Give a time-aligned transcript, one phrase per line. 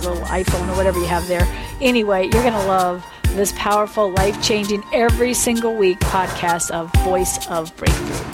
[0.00, 1.46] little iPhone or whatever you have there.
[1.80, 7.46] Anyway, you're going to love this powerful, life changing, every single week podcast of Voice
[7.48, 8.32] of Breakthrough.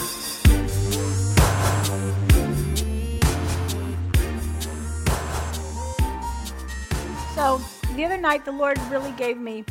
[7.35, 7.61] So,
[7.97, 9.65] the other night, the Lord really gave me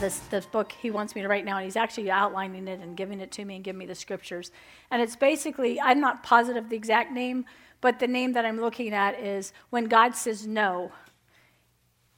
[0.00, 2.96] this, this book he wants me to write now, and he's actually outlining it and
[2.96, 4.50] giving it to me and giving me the scriptures.
[4.90, 7.44] And it's basically, I'm not positive the exact name,
[7.80, 10.92] but the name that I'm looking at is When God Says No,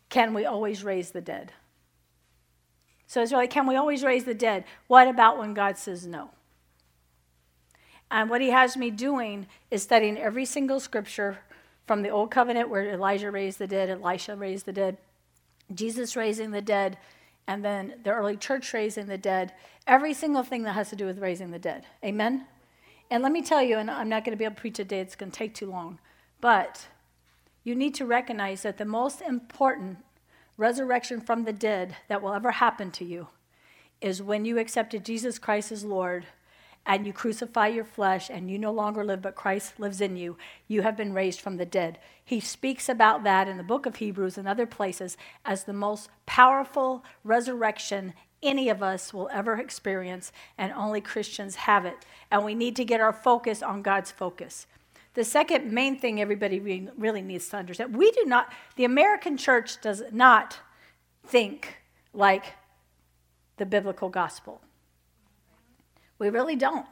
[0.08, 1.52] Can We Always Raise the Dead?
[3.10, 4.62] So it's really, can we always raise the dead?
[4.86, 6.30] What about when God says no?
[8.08, 11.40] And what he has me doing is studying every single scripture
[11.88, 14.96] from the Old Covenant where Elijah raised the dead, Elisha raised the dead,
[15.74, 16.98] Jesus raising the dead,
[17.48, 19.54] and then the early church raising the dead.
[19.88, 21.86] Every single thing that has to do with raising the dead.
[22.04, 22.46] Amen?
[23.11, 25.00] And let me tell you, and I'm not going to be able to preach today,
[25.00, 25.98] it's going to take too long,
[26.41, 26.86] but
[27.64, 29.98] you need to recognize that the most important
[30.56, 33.28] resurrection from the dead that will ever happen to you
[34.00, 36.27] is when you accepted Jesus Christ as Lord
[36.86, 40.38] and you crucify your flesh and you no longer live, but Christ lives in you,
[40.66, 41.98] you have been raised from the dead.
[42.25, 46.08] He speaks about that in the book of Hebrews and other places as the most
[46.27, 52.06] powerful resurrection any of us will ever experience, and only Christians have it.
[52.30, 54.66] And we need to get our focus on God's focus.
[55.14, 56.60] The second main thing everybody
[56.97, 60.58] really needs to understand we do not, the American church does not
[61.26, 61.78] think
[62.14, 62.54] like
[63.56, 64.60] the biblical gospel.
[66.19, 66.87] We really don't.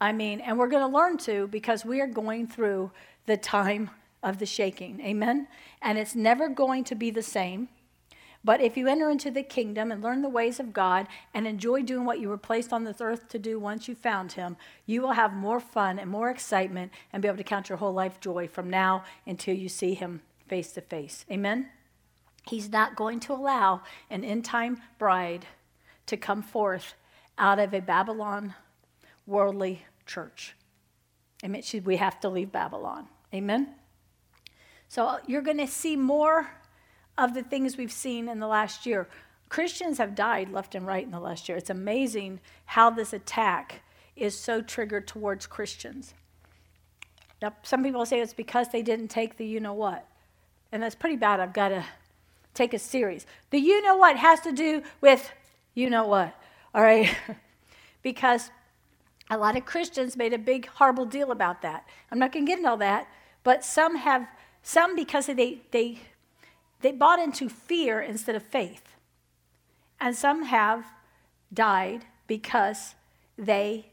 [0.00, 2.92] I mean, and we're going to learn to because we are going through
[3.26, 3.90] the time
[4.22, 5.00] of the shaking.
[5.00, 5.48] Amen?
[5.82, 7.68] And it's never going to be the same.
[8.46, 11.82] But if you enter into the kingdom and learn the ways of God and enjoy
[11.82, 15.02] doing what you were placed on this earth to do once you found Him, you
[15.02, 18.20] will have more fun and more excitement and be able to count your whole life
[18.20, 21.24] joy from now until you see Him face to face.
[21.28, 21.70] Amen?
[22.46, 25.46] He's not going to allow an end time bride
[26.06, 26.94] to come forth
[27.36, 28.54] out of a Babylon
[29.26, 30.54] worldly church.
[31.44, 31.64] Amen.
[31.84, 33.08] We have to leave Babylon.
[33.34, 33.74] Amen.
[34.88, 36.48] So you're going to see more
[37.18, 39.08] of the things we've seen in the last year.
[39.48, 41.56] Christians have died left and right in the last year.
[41.56, 43.82] It's amazing how this attack
[44.16, 46.14] is so triggered towards Christians.
[47.40, 50.06] Now, some people say it's because they didn't take the you know what.
[50.72, 51.38] And that's pretty bad.
[51.38, 51.84] I've got to
[52.54, 53.26] take a series.
[53.50, 55.30] The you know what has to do with
[55.74, 56.34] you know what,
[56.74, 57.14] all right?
[58.02, 58.50] because
[59.30, 61.86] a lot of Christians made a big, horrible deal about that.
[62.10, 63.06] I'm not going to get into all that,
[63.44, 64.26] but some have,
[64.62, 66.00] some because they, they
[66.80, 68.96] they bought into fear instead of faith.
[70.00, 70.84] And some have
[71.52, 72.94] died because
[73.38, 73.92] they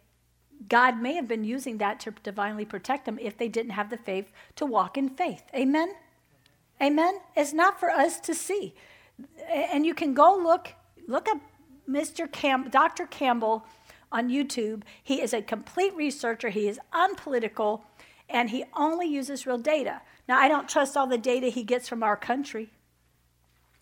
[0.69, 3.97] God may have been using that to divinely protect them if they didn't have the
[3.97, 5.43] faith to walk in faith.
[5.53, 5.93] Amen.
[6.81, 7.19] Amen.
[7.35, 8.73] It's not for us to see.
[9.51, 10.69] And you can go look
[11.07, 11.39] look up
[11.89, 12.31] Mr.
[12.31, 13.05] Cam- Dr.
[13.05, 13.65] Campbell
[14.11, 14.83] on YouTube.
[15.01, 16.49] He is a complete researcher.
[16.49, 17.83] He is unpolitical
[18.29, 20.01] and he only uses real data.
[20.27, 22.69] Now, I don't trust all the data he gets from our country.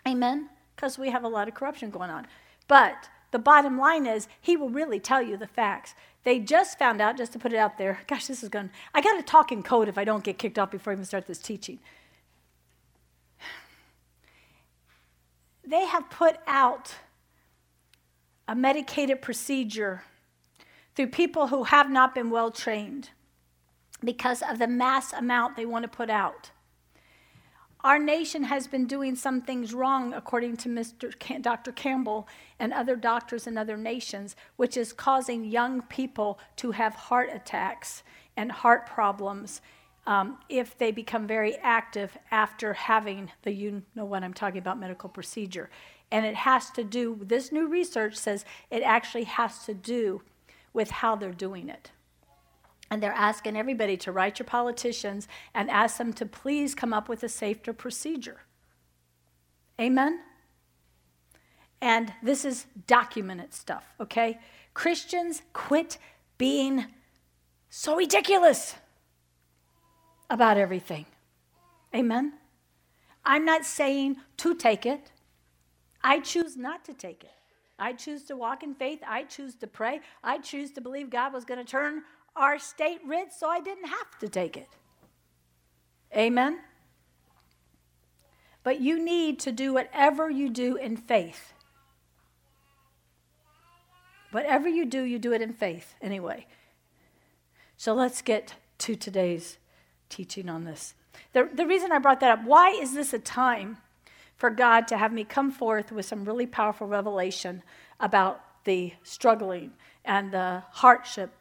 [0.08, 0.50] Amen?
[0.76, 2.28] Because we have a lot of corruption going on.
[2.68, 5.94] But the bottom line is, he will really tell you the facts.
[6.24, 9.02] They just found out, just to put it out there, gosh, this is going, I
[9.02, 11.28] got to talk in code if I don't get kicked off before I even start
[11.28, 11.80] this teaching.
[15.64, 16.96] They have put out
[18.48, 20.04] a medicated procedure
[20.96, 23.12] through people who have not been well trained
[24.04, 26.52] because of the mass amount they want to put out.
[27.84, 31.18] Our nation has been doing some things wrong, according to Mr.
[31.18, 31.72] Cam- Dr.
[31.72, 32.28] Campbell
[32.60, 38.04] and other doctors in other nations, which is causing young people to have heart attacks
[38.38, 39.62] and heart problems
[40.06, 44.80] um, if they become very active after having the, you know what I'm talking about,
[44.80, 45.70] medical procedure.
[46.12, 50.22] And it has to do, this new research says it actually has to do
[50.74, 51.92] with how they're doing it.
[52.92, 57.08] And they're asking everybody to write your politicians and ask them to please come up
[57.08, 58.42] with a safer procedure.
[59.80, 60.20] Amen?
[61.82, 64.40] And this is documented stuff, okay?
[64.74, 65.98] Christians quit
[66.38, 66.86] being
[67.70, 68.76] so ridiculous
[70.30, 71.06] about everything.
[71.96, 72.34] Amen?
[73.24, 75.12] I'm not saying to take it.
[76.04, 77.32] I choose not to take it.
[77.80, 79.00] I choose to walk in faith.
[79.08, 80.02] I choose to pray.
[80.24, 82.04] I choose to believe God was going to turn
[82.36, 84.70] our state rich so I didn't have to take it.
[86.16, 86.60] Amen?
[88.64, 91.54] But you need to do whatever you do in faith.
[94.32, 96.46] Whatever you do, you do it in faith anyway.
[97.76, 99.58] So let's get to today's
[100.10, 100.94] teaching on this.
[101.34, 103.78] The, the reason I brought that up, why is this a time
[104.36, 107.64] for God to have me come forth with some really powerful revelation
[108.00, 109.72] about the struggling
[110.06, 111.32] and the hardship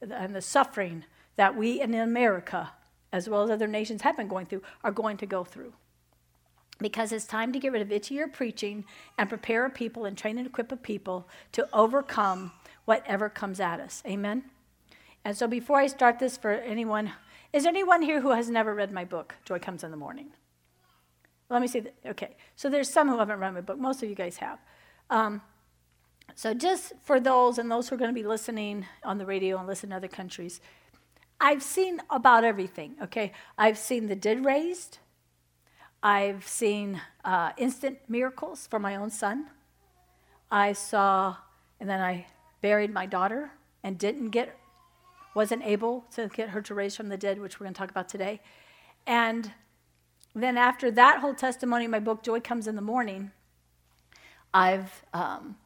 [0.00, 1.04] and the suffering
[1.36, 2.72] that we in America,
[3.12, 5.72] as well as other nations, have been going through, are going to go through?
[6.80, 8.84] because it's time to get rid of itchy itchier preaching
[9.16, 12.52] and prepare a people and train and equip a people to overcome
[12.84, 14.02] whatever comes at us.
[14.06, 14.44] Amen?
[15.24, 17.12] And so before I start this for anyone,
[17.52, 20.28] is there anyone here who has never read my book, Joy Comes in the Morning?
[21.48, 21.80] Let me see.
[21.80, 23.78] The, okay, so there's some who haven't read my book.
[23.78, 24.58] Most of you guys have.
[25.10, 25.40] Um,
[26.36, 29.56] so just for those and those who are going to be listening on the radio
[29.56, 30.60] and listen to other countries,
[31.40, 33.32] I've seen about everything, okay?
[33.56, 34.98] I've seen the dead raised.
[36.02, 39.46] I've seen uh, instant miracles for my own son.
[40.50, 41.36] I saw,
[41.80, 42.26] and then I
[42.60, 43.52] buried my daughter
[43.82, 44.58] and didn't get,
[45.34, 47.90] wasn't able to get her to raise from the dead, which we're going to talk
[47.90, 48.42] about today.
[49.06, 49.52] And
[50.34, 53.30] then after that whole testimony, in my book Joy Comes in the Morning,
[54.52, 55.56] I've um,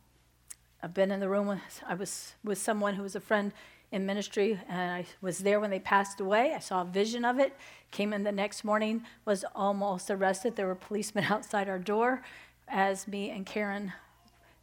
[0.83, 3.53] I've been in the room with I was with someone who was a friend
[3.93, 6.55] in ministry, and I was there when they passed away.
[6.55, 7.57] I saw a vision of it.
[7.91, 10.57] Came in the next morning, was almost arrested.
[10.57, 12.23] There were policemen outside our door
[12.69, 13.93] as me and Karen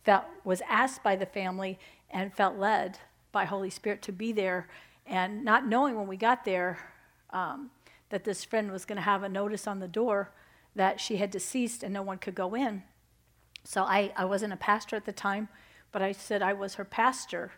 [0.04, 1.78] felt was asked by the family
[2.10, 2.98] and felt led
[3.34, 4.68] by Holy Spirit to be there,
[5.06, 6.80] and not knowing when we got there
[7.32, 7.70] um,
[8.10, 10.32] that this friend was going to have a notice on the door
[10.76, 12.84] that she had deceased and no one could go in.
[13.64, 15.50] So I, I wasn't a pastor at the time,
[15.92, 17.52] but I said I was her pastor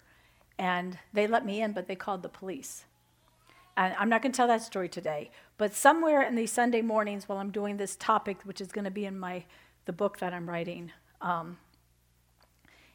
[0.58, 2.86] and they let me in, but they called the police.
[3.78, 7.30] And I'm not going to tell that story today, but somewhere in these Sunday mornings
[7.30, 9.46] while I'm doing this topic, which is going to be in my
[9.86, 10.92] the book that I'm writing,
[11.22, 11.58] um,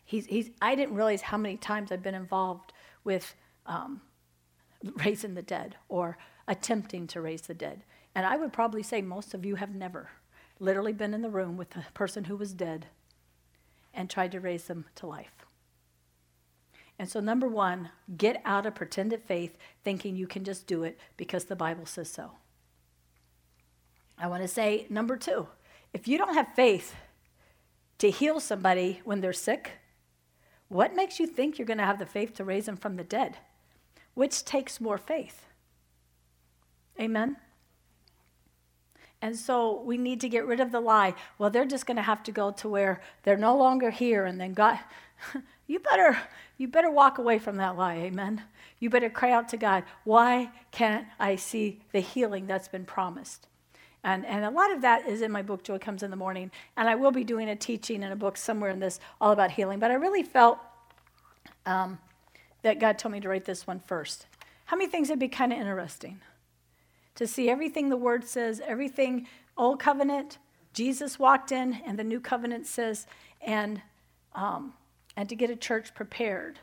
[0.04, 2.72] he's, he's, I didn't realize how many times I've been involved
[3.02, 3.34] with
[3.66, 4.02] um,
[5.04, 7.82] raising the dead or attempting to raise the dead.
[8.14, 10.10] And I would probably say most of you have never
[10.60, 12.86] literally been in the room with a person who was dead
[13.94, 15.44] and tried to raise them to life.
[16.98, 20.98] And so, number one, get out of pretended faith thinking you can just do it
[21.16, 22.32] because the Bible says so.
[24.16, 25.48] I want to say, number two,
[25.92, 26.94] if you don't have faith
[27.98, 29.72] to heal somebody when they're sick,
[30.68, 33.04] what makes you think you're going to have the faith to raise them from the
[33.04, 33.38] dead?
[34.14, 35.46] Which takes more faith?
[37.00, 37.36] Amen?
[39.24, 41.14] And so we need to get rid of the lie.
[41.38, 44.38] Well, they're just going to have to go to where they're no longer here, and
[44.38, 44.78] then God,
[45.66, 46.18] you better
[46.58, 48.42] you better walk away from that lie, amen.
[48.80, 53.48] You better cry out to God, why can't I see the healing that's been promised?
[54.04, 56.50] And, and a lot of that is in my book, Joy Comes in the Morning.
[56.76, 59.52] And I will be doing a teaching in a book somewhere in this all about
[59.52, 59.78] healing.
[59.78, 60.58] But I really felt
[61.64, 61.98] um,
[62.60, 64.26] that God told me to write this one first.
[64.66, 66.20] How many things would be kind of interesting?
[67.16, 70.38] To see everything the Word says, everything, Old Covenant,
[70.72, 73.06] Jesus walked in, and the New Covenant says,
[73.40, 73.80] and
[74.34, 74.74] um,
[75.16, 76.58] and to get a church prepared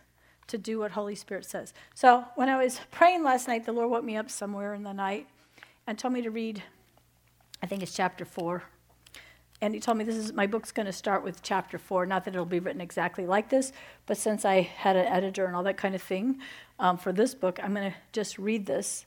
[0.47, 1.73] to do what Holy Spirit says.
[1.95, 4.93] So when I was praying last night, the Lord woke me up somewhere in the
[4.93, 5.27] night
[5.87, 6.61] and told me to read,
[7.63, 8.63] I think it's chapter four.
[9.61, 12.05] And he told me this is my book's going to start with chapter four.
[12.05, 13.71] Not that it'll be written exactly like this,
[14.07, 16.39] but since I had an editor and all that kind of thing
[16.79, 19.05] um, for this book, I'm going to just read this.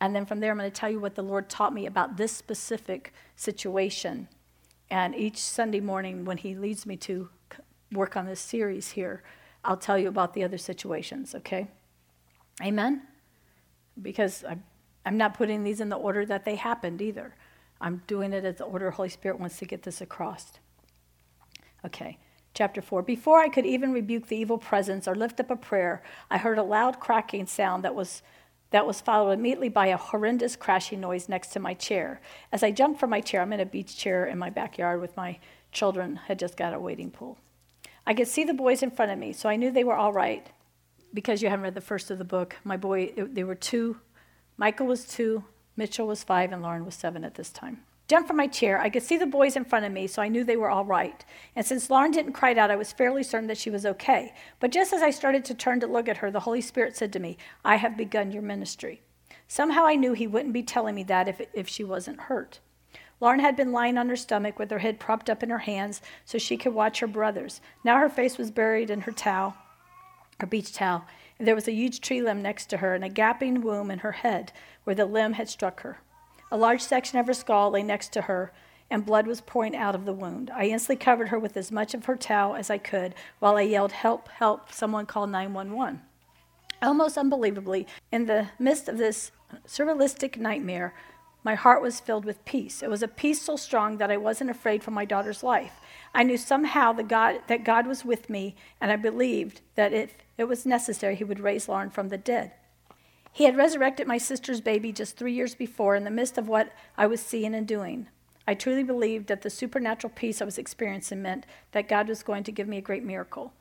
[0.00, 2.16] And then from there, I'm going to tell you what the Lord taught me about
[2.16, 4.28] this specific situation.
[4.90, 7.28] And each Sunday morning, when He leads me to
[7.92, 9.22] work on this series here,
[9.64, 11.68] I'll tell you about the other situations, okay?
[12.62, 13.02] Amen?
[14.00, 14.44] Because
[15.04, 17.34] I'm, not putting these in the order that they happened either.
[17.80, 20.52] I'm doing it as the order Holy Spirit wants to get this across.
[21.84, 22.18] Okay,
[22.54, 23.02] chapter 4.
[23.02, 26.58] Before I could even rebuke the evil presence or lift up a prayer, I heard
[26.58, 28.22] a loud cracking sound that was
[28.70, 32.20] that was followed immediately by a horrendous crashing noise next to my chair.
[32.52, 35.16] As I jumped from my chair, I'm in a beach chair in my backyard with
[35.16, 35.38] my
[35.72, 37.38] children had just got a wading pool.
[38.06, 40.12] I could see the boys in front of me, so I knew they were all
[40.12, 40.46] right.
[41.12, 43.98] Because you haven't read the first of the book, my boy, they were two.
[44.56, 45.44] Michael was two,
[45.76, 47.82] Mitchell was five, and Lauren was seven at this time.
[48.10, 48.80] Jumped from my chair.
[48.80, 50.84] I could see the boys in front of me, so I knew they were all
[50.84, 51.24] right.
[51.54, 54.34] And since Lauren didn't cry out, I was fairly certain that she was okay.
[54.58, 57.12] But just as I started to turn to look at her, the Holy Spirit said
[57.12, 59.02] to me, I have begun your ministry.
[59.46, 62.58] Somehow I knew he wouldn't be telling me that if, if she wasn't hurt.
[63.20, 66.02] Lauren had been lying on her stomach with her head propped up in her hands
[66.24, 67.60] so she could watch her brothers.
[67.84, 69.54] Now her face was buried in her towel,
[70.40, 71.04] her beach towel,
[71.38, 74.00] and there was a huge tree limb next to her and a gaping wound in
[74.00, 74.50] her head
[74.82, 76.00] where the limb had struck her.
[76.50, 78.52] A large section of her skull lay next to her,
[78.90, 80.50] and blood was pouring out of the wound.
[80.52, 83.62] I instantly covered her with as much of her towel as I could while I
[83.62, 86.00] yelled, Help, help, someone call 911.
[86.82, 89.30] Almost unbelievably, in the midst of this
[89.66, 90.94] surrealistic nightmare,
[91.44, 92.82] my heart was filled with peace.
[92.82, 95.80] It was a peace so strong that I wasn't afraid for my daughter's life.
[96.12, 100.14] I knew somehow that God, that God was with me, and I believed that if
[100.36, 102.52] it was necessary, He would raise Lauren from the dead.
[103.32, 106.72] He had resurrected my sister's baby just three years before in the midst of what
[106.96, 108.08] I was seeing and doing.
[108.46, 112.42] I truly believed that the supernatural peace I was experiencing meant that God was going
[112.44, 113.52] to give me a great miracle.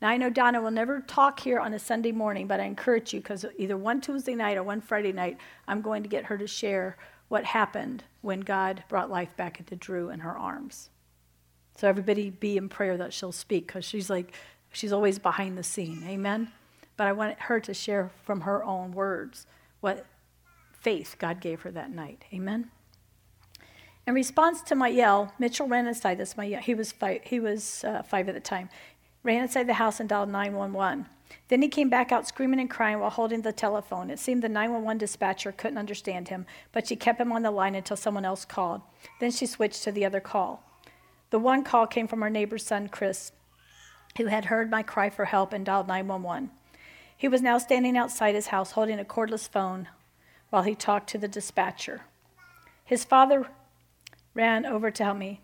[0.00, 3.14] Now, I know Donna will never talk here on a Sunday morning, but I encourage
[3.14, 5.38] you because either one Tuesday night or one Friday night,
[5.68, 6.96] I'm going to get her to share
[7.28, 10.90] what happened when God brought life back into Drew in her arms.
[11.76, 14.34] So, everybody be in prayer that she'll speak because she's like,
[14.72, 16.02] she's always behind the scene.
[16.08, 16.50] Amen?
[17.02, 19.48] But I want her to share from her own words
[19.80, 20.06] what
[20.70, 22.22] faith God gave her that night.
[22.32, 22.70] Amen?
[24.06, 26.36] In response to my yell, Mitchell ran inside this.
[26.36, 26.60] My yell.
[26.60, 28.68] he was five, he was uh, five at the time.
[29.24, 31.06] Ran inside the house and dialed 911.
[31.48, 34.08] Then he came back out screaming and crying while holding the telephone.
[34.08, 37.74] It seemed the 911 dispatcher couldn't understand him, but she kept him on the line
[37.74, 38.80] until someone else called.
[39.18, 40.62] Then she switched to the other call.
[41.30, 43.32] The one call came from our neighbor's son, Chris,
[44.18, 46.52] who had heard my cry for help and dialed 911.
[47.22, 49.86] He was now standing outside his house holding a cordless phone
[50.50, 52.00] while he talked to the dispatcher.
[52.84, 53.46] His father
[54.34, 55.40] ran over to help me.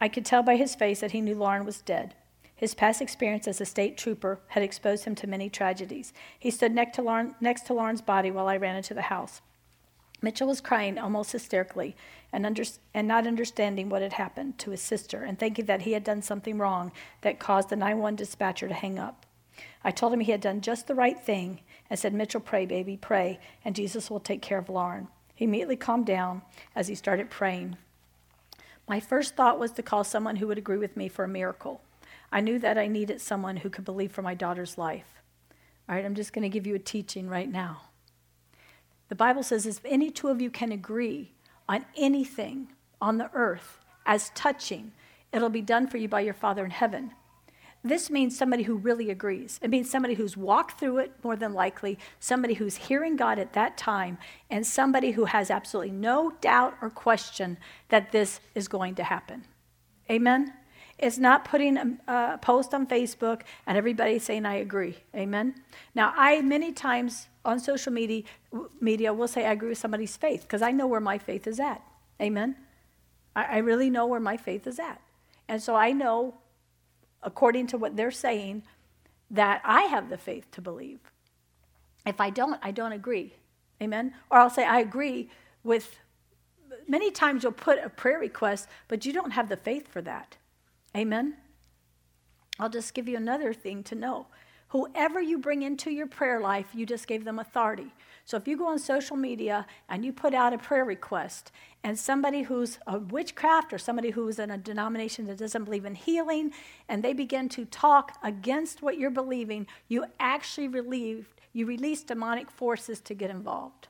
[0.00, 2.14] I could tell by his face that he knew Lauren was dead.
[2.56, 6.14] His past experience as a state trooper had exposed him to many tragedies.
[6.38, 9.42] He stood next to, Lauren, next to Lauren's body while I ran into the house.
[10.22, 11.94] Mitchell was crying almost hysterically
[12.32, 12.62] and, under,
[12.94, 16.22] and not understanding what had happened to his sister and thinking that he had done
[16.22, 16.90] something wrong
[17.20, 19.26] that caused the 911 dispatcher to hang up.
[19.84, 21.60] I told him he had done just the right thing
[21.90, 25.08] and said, Mitchell, pray, baby, pray, and Jesus will take care of Lauren.
[25.34, 26.42] He immediately calmed down
[26.74, 27.76] as he started praying.
[28.88, 31.82] My first thought was to call someone who would agree with me for a miracle.
[32.32, 35.20] I knew that I needed someone who could believe for my daughter's life.
[35.88, 37.82] All right, I'm just going to give you a teaching right now.
[39.08, 41.32] The Bible says if any two of you can agree
[41.68, 42.68] on anything
[43.00, 44.92] on the earth as touching,
[45.32, 47.12] it'll be done for you by your Father in heaven.
[47.86, 49.60] This means somebody who really agrees.
[49.62, 53.52] It means somebody who's walked through it more than likely, somebody who's hearing God at
[53.52, 54.16] that time,
[54.48, 57.58] and somebody who has absolutely no doubt or question
[57.90, 59.44] that this is going to happen.
[60.10, 60.54] Amen?
[60.98, 64.96] It's not putting a, a post on Facebook and everybody saying, I agree.
[65.14, 65.54] Amen?
[65.94, 68.22] Now, I many times on social media,
[68.80, 71.60] media will say, I agree with somebody's faith because I know where my faith is
[71.60, 71.82] at.
[72.22, 72.56] Amen?
[73.36, 75.02] I, I really know where my faith is at.
[75.48, 76.34] And so I know
[77.24, 78.62] according to what they're saying,
[79.30, 81.00] that I have the faith to believe.
[82.06, 83.34] If I don't, I don't agree.
[83.82, 84.14] Amen?
[84.30, 85.30] Or I'll say, I agree
[85.62, 85.98] with,
[86.86, 90.36] many times you'll put a prayer request, but you don't have the faith for that.
[90.96, 91.36] Amen?
[92.58, 94.26] I'll just give you another thing to know.
[94.74, 97.94] Whoever you bring into your prayer life, you just gave them authority.
[98.24, 101.52] So if you go on social media and you put out a prayer request,
[101.84, 105.94] and somebody who's a witchcraft or somebody who's in a denomination that doesn't believe in
[105.94, 106.50] healing,
[106.88, 112.50] and they begin to talk against what you're believing, you actually relieve, you release demonic
[112.50, 113.86] forces to get involved.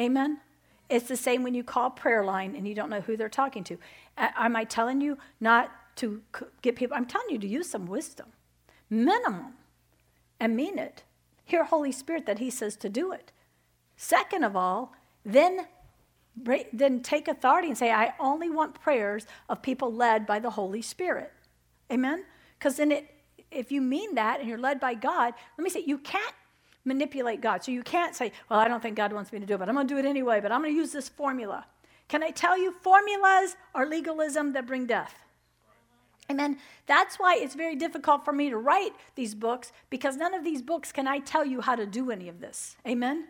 [0.00, 0.40] Amen?
[0.88, 3.62] It's the same when you call prayer line and you don't know who they're talking
[3.62, 3.78] to.
[4.18, 6.22] Am I telling you not to
[6.62, 6.96] get people?
[6.96, 8.26] I'm telling you to use some wisdom,
[8.88, 9.54] minimum,
[10.38, 11.04] and mean it.
[11.44, 13.32] Hear Holy Spirit that He says to do it.
[13.96, 15.66] Second of all, then,
[16.72, 20.82] then take authority and say, I only want prayers of people led by the Holy
[20.82, 21.32] Spirit.
[21.92, 22.24] Amen?
[22.58, 23.14] Because then it,
[23.50, 26.34] if you mean that and you're led by God, let me say, you can't
[26.84, 27.62] manipulate God.
[27.62, 29.68] So you can't say, well, I don't think God wants me to do it, but
[29.68, 31.66] I'm going to do it anyway, but I'm going to use this formula.
[32.08, 35.14] Can I tell you, formulas are legalism that bring death.
[36.30, 36.58] Amen.
[36.86, 40.62] That's why it's very difficult for me to write these books because none of these
[40.62, 42.76] books can I tell you how to do any of this.
[42.86, 43.24] Amen.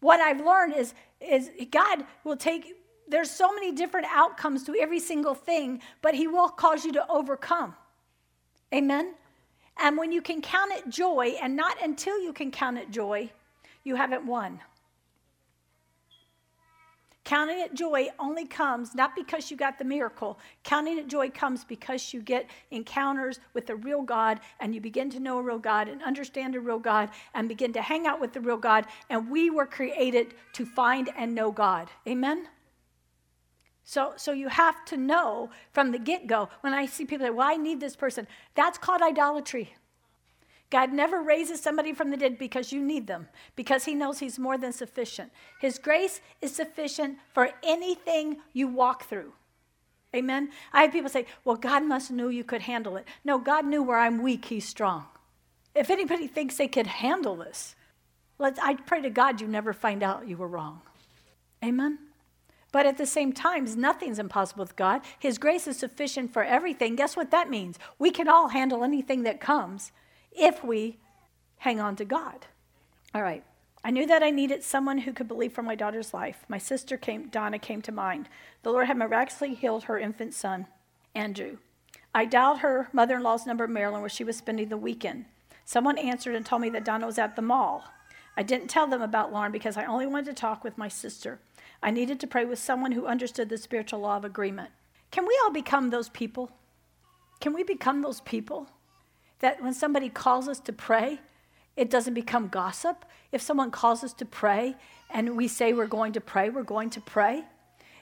[0.00, 2.74] What I've learned is, is God will take,
[3.06, 7.06] there's so many different outcomes to every single thing, but He will cause you to
[7.08, 7.76] overcome.
[8.74, 9.14] Amen.
[9.78, 13.30] And when you can count it joy, and not until you can count it joy,
[13.84, 14.60] you haven't won.
[17.24, 20.40] Counting it joy only comes not because you got the miracle.
[20.64, 25.08] Counting it joy comes because you get encounters with the real God and you begin
[25.10, 28.20] to know a real God and understand a real God and begin to hang out
[28.20, 28.86] with the real God.
[29.08, 31.88] And we were created to find and know God.
[32.08, 32.48] Amen?
[33.84, 36.48] So, so you have to know from the get go.
[36.60, 39.74] When I see people say, well, I need this person, that's called idolatry.
[40.72, 44.38] God never raises somebody from the dead because you need them, because He knows He's
[44.38, 45.30] more than sufficient.
[45.60, 49.34] His grace is sufficient for anything you walk through.
[50.16, 50.48] Amen.
[50.72, 53.06] I have people say, well, God must knew you could handle it.
[53.22, 55.04] No, God knew where I'm weak, He's strong.
[55.74, 57.74] If anybody thinks they could handle this,
[58.38, 60.80] let's, I pray to God you never find out you were wrong.
[61.62, 61.98] Amen.
[62.72, 65.02] But at the same time, nothing's impossible with God.
[65.18, 66.96] His grace is sufficient for everything.
[66.96, 67.78] Guess what that means?
[67.98, 69.92] We can all handle anything that comes
[70.36, 70.98] if we
[71.58, 72.46] hang on to God.
[73.14, 73.44] All right.
[73.84, 76.44] I knew that I needed someone who could believe for my daughter's life.
[76.48, 78.28] My sister came, Donna came to mind.
[78.62, 80.66] The Lord had miraculously healed her infant son,
[81.14, 81.58] Andrew.
[82.14, 85.24] I dialed her mother in law's number in Maryland where she was spending the weekend.
[85.64, 87.84] Someone answered and told me that Donna was at the mall.
[88.36, 91.40] I didn't tell them about Lauren because I only wanted to talk with my sister.
[91.82, 94.70] I needed to pray with someone who understood the spiritual law of agreement.
[95.10, 96.50] Can we all become those people?
[97.40, 98.68] Can we become those people?
[99.42, 101.20] That when somebody calls us to pray,
[101.76, 103.04] it doesn't become gossip.
[103.32, 104.76] If someone calls us to pray
[105.10, 107.44] and we say we're going to pray, we're going to pray.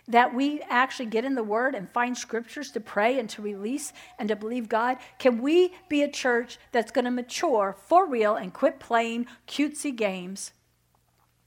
[0.06, 3.92] That we actually get in the Word and find scriptures to pray and to release
[4.18, 4.98] and to believe God.
[5.18, 9.94] Can we be a church that's going to mature for real and quit playing cutesy
[9.94, 10.52] games?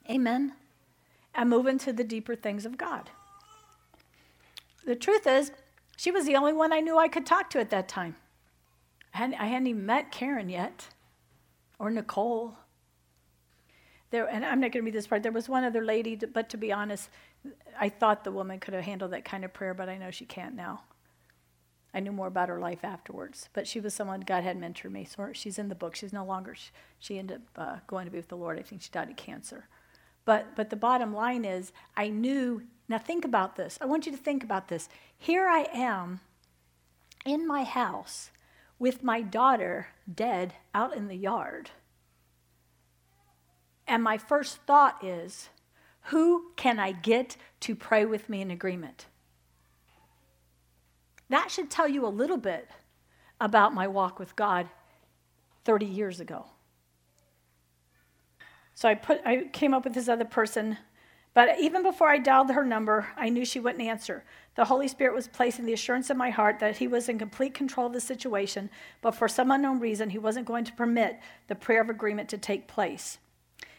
[0.10, 0.54] Amen.
[1.36, 3.10] And move into the deeper things of God.
[4.86, 5.52] The truth is,
[5.98, 8.16] she was the only one I knew I could talk to at that time.
[9.14, 10.88] I hadn't, I hadn't even met Karen yet,
[11.80, 12.56] or Nicole.
[14.10, 15.24] There, and I'm not going to read this part.
[15.24, 17.10] There was one other lady, but to be honest,
[17.80, 20.26] I thought the woman could have handled that kind of prayer, but I know she
[20.26, 20.84] can't now.
[21.94, 25.06] I knew more about her life afterwards, but she was someone God had mentored me.
[25.06, 25.96] So she's in the book.
[25.96, 26.56] She's no longer.
[26.98, 28.58] She, ended up uh, going to be with the Lord.
[28.58, 29.68] I think she died of cancer.
[30.26, 32.64] But but the bottom line is, I knew.
[32.88, 33.78] Now think about this.
[33.80, 34.90] I want you to think about this.
[35.18, 36.22] Here I am,
[37.26, 38.32] in my house,
[38.80, 41.72] with my daughter dead out in the yard.
[43.88, 45.50] And my first thought is,
[46.08, 49.06] who can I get to pray with me in agreement?
[51.30, 52.70] That should tell you a little bit
[53.40, 54.70] about my walk with God
[55.66, 56.46] 30 years ago.
[58.76, 60.78] So I put I came up with this other person
[61.34, 64.24] but even before I dialed her number, I knew she wouldn't answer.
[64.56, 67.56] The Holy Spirit was placing the assurance in my heart that He was in complete
[67.56, 68.70] control of the situation,
[69.02, 72.38] but for some unknown reason, He wasn't going to permit the prayer of agreement to
[72.38, 73.18] take place.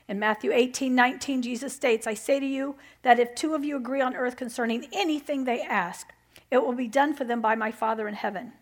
[0.08, 3.76] In Matthew 18 19, Jesus states, I say to you that if two of you
[3.76, 6.12] agree on earth concerning anything they ask,
[6.50, 8.52] it will be done for them by my Father in heaven.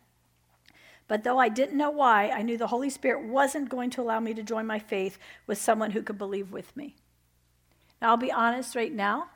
[1.08, 4.20] But though I didn't know why, I knew the Holy Spirit wasn't going to allow
[4.20, 6.94] me to join my faith with someone who could believe with me.
[8.04, 9.28] I'll be honest right now.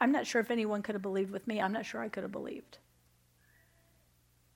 [0.00, 1.60] I'm not sure if anyone could have believed with me.
[1.60, 2.78] I'm not sure I could have believed.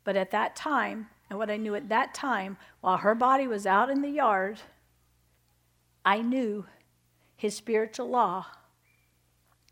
[0.04, 3.66] But at that time, and what I knew at that time, while her body was
[3.66, 4.60] out in the yard,
[6.04, 6.66] I knew
[7.36, 8.46] his spiritual law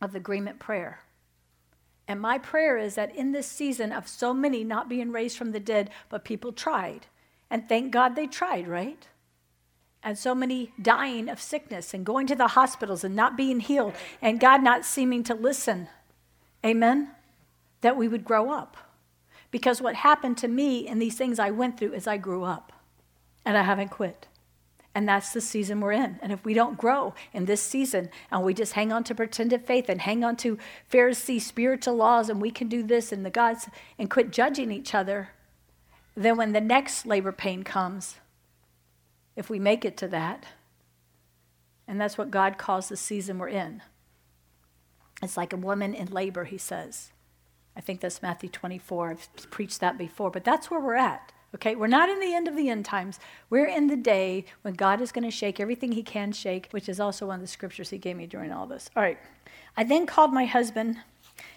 [0.00, 1.00] of the agreement prayer.
[2.07, 5.52] And my prayer is that in this season of so many not being raised from
[5.52, 7.07] the dead, but people tried.
[7.50, 9.09] And thank God they tried, right?
[10.07, 13.92] And so many dying of sickness and going to the hospitals and not being healed
[14.23, 15.88] and God not seeming to listen.
[16.64, 17.11] Amen?
[17.81, 18.77] That we would grow up.
[19.51, 22.73] Because what happened to me and these things I went through is I grew up
[23.45, 24.29] and I haven't quit.
[24.95, 26.21] And that's the season we're in.
[26.23, 29.66] And if we don't grow in this season and we just hang on to pretended
[29.66, 30.57] faith and hang on to
[30.88, 34.95] Pharisee spiritual laws and we can do this and the gods and quit judging each
[34.95, 35.31] other,
[36.16, 38.14] then when the next labor pain comes,
[39.37, 40.46] if we make it to that.
[41.87, 43.83] And that's what God calls the season we're in.
[45.22, 47.12] It's like a woman in labor, he says.
[47.77, 49.11] I think that's Matthew 24.
[49.11, 51.33] I've preached that before, but that's where we're at.
[51.55, 53.20] Okay, we're not in the end of the end times.
[53.49, 56.88] We're in the day when God is going to shake everything he can shake, which
[56.88, 58.90] is also one of the scriptures he gave me during all this.
[58.96, 59.18] All right.
[59.77, 60.99] I then called my husband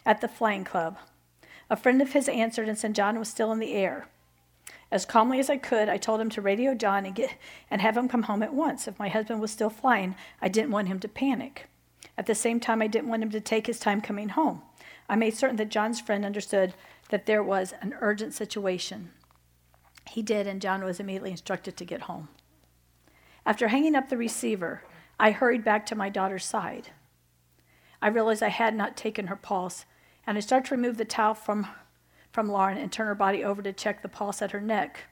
[0.06, 0.98] at the flying club.
[1.70, 4.08] A friend of his answered and said John was still in the air.
[4.92, 7.36] As calmly as I could, I told him to radio John and, get,
[7.70, 8.88] and have him come home at once.
[8.88, 11.68] If my husband was still flying, I didn't want him to panic.
[12.18, 14.62] At the same time, I didn't want him to take his time coming home.
[15.08, 16.74] I made certain that John's friend understood
[17.10, 19.12] that there was an urgent situation.
[20.10, 22.30] He did, and John was immediately instructed to get home.
[23.46, 24.84] After hanging up the receiver,
[25.20, 26.90] I hurried back to my daughter's side.
[28.02, 29.86] I realized I had not taken her pulse,
[30.26, 31.68] and I started to remove the towel from,
[32.32, 35.06] from Lauren and turn her body over to check the pulse at her neck.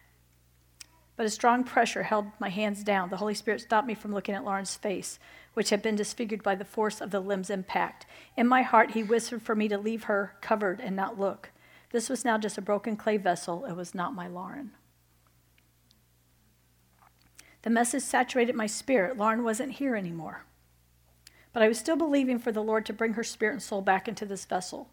[1.15, 3.09] But a strong pressure held my hands down.
[3.09, 5.17] The Holy Spirit stopped me from looking at Lauren's face,
[5.55, 8.05] which had been disfigured by the force of the limb's impact.
[8.35, 11.49] In my heart, he whispered for me to leave her covered and not look.
[11.91, 13.65] This was now just a broken clay vessel.
[13.65, 14.71] It was not my Lauren.
[17.63, 19.17] The message saturated my spirit.
[19.17, 20.45] Lauren wasn't here anymore.
[21.51, 24.07] But I was still believing for the Lord to bring her spirit and soul back
[24.07, 24.89] into this vessel.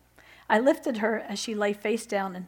[0.49, 2.47] I lifted her as she lay face down and,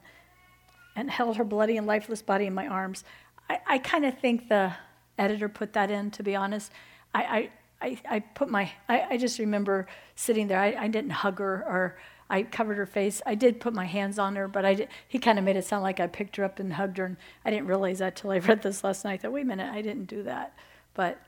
[0.95, 3.05] and held her bloody and lifeless body in my arms.
[3.49, 4.75] I, I kind of think the
[5.19, 6.73] editor put that in, to be honest.
[7.15, 10.61] I, I, I, put my, I, I just remember sitting there.
[10.61, 13.23] I, I didn't hug her or I covered her face.
[13.25, 15.65] I did put my hands on her, but I did, he kind of made it
[15.65, 17.05] sound like I picked her up and hugged her.
[17.05, 19.15] And I didn't realize that till I read this last night.
[19.15, 20.57] I thought, wait a minute, I didn't do that.
[20.95, 21.21] But,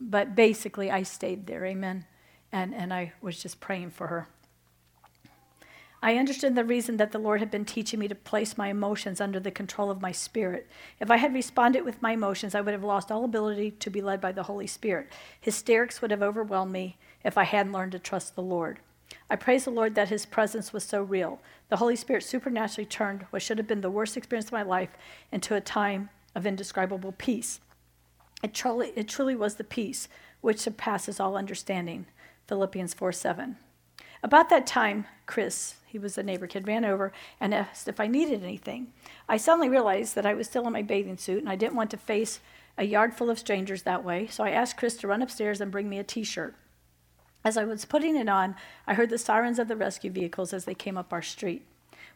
[0.00, 1.64] but basically, I stayed there.
[1.64, 2.06] Amen.
[2.52, 4.28] And, and I was just praying for her.
[6.04, 9.22] I understood the reason that the Lord had been teaching me to place my emotions
[9.22, 10.68] under the control of my spirit.
[11.00, 14.02] If I had responded with my emotions, I would have lost all ability to be
[14.02, 15.08] led by the Holy Spirit.
[15.40, 18.80] Hysterics would have overwhelmed me if I hadn't learned to trust the Lord.
[19.30, 21.40] I praise the Lord that His presence was so real.
[21.70, 24.90] The Holy Spirit supernaturally turned what should have been the worst experience of my life
[25.32, 27.60] into a time of indescribable peace.
[28.42, 30.08] It truly, it truly was the peace
[30.42, 32.04] which surpasses all understanding.
[32.46, 33.56] Philippians 4 7.
[34.22, 38.08] About that time, Chris, he was a neighbor kid, ran over and asked if I
[38.08, 38.88] needed anything.
[39.28, 41.92] I suddenly realized that I was still in my bathing suit and I didn't want
[41.92, 42.40] to face
[42.76, 45.70] a yard full of strangers that way, so I asked Chris to run upstairs and
[45.70, 46.56] bring me a t shirt.
[47.44, 48.56] As I was putting it on,
[48.88, 51.64] I heard the sirens of the rescue vehicles as they came up our street.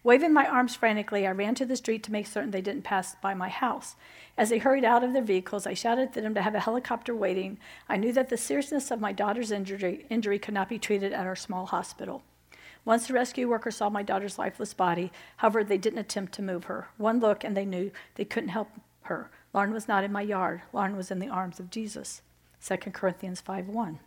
[0.03, 3.15] Waving my arms frantically, I ran to the street to make certain they didn't pass
[3.23, 3.95] by my house.
[4.37, 7.15] As they hurried out of their vehicles, I shouted to them to have a helicopter
[7.15, 7.59] waiting.
[7.89, 11.27] I knew that the seriousness of my daughter's injury, injury could not be treated at
[11.27, 12.25] our small hospital.
[12.89, 16.65] Once the rescue workers saw my daughter's lifeless body, however, they didn't attempt to move
[16.65, 16.89] her.
[16.97, 18.71] One look and they knew they couldn't help
[19.03, 19.31] her.
[19.53, 20.63] Lauren was not in my yard.
[20.73, 22.23] Lauren was in the arms of Jesus.
[22.65, 23.99] 2 Corinthians 5 1.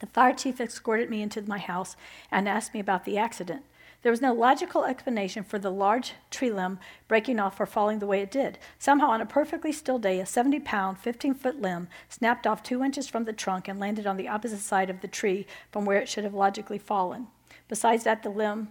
[0.00, 1.94] The fire chief escorted me into my house
[2.28, 3.62] and asked me about the accident.
[4.02, 8.06] There was no logical explanation for the large tree limb breaking off or falling the
[8.08, 8.58] way it did.
[8.80, 12.82] Somehow, on a perfectly still day, a 70 pound, 15 foot limb snapped off two
[12.82, 15.98] inches from the trunk and landed on the opposite side of the tree from where
[15.98, 17.28] it should have logically fallen.
[17.72, 18.68] Besides that, the limb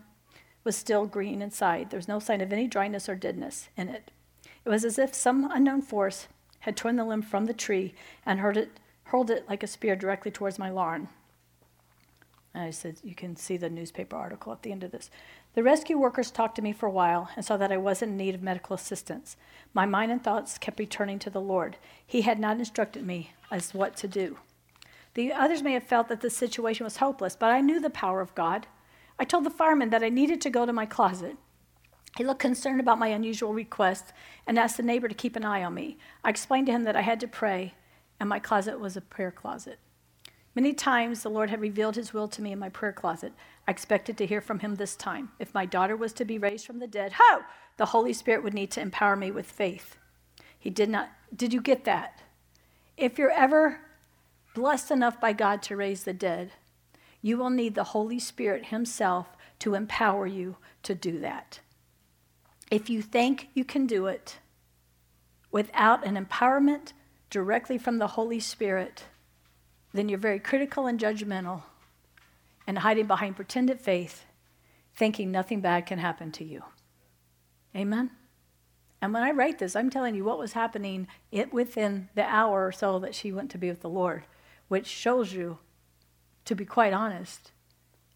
[0.64, 1.90] was still green inside.
[1.90, 4.12] There was no sign of any dryness or deadness in it.
[4.64, 6.28] It was as if some unknown force
[6.60, 7.96] had torn the limb from the tree
[8.28, 11.10] and it, hurled it like a spear directly towards my lawn.
[12.54, 15.10] And I said, You can see the newspaper article at the end of this.
[15.56, 18.18] The rescue workers talked to me for a while and saw that I wasn't in
[18.18, 19.36] need of medical assistance.
[19.74, 21.78] My mind and thoughts kept returning to the Lord.
[22.06, 24.38] He had not instructed me as what to do.
[25.16, 28.22] The others may have felt that the situation was hopeless, but I knew the power
[28.22, 28.68] of God.
[29.21, 31.38] I told the fireman that I needed to go to my closet.
[32.17, 34.13] He looked concerned about my unusual request
[34.47, 35.99] and asked the neighbor to keep an eye on me.
[36.23, 37.75] I explained to him that I had to pray,
[38.19, 39.77] and my closet was a prayer closet.
[40.55, 43.34] Many times the Lord had revealed his will to me in my prayer closet.
[43.67, 45.29] I expected to hear from him this time.
[45.38, 47.41] If my daughter was to be raised from the dead, ho!
[47.77, 49.97] The Holy Spirit would need to empower me with faith.
[50.57, 51.12] He did not.
[51.34, 52.23] Did you get that?
[52.97, 53.81] If you're ever
[54.55, 56.53] blessed enough by God to raise the dead,
[57.21, 59.27] you will need the Holy Spirit Himself
[59.60, 61.60] to empower you to do that.
[62.69, 64.39] If you think you can do it
[65.51, 66.93] without an empowerment
[67.29, 69.05] directly from the Holy Spirit,
[69.93, 71.63] then you're very critical and judgmental
[72.65, 74.25] and hiding behind pretended faith,
[74.95, 76.63] thinking nothing bad can happen to you.
[77.75, 78.12] Amen?
[79.01, 82.67] And when I write this, I'm telling you what was happening it within the hour
[82.67, 84.23] or so that she went to be with the Lord,
[84.67, 85.57] which shows you,
[86.45, 87.51] to be quite honest,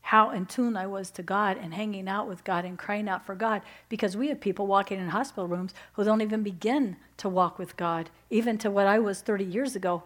[0.01, 3.25] how in tune I was to God and hanging out with God and crying out
[3.25, 3.63] for God.
[3.89, 7.75] Because we have people walking in hospital rooms who don't even begin to walk with
[7.75, 10.03] God, even to what I was 30 years ago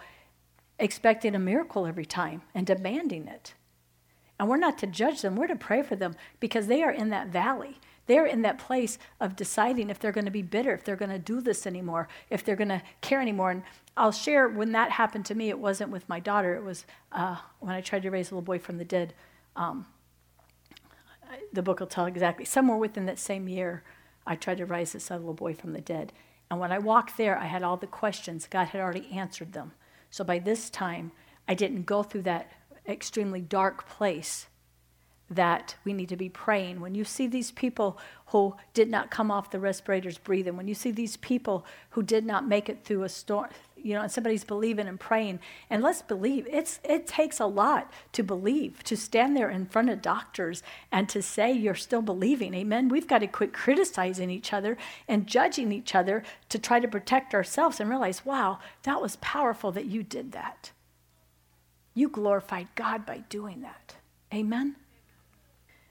[0.79, 3.53] expecting a miracle every time and demanding it.
[4.39, 7.09] And we're not to judge them, we're to pray for them because they are in
[7.09, 7.77] that valley.
[8.09, 11.11] They're in that place of deciding if they're going to be bitter, if they're going
[11.11, 13.51] to do this anymore, if they're going to care anymore.
[13.51, 13.61] And
[13.95, 17.35] I'll share when that happened to me, it wasn't with my daughter, it was uh,
[17.59, 19.13] when I tried to raise a little boy from the dead.
[19.55, 19.85] Um,
[21.53, 22.45] the book will tell exactly.
[22.45, 23.83] Somewhere within that same year,
[24.25, 26.11] I tried to raise this little boy from the dead.
[26.49, 28.47] And when I walked there, I had all the questions.
[28.49, 29.73] God had already answered them.
[30.09, 31.11] So by this time,
[31.47, 32.51] I didn't go through that
[32.87, 34.47] extremely dark place
[35.29, 36.79] that we need to be praying.
[36.79, 40.73] When you see these people who did not come off the respirators breathing, when you
[40.73, 44.43] see these people who did not make it through a storm, you know, and somebody's
[44.43, 45.39] believing and praying.
[45.69, 49.89] And let's believe it's it takes a lot to believe, to stand there in front
[49.89, 52.53] of doctors and to say you're still believing.
[52.53, 52.89] Amen.
[52.89, 57.33] We've got to quit criticizing each other and judging each other to try to protect
[57.33, 60.71] ourselves and realize, wow, that was powerful that you did that.
[61.93, 63.95] You glorified God by doing that.
[64.33, 64.75] Amen.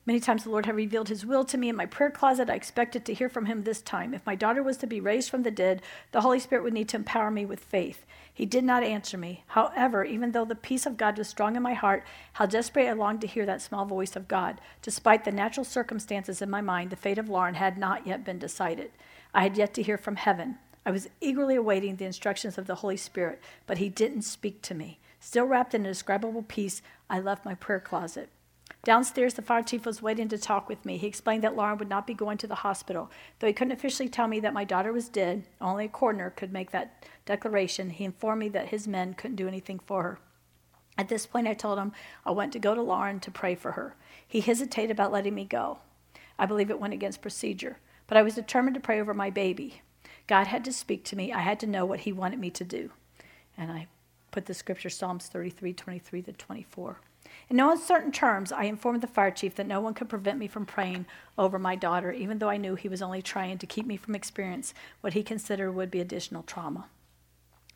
[0.09, 2.49] Many times the Lord had revealed his will to me in my prayer closet.
[2.49, 4.15] I expected to hear from him this time.
[4.15, 6.89] If my daughter was to be raised from the dead, the Holy Spirit would need
[6.89, 8.07] to empower me with faith.
[8.33, 9.45] He did not answer me.
[9.49, 12.95] However, even though the peace of God was strong in my heart, how desperately I
[12.95, 14.63] longed to hear that small voice of God.
[14.81, 18.39] Despite the natural circumstances in my mind, the fate of Lauren had not yet been
[18.39, 18.93] decided.
[19.35, 20.57] I had yet to hear from heaven.
[20.87, 24.75] I was eagerly awaiting the instructions of the Holy Spirit, but he didn't speak to
[24.75, 25.01] me.
[25.21, 28.31] Still wrapped in indescribable peace, I left my prayer closet.
[28.85, 30.97] Downstairs, the fire chief was waiting to talk with me.
[30.97, 33.11] He explained that Lauren would not be going to the hospital.
[33.39, 36.53] Though he couldn't officially tell me that my daughter was dead, only a coroner could
[36.53, 40.19] make that declaration, he informed me that his men couldn't do anything for her.
[40.97, 41.93] At this point, I told him
[42.25, 43.95] I went to go to Lauren to pray for her.
[44.27, 45.79] He hesitated about letting me go.
[46.39, 49.83] I believe it went against procedure, but I was determined to pray over my baby.
[50.27, 51.33] God had to speak to me.
[51.33, 52.91] I had to know what he wanted me to do.
[53.57, 53.89] And I
[54.31, 57.01] put the scripture Psalms 33, 23 to 24.
[57.49, 60.47] In no uncertain terms, I informed the fire chief that no one could prevent me
[60.47, 63.87] from praying over my daughter, even though I knew he was only trying to keep
[63.87, 66.87] me from experience what he considered would be additional trauma.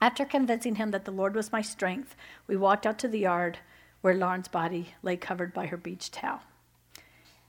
[0.01, 3.59] After convincing him that the Lord was my strength, we walked out to the yard
[4.01, 6.43] where Lauren's body lay covered by her beach towel.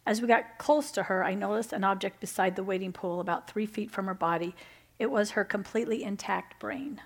[0.06, 3.50] As we got close to her, I noticed an object beside the wading pool about
[3.50, 4.56] three feet from her body.
[5.00, 7.02] It was her completely intact brain.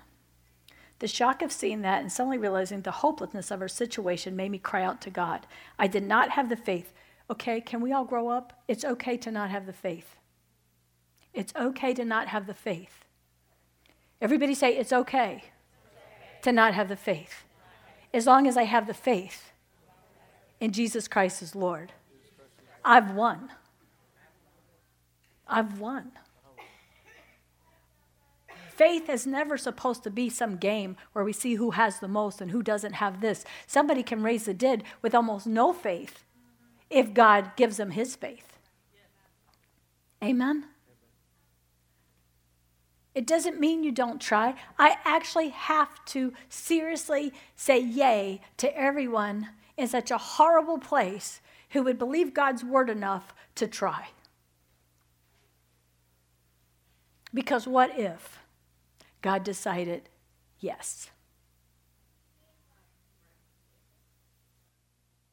[0.98, 4.58] The shock of seeing that and suddenly realizing the hopelessness of her situation made me
[4.58, 5.46] cry out to God.
[5.78, 6.92] I did not have the faith.
[7.30, 8.62] Okay, can we all grow up?
[8.66, 10.16] It's okay to not have the faith.
[11.32, 13.04] It's okay to not have the faith.
[14.20, 15.44] Everybody say, it's okay
[16.42, 17.44] to not have the faith.
[18.12, 19.52] As long as I have the faith
[20.58, 21.92] in Jesus Christ as Lord,
[22.84, 23.50] I've won.
[25.46, 26.12] I've won.
[28.78, 32.40] Faith is never supposed to be some game where we see who has the most
[32.40, 33.44] and who doesn't have this.
[33.66, 36.24] Somebody can raise the dead with almost no faith
[36.88, 38.56] if God gives them his faith.
[40.22, 40.66] Amen?
[43.16, 44.54] It doesn't mean you don't try.
[44.78, 51.82] I actually have to seriously say yay to everyone in such a horrible place who
[51.82, 54.10] would believe God's word enough to try.
[57.34, 58.37] Because what if?
[59.22, 60.08] God decided
[60.60, 61.10] yes.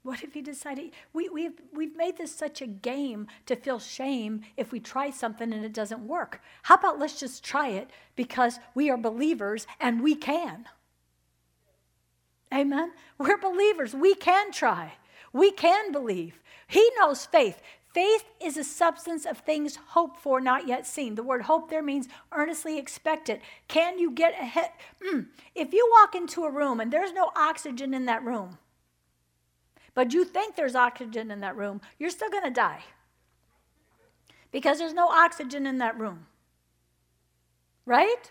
[0.06, 0.92] What if he decided?
[1.14, 5.52] We, we've, we've made this such a game to feel shame if we try something
[5.52, 6.42] and it doesn't work.
[6.62, 10.66] How about let's just try it because we are believers and we can?
[12.54, 12.92] Amen?
[13.18, 13.96] We're believers.
[13.96, 14.94] We can try.
[15.34, 16.40] We can believe.
[16.68, 17.60] He knows faith.
[17.96, 21.16] Faith is a substance of things hoped for, not yet seen.
[21.16, 23.40] The word hope there means earnestly expected.
[23.70, 24.72] Can you get ahead?
[25.02, 25.28] Mm.
[25.56, 28.58] If you walk into a room and there's no oxygen in that room,
[29.94, 32.84] but you think there's oxygen in that room, you're still going to die
[34.52, 36.26] because there's no oxygen in that room.
[37.86, 38.30] Right?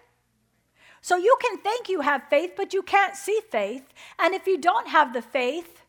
[1.00, 3.86] So you can think you have faith, but you can't see faith.
[4.18, 5.83] And if you don't have the faith,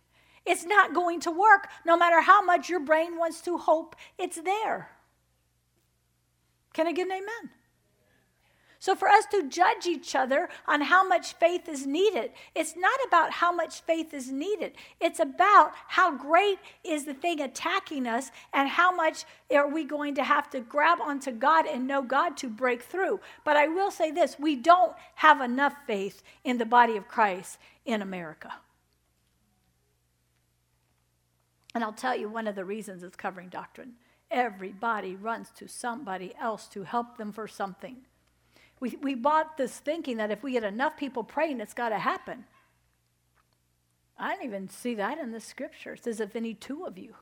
[0.45, 4.41] it's not going to work no matter how much your brain wants to hope it's
[4.41, 4.89] there.
[6.73, 7.51] Can I get an amen?
[8.85, 12.99] So, for us to judge each other on how much faith is needed, it's not
[13.07, 14.73] about how much faith is needed.
[15.01, 20.13] It's about how great is the thing attacking us and how much are we going
[20.15, 23.21] to have to grab onto God and know God to break through.
[23.43, 27.57] But I will say this we don't have enough faith in the body of Christ
[27.85, 28.53] in America.
[31.75, 33.93] And I'll tell you one of the reasons it's covering doctrine.
[34.31, 37.97] Everybody runs to somebody else to help them for something.
[38.79, 41.99] We, we bought this thinking that if we get enough people praying, it's got to
[41.99, 42.45] happen.
[44.17, 45.93] I don't even see that in the scripture.
[45.93, 47.15] It says, if any two of you.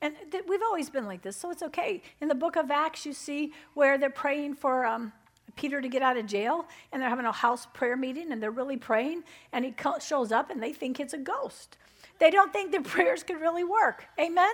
[0.00, 2.02] And th- we've always been like this, so it's okay.
[2.20, 5.12] In the book of Acts, you see where they're praying for um,
[5.56, 8.50] Peter to get out of jail, and they're having a house prayer meeting, and they're
[8.50, 11.76] really praying, and he shows up, and they think it's a ghost.
[12.18, 14.06] They don't think their prayers could really work.
[14.18, 14.52] Amen?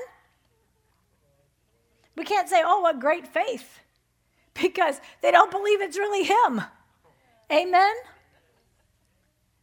[2.16, 3.80] We can't say, oh, what great faith,
[4.54, 6.62] because they don't believe it's really him.
[7.50, 7.94] Amen?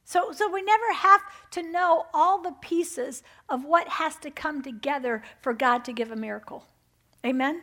[0.04, 1.21] So, so we never have
[1.52, 6.12] to know all the pieces of what has to come together for God to give
[6.12, 6.65] a miracle.
[7.26, 7.62] Amen?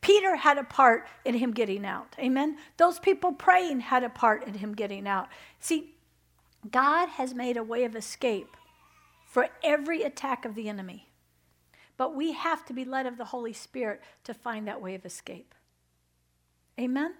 [0.00, 2.14] Peter had a part in him getting out.
[2.18, 2.56] Amen.
[2.76, 5.28] Those people praying had a part in him getting out.
[5.58, 5.94] See,
[6.70, 8.56] God has made a way of escape
[9.26, 11.08] for every attack of the enemy.
[11.96, 15.04] But we have to be led of the Holy Spirit to find that way of
[15.04, 15.54] escape.
[16.78, 17.14] Amen?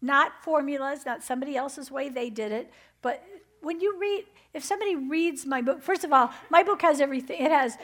[0.00, 2.70] Not formulas, not somebody else's way they did it,
[3.02, 3.24] but
[3.60, 4.24] when you read,
[4.54, 7.44] if somebody reads my book, first of all, my book has everything.
[7.44, 7.76] It has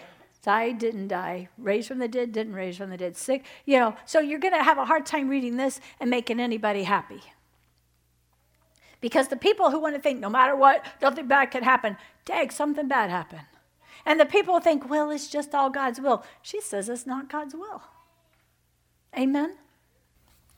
[0.45, 3.97] died, didn't die, raised from the dead, didn't raise from the dead, sick, you know.
[4.05, 7.21] So you're going to have a hard time reading this and making anybody happy.
[9.01, 12.51] Because the people who want to think no matter what, nothing bad can happen, dang,
[12.51, 13.43] something bad happened.
[14.07, 16.25] And the people think, well, it's just all God's will.
[16.43, 17.83] She says it's not God's will.
[19.19, 19.57] Amen?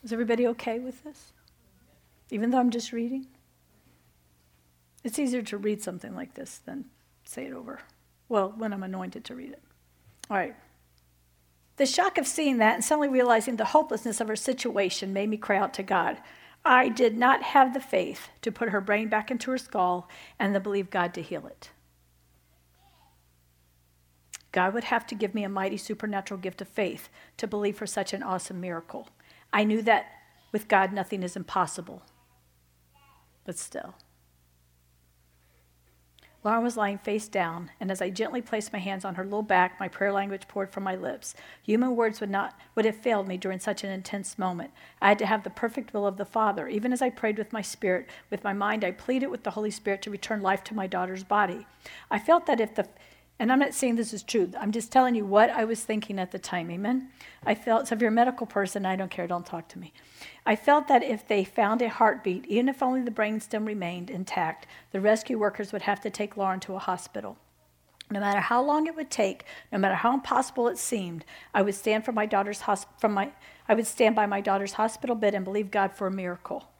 [0.02, 1.32] Is everybody okay with this?
[2.30, 3.26] Even though I'm just reading?
[5.04, 6.86] It's easier to read something like this than
[7.24, 7.80] say it over.
[8.28, 9.62] Well, when I'm anointed to read it.
[10.30, 10.56] All right.
[11.76, 15.36] The shock of seeing that and suddenly realizing the hopelessness of her situation made me
[15.36, 16.18] cry out to God.
[16.64, 20.08] I did not have the faith to put her brain back into her skull
[20.38, 21.70] and to believe God to heal it.
[24.50, 27.86] God would have to give me a mighty supernatural gift of faith to believe for
[27.86, 29.08] such an awesome miracle.
[29.52, 30.06] I knew that
[30.50, 32.02] with God nothing is impossible,
[33.44, 33.94] but still.
[36.46, 39.42] Lauren was lying face down, and as I gently placed my hands on her little
[39.42, 41.34] back, my prayer language poured from my lips.
[41.64, 44.70] Human words would not would have failed me during such an intense moment.
[45.02, 46.68] I had to have the perfect will of the Father.
[46.68, 49.72] Even as I prayed with my spirit, with my mind, I pleaded with the Holy
[49.72, 51.66] Spirit to return life to my daughter's body.
[52.12, 52.86] I felt that if the
[53.38, 54.50] and I'm not saying this is true.
[54.58, 56.70] I'm just telling you what I was thinking at the time.
[56.70, 57.10] Amen.
[57.44, 59.92] I felt, so if you're a medical person, I don't care, don't talk to me.
[60.46, 64.66] I felt that if they found a heartbeat, even if only the brainstem remained intact,
[64.90, 67.36] the rescue workers would have to take Lauren to a hospital.
[68.10, 71.74] No matter how long it would take, no matter how impossible it seemed, I would
[71.74, 73.32] stand for my daughter's hosp- from my
[73.68, 76.70] I would stand by my daughter's hospital bed and believe God for a miracle.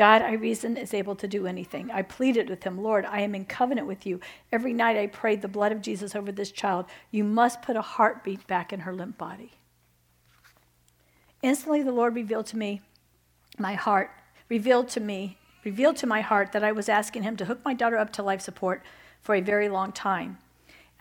[0.00, 1.90] God, I reason, is able to do anything.
[1.90, 4.18] I pleaded with him, Lord, I am in covenant with you.
[4.50, 6.86] Every night I prayed the blood of Jesus over this child.
[7.10, 9.52] You must put a heartbeat back in her limp body.
[11.42, 12.80] Instantly, the Lord revealed to me
[13.58, 14.10] my heart,
[14.48, 15.36] revealed to me,
[15.66, 18.22] revealed to my heart that I was asking him to hook my daughter up to
[18.22, 18.82] life support
[19.20, 20.38] for a very long time.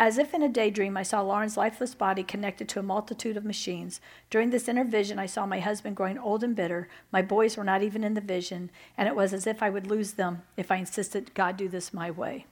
[0.01, 3.43] As if in a daydream, I saw Lauren's lifeless body connected to a multitude of
[3.43, 3.99] machines.
[4.29, 6.87] During this inner vision, I saw my husband growing old and bitter.
[7.11, 9.87] My boys were not even in the vision, and it was as if I would
[9.87, 12.45] lose them if I insisted God do this my way.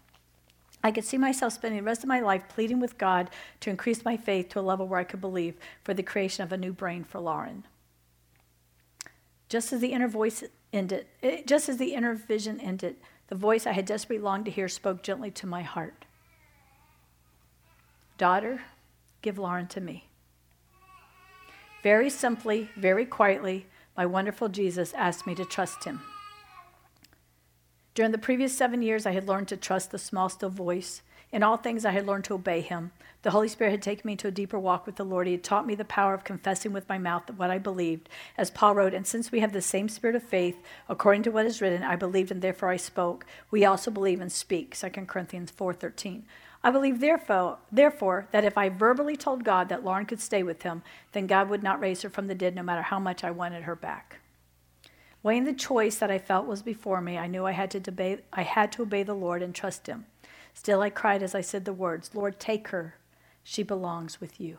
[0.83, 3.29] I could see myself spending the rest of my life pleading with God
[3.61, 5.55] to increase my faith to a level where I could believe
[5.85, 7.65] for the creation of a new brain for Lauren.
[9.47, 12.97] Just as the inner voice ended, eh, just as the inner vision ended,
[13.29, 16.06] the voice I had desperately longed to hear spoke gently to my heart.
[18.17, 18.61] Daughter,
[19.21, 20.09] give Lauren to me.
[21.83, 26.01] Very simply, very quietly, my wonderful Jesus asked me to trust him.
[27.93, 31.01] During the previous seven years, I had learned to trust the small, still voice.
[31.31, 32.91] In all things, I had learned to obey him.
[33.21, 35.27] The Holy Spirit had taken me to a deeper walk with the Lord.
[35.27, 38.09] He had taught me the power of confessing with my mouth what I believed.
[38.37, 41.45] As Paul wrote, And since we have the same spirit of faith, according to what
[41.45, 43.25] is written, I believed and therefore I spoke.
[43.51, 44.75] We also believe and speak.
[44.75, 46.23] 2 Corinthians 4.13.
[46.67, 50.63] I believe, therefore, therefore, that if I verbally told God that Lauren could stay with
[50.63, 53.31] him, then God would not raise her from the dead no matter how much I
[53.31, 54.19] wanted her back.
[55.23, 58.19] Weighing the choice that I felt was before me, I knew I had to obey,
[58.33, 60.07] I had to obey the Lord and trust him.
[60.53, 62.95] Still, I cried as I said the words, Lord, take her.
[63.45, 64.57] She belongs with you.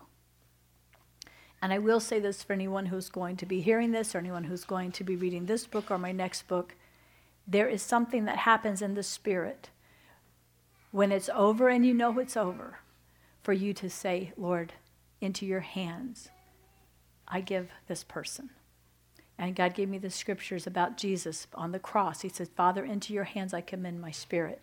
[1.61, 4.45] And I will say this for anyone who's going to be hearing this or anyone
[4.45, 6.75] who's going to be reading this book or my next book.
[7.47, 9.69] There is something that happens in the spirit
[10.99, 12.81] when it's over and you know it's over,
[13.41, 14.73] for you to say, Lord,
[15.21, 16.29] into your hands,
[17.29, 18.51] I give this person.
[19.39, 22.23] And God gave me the scriptures about Jesus on the cross.
[22.23, 24.61] He said, Father, into your hands I commend my spirit.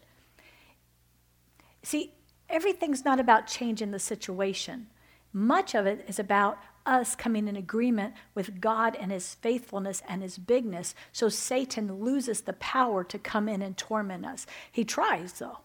[1.84, 2.12] See,
[2.50, 4.88] everything's not about changing the situation.
[5.32, 10.22] Much of it is about us coming in agreement with God and his faithfulness and
[10.22, 14.46] his bigness so Satan loses the power to come in and torment us.
[14.70, 15.60] He tries, though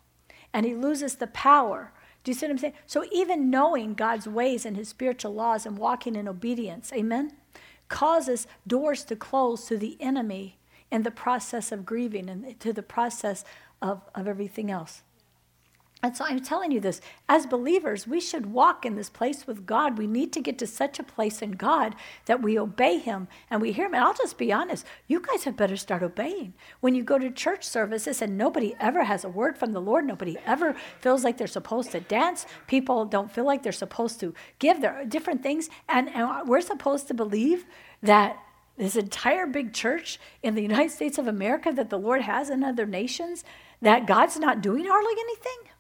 [0.53, 1.93] and he loses the power.
[2.23, 2.75] Do you see what I'm saying?
[2.87, 7.33] So even knowing God's ways and his spiritual laws and walking in obedience, amen,
[7.89, 10.59] causes doors to close to the enemy
[10.91, 13.45] in the process of grieving and to the process
[13.81, 15.03] of, of everything else.
[16.03, 19.67] And so I'm telling you this as believers, we should walk in this place with
[19.67, 19.99] God.
[19.99, 21.95] We need to get to such a place in God
[22.25, 23.95] that we obey Him and we hear Him.
[23.95, 26.55] And I'll just be honest, you guys have better start obeying.
[26.81, 30.07] When you go to church services and nobody ever has a word from the Lord,
[30.07, 34.33] nobody ever feels like they're supposed to dance, people don't feel like they're supposed to
[34.59, 35.69] give, there are different things.
[35.89, 37.67] And, and we're supposed to believe
[38.03, 38.39] that
[38.79, 42.65] this entire big church in the United States of America that the Lord has in
[42.65, 43.45] other nations,
[43.83, 45.71] that God's not doing hardly anything.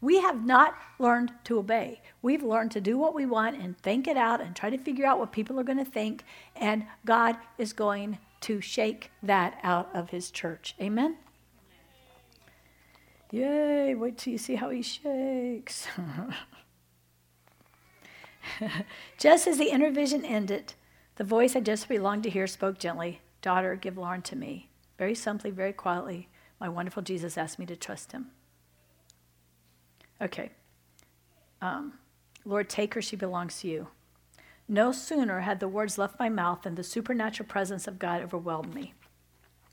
[0.00, 2.00] We have not learned to obey.
[2.22, 5.06] We've learned to do what we want and think it out and try to figure
[5.06, 6.24] out what people are going to think.
[6.54, 10.74] And God is going to shake that out of his church.
[10.80, 11.16] Amen?
[13.30, 15.88] Yay, wait till you see how he shakes.
[19.18, 20.74] just as the inner vision ended,
[21.16, 24.68] the voice I just belonged to hear spoke gently Daughter, give Lauren to me.
[24.98, 26.28] Very simply, very quietly,
[26.60, 28.32] my wonderful Jesus asked me to trust him.
[30.20, 30.50] Okay.
[31.60, 31.94] Um,
[32.44, 33.88] Lord, take her, she belongs to you.
[34.68, 38.74] No sooner had the words left my mouth than the supernatural presence of God overwhelmed
[38.74, 38.94] me.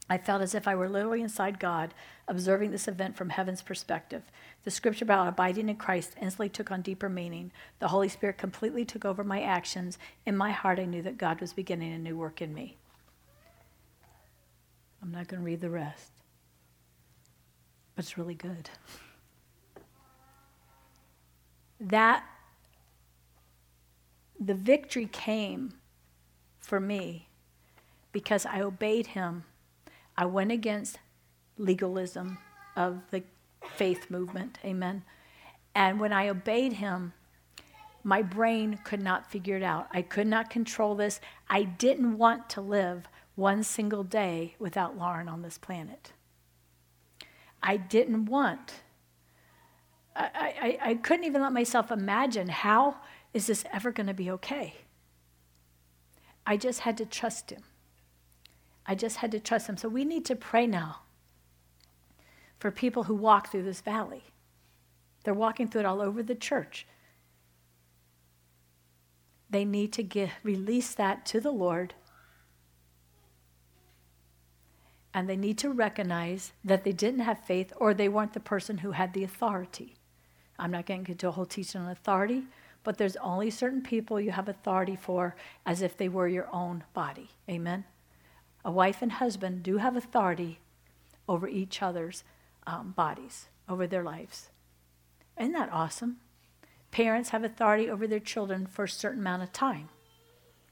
[0.10, 1.94] I felt as if I were literally inside God,
[2.28, 4.22] observing this event from heaven's perspective.
[4.64, 7.52] The scripture about abiding in Christ instantly took on deeper meaning.
[7.80, 9.98] The Holy Spirit completely took over my actions.
[10.26, 12.78] In my heart, I knew that God was beginning a new work in me.
[15.02, 16.12] I'm not going to read the rest,
[17.96, 18.70] but it's really good
[21.80, 22.24] that
[24.40, 25.74] the victory came
[26.60, 27.28] for me
[28.12, 29.44] because I obeyed him.
[30.18, 31.00] I went against
[31.58, 32.38] legalism
[32.76, 33.24] of the
[33.76, 34.58] faith movement.
[34.64, 35.04] Amen.
[35.74, 37.14] And when I obeyed him,
[38.04, 39.88] my brain could not figure it out.
[39.92, 41.20] I could not control this.
[41.50, 46.14] I didn't want to live one single day without Lauren on this planet.
[47.62, 48.76] I didn't want
[50.16, 52.98] I, I, I couldn't even let myself imagine how
[53.34, 54.76] is this ever going to be okay?
[56.46, 57.64] I just had to trust him.
[58.86, 59.78] I just had to trust him.
[59.78, 61.02] So we need to pray now
[62.60, 64.24] for people who walk through this valley.
[65.24, 66.86] They're walking through it all over the church.
[69.50, 71.94] They need to get, release that to the Lord.
[75.14, 78.80] And they need to recognize that they didn't have faith or they weren't the person
[78.80, 79.96] who had the authority.
[80.58, 82.44] I'm not getting into a whole teaching on authority,
[82.84, 85.36] but there's only certain people you have authority for
[85.66, 87.30] as if they were your own body.
[87.50, 87.86] Amen?
[88.64, 90.60] A wife and husband do have authority
[91.28, 92.24] over each other's
[92.68, 94.50] um, bodies, over their lives.
[95.40, 96.18] Isn't that awesome?
[96.92, 99.90] Parents have authority over their children for a certain amount of time.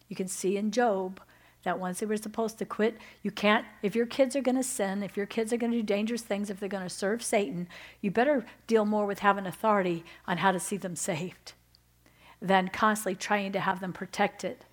[0.08, 1.20] You can see in Job
[1.64, 4.64] that once they were supposed to quit, you can't, if your kids are going to
[4.64, 7.24] sin, if your kids are going to do dangerous things, if they're going to serve
[7.24, 7.68] Satan,
[8.02, 11.54] you better deal more with having authority on how to see them saved
[12.42, 14.66] than constantly trying to have them protected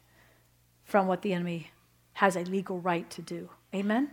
[0.85, 1.71] from what the enemy
[2.15, 3.49] has a legal right to do.
[3.73, 4.11] Amen?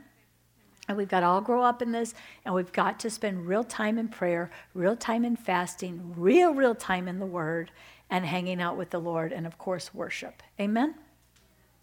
[0.88, 2.13] And we've got to all grow up in this,
[2.45, 6.75] and we've got to spend real time in prayer, real time in fasting, real, real
[6.75, 7.71] time in the Word,
[8.09, 10.41] and hanging out with the Lord, and of course, worship.
[10.61, 10.95] Amen?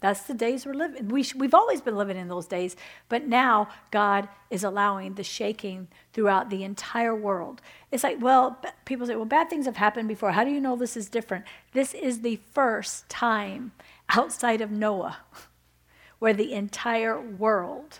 [0.01, 1.07] That's the days we're living.
[1.07, 2.75] We sh- we've always been living in those days,
[3.09, 7.61] but now God is allowing the shaking throughout the entire world.
[7.91, 10.31] It's like, well, people say, well, bad things have happened before.
[10.31, 11.45] How do you know this is different?
[11.73, 13.71] This is the first time
[14.09, 15.17] outside of Noah
[16.19, 17.99] where the entire world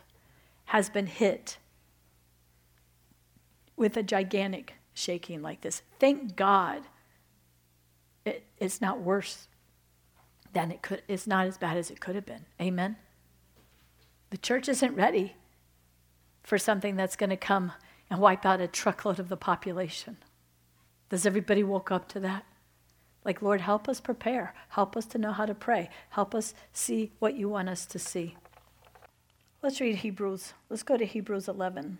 [0.66, 1.58] has been hit
[3.78, 5.82] with a gigantic shaking like this.
[6.00, 6.84] Thank God
[8.26, 9.48] it, it's not worse
[10.56, 12.45] then it could, it's not as bad as it could have been.
[12.60, 12.95] Amen?
[14.30, 15.36] The church isn't ready
[16.43, 17.74] for something that's going to come
[18.10, 20.18] and wipe out a truckload of the population.
[21.10, 22.45] Does everybody woke up to that?
[23.26, 24.53] Like, Lord, help us prepare.
[24.70, 25.89] Help us to know how to pray.
[26.10, 28.38] Help us see what you want us to see.
[29.62, 30.53] Let's read Hebrews.
[30.70, 31.97] Let's go to Hebrews 11.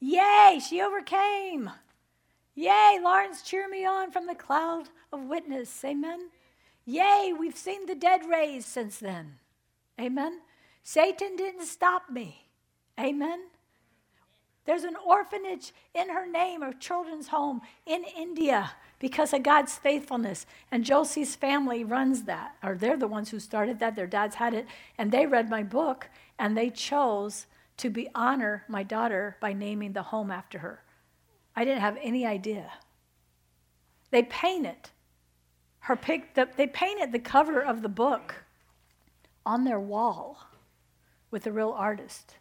[0.00, 1.70] Yay, she overcame.
[2.54, 5.84] Yay, Lawrence, cheer me on from the cloud of witness.
[5.84, 6.30] Amen.
[6.88, 9.34] Yay, we've seen the dead raised since then.
[10.00, 10.40] Amen.
[10.82, 12.48] Satan didn't stop me.
[12.98, 13.40] Amen.
[14.64, 18.70] There's an orphanage in her name, a children's home in India
[19.00, 20.46] because of God's faithfulness.
[20.72, 23.94] And Josie's family runs that, or they're the ones who started that.
[23.94, 24.66] Their dads had it,
[24.96, 26.08] and they read my book,
[26.38, 27.44] and they chose
[27.76, 30.82] to be honor my daughter by naming the home after her.
[31.54, 32.72] I didn't have any idea.
[34.10, 34.90] They paint it
[35.88, 38.44] her pic, the, they painted the cover of the book
[39.46, 40.38] on their wall
[41.30, 42.36] with a real artist.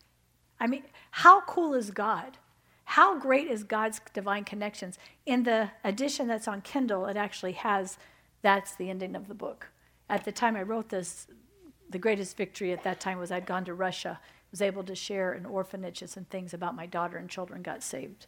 [0.60, 2.38] I mean, how cool is God?
[2.84, 5.00] How great is God's divine connections?
[5.26, 7.98] In the edition that's on Kindle, it actually has
[8.42, 9.70] that's the ending of the book.
[10.10, 11.28] At the time I wrote this,
[11.90, 14.20] the greatest victory at that time was I'd gone to Russia,
[14.52, 18.28] was able to share in orphanages and things about my daughter and children got saved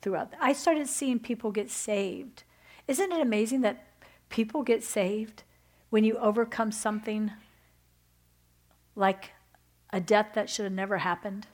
[0.00, 0.32] throughout.
[0.40, 2.44] I started seeing people get saved.
[2.86, 3.84] Isn't it amazing that
[4.28, 5.42] people get saved
[5.90, 7.32] when you overcome something
[8.94, 9.32] like
[9.90, 11.46] a death that should have never happened?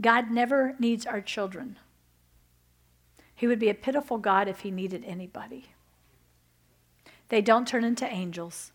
[0.00, 1.78] God never needs our children.
[3.34, 5.66] He would be a pitiful God if he needed anybody.
[7.28, 8.72] They don't turn into angels.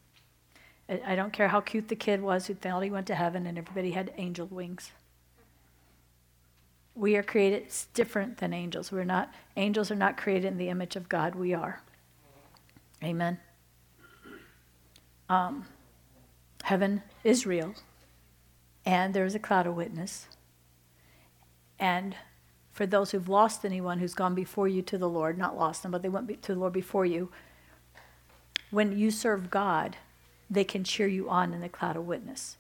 [0.90, 3.58] I don't care how cute the kid was who thought he went to heaven and
[3.58, 4.92] everybody had angel wings.
[6.96, 8.92] We are created different than angels.
[8.92, 11.36] We're not angels are not created in the image of God.
[11.36, 11.82] We are.
[13.04, 13.40] Amen.
[15.30, 15.66] Um,
[16.64, 17.76] heaven is real,
[18.86, 20.28] and there is a cloud of witness.
[21.80, 22.16] And
[22.72, 25.92] for those who've lost anyone who's gone before you to the Lord, not lost them,
[25.92, 27.30] but they went to the Lord before you,
[28.72, 29.98] when you serve God,
[30.50, 32.58] they can cheer you on in the cloud of witness.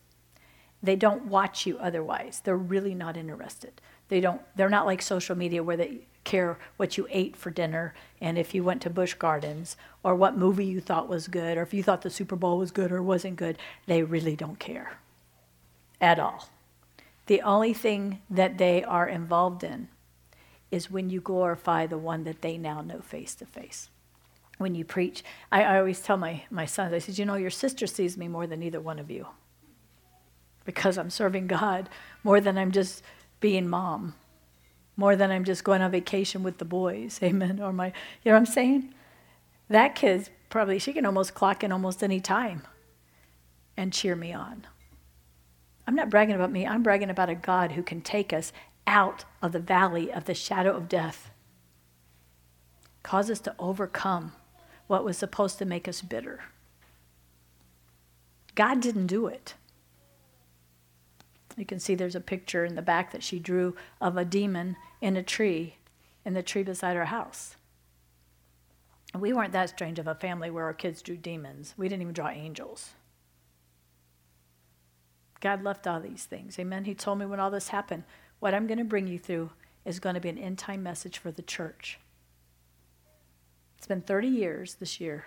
[0.82, 2.42] They don't watch you otherwise.
[2.44, 3.82] They're really not interested.
[4.10, 7.93] They don't they're not like social media where they care what you ate for dinner
[8.20, 11.62] and if you went to Busch Gardens or what movie you thought was good or
[11.62, 13.58] if you thought the Super Bowl was good or wasn't good.
[13.86, 14.97] They really don't care
[16.01, 16.49] at all.
[17.28, 19.89] The only thing that they are involved in
[20.72, 23.89] is when you glorify the one that they now know face to face.
[24.58, 27.49] When you preach, I, I always tell my, my sons, I said, you know, your
[27.49, 29.28] sister sees me more than either one of you
[30.66, 31.89] because I'm serving God
[32.24, 33.01] more than I'm just
[33.40, 34.16] being mom,
[34.96, 37.20] more than I'm just going on vacation with the boys.
[37.24, 37.60] Amen.
[37.62, 37.92] Or my, you
[38.26, 38.94] know what I'm saying?
[39.70, 42.64] That kid's probably, she can almost clock in almost any time
[43.76, 44.66] and cheer me on.
[45.86, 48.52] I'm not bragging about me, I'm bragging about a God who can take us
[48.86, 51.30] out of the valley of the shadow of death,
[53.04, 54.34] cause us to overcome
[54.88, 56.42] what was supposed to make us bitter.
[58.56, 59.54] God didn't do it.
[61.58, 64.78] You can see there's a picture in the back that she drew of a demon
[65.01, 65.78] in a tree,
[66.24, 67.55] in the tree beside our house.
[69.18, 71.74] we weren't that strange of a family where our kids drew demons.
[71.76, 72.91] We didn't even draw angels.
[75.39, 76.60] God left all these things.
[76.60, 76.86] Amen.
[76.86, 78.03] He told me when all this happened,
[78.39, 79.49] what I'm going to bring you through
[79.86, 81.99] is going to be an end time message for the church.
[83.78, 85.26] It's been 30 years this year.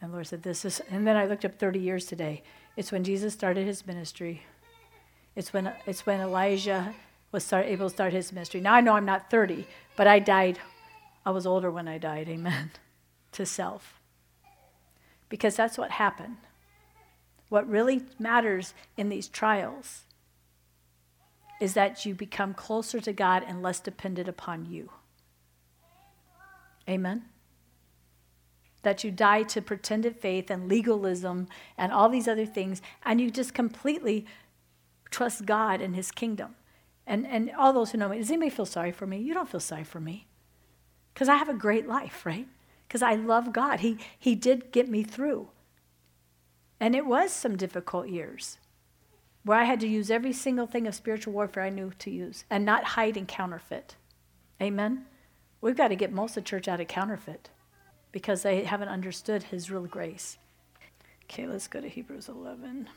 [0.00, 2.42] And Lord said, This is, and then I looked up 30 years today.
[2.78, 4.44] It's when Jesus started his ministry.
[5.34, 6.94] It's when, it's when Elijah
[7.32, 8.60] was start, able to start his ministry.
[8.60, 9.66] Now I know I'm not 30,
[9.96, 10.60] but I died.
[11.26, 12.70] I was older when I died, amen,
[13.32, 14.00] to self.
[15.28, 16.36] Because that's what happened.
[17.48, 20.04] What really matters in these trials
[21.60, 24.92] is that you become closer to God and less dependent upon you.
[26.88, 27.24] Amen?
[28.82, 33.30] That you die to pretended faith and legalism and all these other things, and you
[33.30, 34.26] just completely
[35.10, 36.54] trust God and His kingdom.
[37.06, 39.18] And, and all those who know me, does anybody feel sorry for me?
[39.18, 40.26] You don't feel sorry for me.
[41.14, 42.46] Because I have a great life, right?
[42.86, 43.80] Because I love God.
[43.80, 45.48] He, he did get me through.
[46.78, 48.58] And it was some difficult years
[49.42, 52.44] where I had to use every single thing of spiritual warfare I knew to use
[52.50, 53.96] and not hide and counterfeit.
[54.60, 55.06] Amen?
[55.60, 57.48] We've got to get most of the church out of counterfeit
[58.12, 60.38] because they haven't understood his real grace.
[61.24, 62.88] Okay, let's go to Hebrews 11.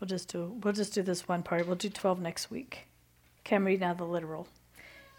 [0.00, 1.66] We'll just do we'll just do this one part.
[1.66, 2.86] We'll do 12 next week.
[3.40, 4.46] Okay, reading now the literal.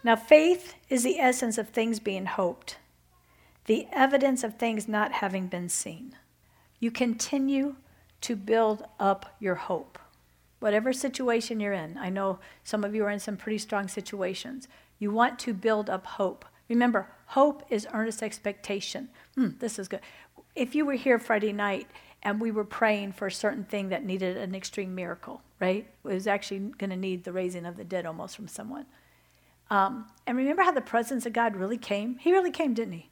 [0.04, 2.78] Now faith is the essence of things being hoped,
[3.66, 6.16] the evidence of things not having been seen
[6.80, 7.76] you continue
[8.22, 10.00] to build up your hope.
[10.60, 14.68] Whatever situation you're in, I know some of you are in some pretty strong situations.
[14.98, 16.46] You want to build up hope.
[16.70, 19.10] Remember, hope is earnest expectation.
[19.36, 20.02] Hmm, this is good.
[20.56, 21.88] If you were here Friday night
[22.22, 25.88] and we were praying for a certain thing that needed an extreme miracle, right?
[26.06, 28.86] It was actually going to need the raising of the dead almost from someone.
[29.70, 32.18] Um, and remember how the presence of God really came?
[32.18, 33.09] He really came, didn't he?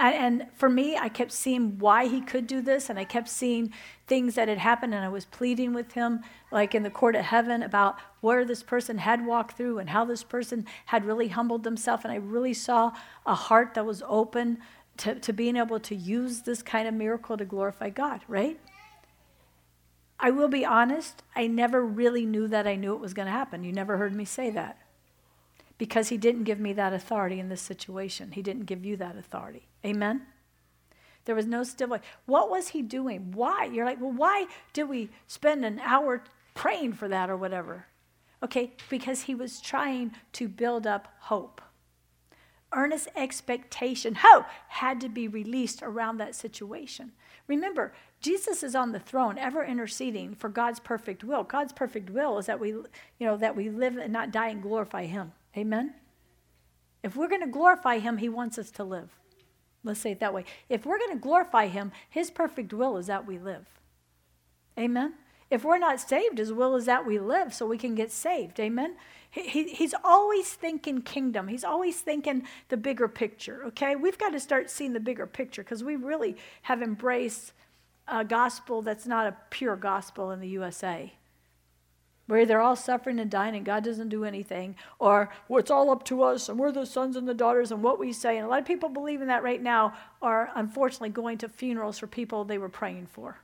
[0.00, 3.28] And, and, for me, I kept seeing why he could do this, and I kept
[3.28, 3.72] seeing
[4.06, 6.20] things that had happened, and I was pleading with him,
[6.52, 10.04] like in the court of heaven, about where this person had walked through and how
[10.04, 12.04] this person had really humbled themselves.
[12.04, 12.92] And I really saw
[13.26, 14.58] a heart that was open
[14.98, 18.58] to, to being able to use this kind of miracle to glorify God, right?
[20.20, 23.32] I will be honest, I never really knew that I knew it was going to
[23.32, 23.62] happen.
[23.62, 24.78] You never heard me say that
[25.78, 28.32] because he didn't give me that authority in this situation.
[28.32, 29.67] He didn't give you that authority.
[29.84, 30.22] Amen?
[31.24, 32.00] There was no still voice.
[32.24, 33.32] What was he doing?
[33.32, 33.64] Why?
[33.66, 36.22] You're like, well, why did we spend an hour
[36.54, 37.86] praying for that or whatever?
[38.42, 41.60] Okay, because he was trying to build up hope.
[42.72, 47.12] Earnest expectation, hope, had to be released around that situation.
[47.46, 51.44] Remember, Jesus is on the throne, ever interceding for God's perfect will.
[51.44, 52.86] God's perfect will is that we, you
[53.20, 55.32] know, that we live and not die and glorify Him.
[55.56, 55.94] Amen.
[57.02, 59.17] If we're going to glorify Him, He wants us to live.
[59.84, 60.44] Let's say it that way.
[60.68, 63.66] If we're going to glorify Him, His perfect will is that we live.
[64.78, 65.14] Amen.
[65.50, 68.60] If we're not saved, His will is that we live so we can get saved.
[68.60, 68.96] Amen.
[69.30, 71.48] He, he, he's always thinking kingdom.
[71.48, 73.62] He's always thinking the bigger picture.
[73.66, 77.52] Okay, we've got to start seeing the bigger picture because we really have embraced
[78.06, 81.12] a gospel that's not a pure gospel in the USA.
[82.28, 85.90] Where they're all suffering and dying and God doesn't do anything, or well, it's all
[85.90, 88.36] up to us and we're the sons and the daughters and what we say.
[88.36, 91.98] And a lot of people believe in that right now are unfortunately going to funerals
[91.98, 93.40] for people they were praying for.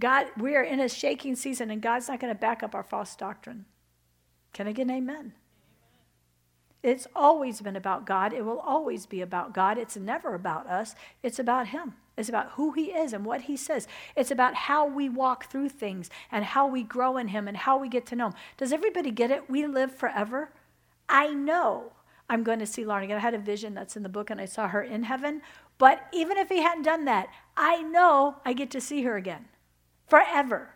[0.00, 2.82] God, we are in a shaking season and God's not going to back up our
[2.82, 3.66] false doctrine.
[4.52, 5.32] Can I get an amen?
[6.82, 8.32] It's always been about God.
[8.32, 9.78] It will always be about God.
[9.78, 10.94] It's never about us.
[11.22, 11.94] It's about Him.
[12.16, 13.88] It's about who He is and what He says.
[14.16, 17.78] It's about how we walk through things and how we grow in Him and how
[17.78, 18.34] we get to know Him.
[18.56, 19.48] Does everybody get it?
[19.48, 20.52] We live forever.
[21.08, 21.92] I know
[22.28, 23.16] I'm going to see Lauren again.
[23.16, 25.42] I had a vision that's in the book and I saw her in heaven.
[25.78, 29.46] But even if He hadn't done that, I know I get to see her again
[30.06, 30.70] forever.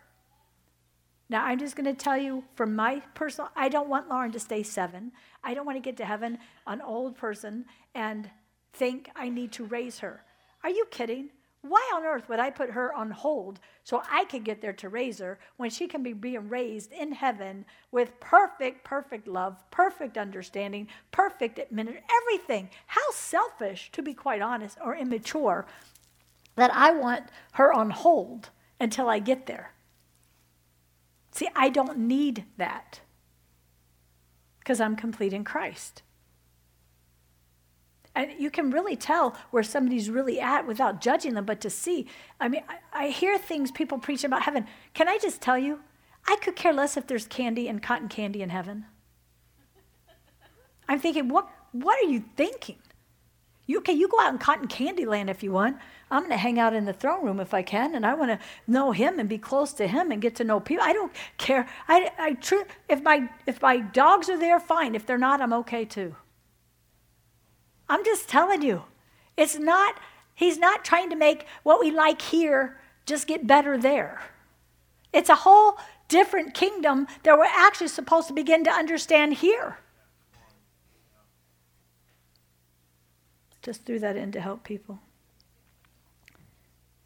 [1.28, 4.40] Now, I'm just going to tell you from my personal, I don't want Lauren to
[4.40, 5.12] stay seven.
[5.42, 7.64] I don't want to get to heaven, an old person,
[7.94, 8.30] and
[8.72, 10.22] think I need to raise her.
[10.62, 11.30] Are you kidding?
[11.62, 14.88] Why on earth would I put her on hold so I could get there to
[14.88, 20.16] raise her when she can be being raised in heaven with perfect, perfect love, perfect
[20.16, 22.70] understanding, perfect admin, everything?
[22.86, 25.66] How selfish, to be quite honest, or immature,
[26.54, 29.72] that I want her on hold until I get there.
[31.32, 33.00] See, I don't need that
[34.60, 36.02] because I'm complete in Christ.
[38.16, 42.06] And you can really tell where somebody's really at without judging them, but to see.
[42.40, 44.66] I mean, I, I hear things people preach about heaven.
[44.94, 45.80] Can I just tell you?
[46.26, 48.86] I could care less if there's candy and cotton candy in heaven.
[50.88, 52.78] I'm thinking, what, what are you thinking?
[53.66, 55.76] You, okay, you go out in cotton candy land if you want.
[56.10, 58.30] I'm going to hang out in the throne room if I can, and I want
[58.30, 60.84] to know Him and be close to Him and get to know people.
[60.84, 61.68] I don't care.
[61.86, 64.94] I, I tr- if my if my dogs are there, fine.
[64.94, 66.14] If they're not, I'm okay too.
[67.88, 68.84] I'm just telling you,
[69.36, 69.98] it's not.
[70.34, 74.20] He's not trying to make what we like here just get better there.
[75.12, 75.78] It's a whole
[76.08, 79.78] different kingdom that we're actually supposed to begin to understand here.
[83.62, 85.00] Just threw that in to help people.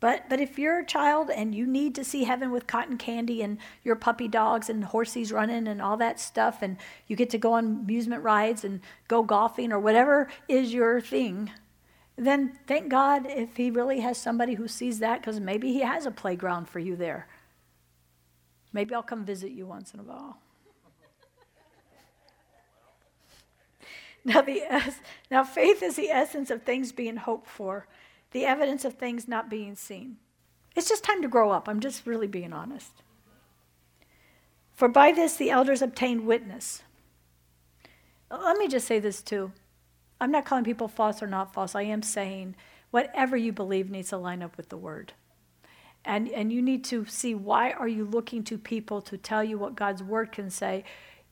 [0.01, 3.43] But, but if you're a child and you need to see heaven with cotton candy
[3.43, 7.39] and your puppy dogs and horsies running and all that stuff, and you get to
[7.39, 11.51] go on amusement rides and go golfing or whatever is your thing,
[12.17, 16.07] then thank God if He really has somebody who sees that, because maybe He has
[16.07, 17.29] a playground for you there.
[18.73, 20.39] Maybe I'll come visit you once in a while.
[24.23, 24.63] Now, the,
[25.31, 27.87] now, faith is the essence of things being hoped for,
[28.33, 30.17] the evidence of things not being seen.
[30.77, 31.69] It's just time to grow up.
[31.69, 33.03] I'm just really being honest.
[34.73, 36.83] For by this the elders obtained witness.
[38.31, 39.53] Let me just say this too.
[40.21, 41.75] I'm not calling people false or not false.
[41.75, 42.55] I am saying
[42.91, 45.13] whatever you believe needs to line up with the word.
[46.05, 49.59] And, and you need to see why are you looking to people to tell you
[49.59, 50.85] what God's word can say.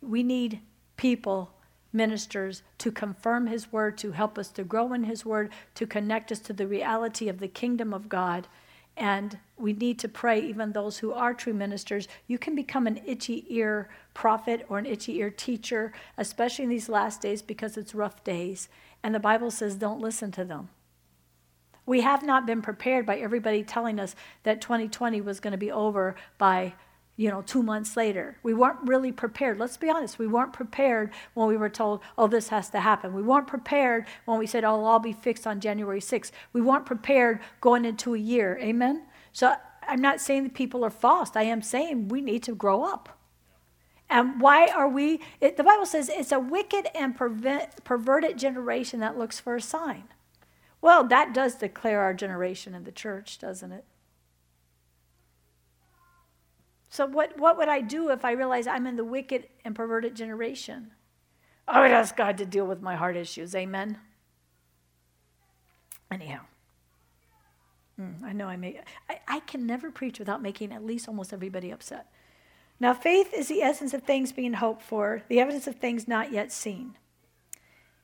[0.03, 0.61] We need
[0.97, 1.55] people
[1.93, 6.31] ministers to confirm His word, to help us to grow in His word, to connect
[6.33, 8.49] us to the reality of the kingdom of God.
[8.97, 12.09] And we need to pray, even those who are true ministers.
[12.27, 16.89] You can become an itchy ear prophet or an itchy ear teacher, especially in these
[16.89, 18.69] last days because it's rough days.
[19.03, 20.71] And the Bible says, don't listen to them.
[21.87, 25.71] We have not been prepared by everybody telling us that 2020 was going to be
[25.71, 26.75] over by
[27.19, 28.39] you know, two months later.
[28.45, 29.59] We weren't really prepared.
[29.59, 30.21] Let's be honest.
[30.21, 33.13] We weren't prepared when we were told, oh, this has to happen.
[33.13, 36.31] We weren't prepared when we said, oh, I'll be fixed on January 6th.
[36.53, 38.57] We weren't prepared going into a year.
[38.63, 39.03] Amen?
[39.33, 41.33] So I'm not saying that people are false.
[41.35, 43.19] I am saying we need to grow up.
[44.09, 45.21] And why are we?
[45.41, 49.61] It, the Bible says it's a wicked and pervert, perverted generation that looks for a
[49.61, 50.05] sign.
[50.81, 53.85] Well, that does declare our generation in the church, doesn't it?
[56.91, 60.15] So, what, what would I do if I realize I'm in the wicked and perverted
[60.15, 60.93] generation?
[61.67, 63.55] I would ask God to deal with my heart issues.
[63.55, 63.99] Amen.
[66.11, 66.41] Anyhow,
[68.01, 68.81] mm, I know I may.
[69.11, 72.07] I, I can never preach without making at least almost everybody upset.
[72.81, 76.33] Now, faith is the essence of things being hoped for, the evidence of things not
[76.33, 76.97] yet seen.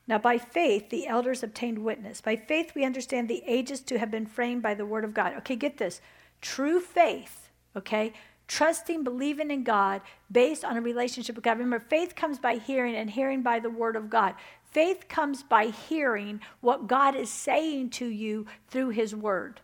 [0.07, 2.21] Now, by faith, the elders obtained witness.
[2.21, 5.33] By faith, we understand the ages to have been framed by the word of God.
[5.39, 6.03] Okay, get this.
[6.43, 8.13] True faith, okay,
[8.47, 11.59] trusting, believing in God based on a relationship with God.
[11.59, 14.35] Remember, faith comes by hearing, and hearing by the word of God.
[14.71, 19.61] Faith comes by hearing what God is saying to you through his word.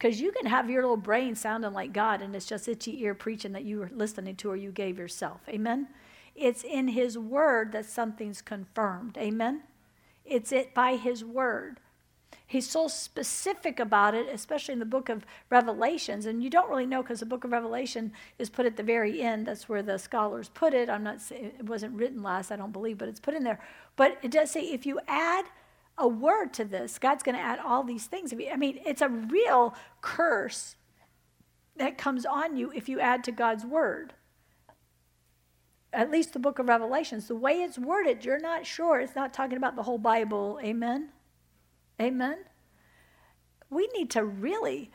[0.00, 3.14] Because you can have your little brain sounding like God, and it's just itchy ear
[3.14, 5.42] preaching that you were listening to or you gave yourself.
[5.46, 5.88] Amen?
[6.34, 9.18] It's in His Word that something's confirmed.
[9.18, 9.62] Amen?
[10.24, 11.80] It's it by His Word.
[12.50, 16.26] He's so specific about it, especially in the book of Revelations.
[16.26, 19.22] And you don't really know because the book of Revelation is put at the very
[19.22, 19.46] end.
[19.46, 20.90] That's where the scholars put it.
[20.90, 23.60] I'm not saying it wasn't written last, I don't believe, but it's put in there.
[23.94, 25.44] But it does say if you add
[25.96, 26.98] a word to this.
[26.98, 28.32] God's going to add all these things.
[28.32, 30.74] I mean, it's a real curse
[31.76, 34.14] that comes on you if you add to God's word.
[35.92, 38.98] At least the book of Revelations, the way it's worded, you're not sure.
[38.98, 40.58] It's not talking about the whole Bible.
[40.64, 41.10] Amen?
[42.00, 42.38] Amen?
[43.68, 44.90] We need to really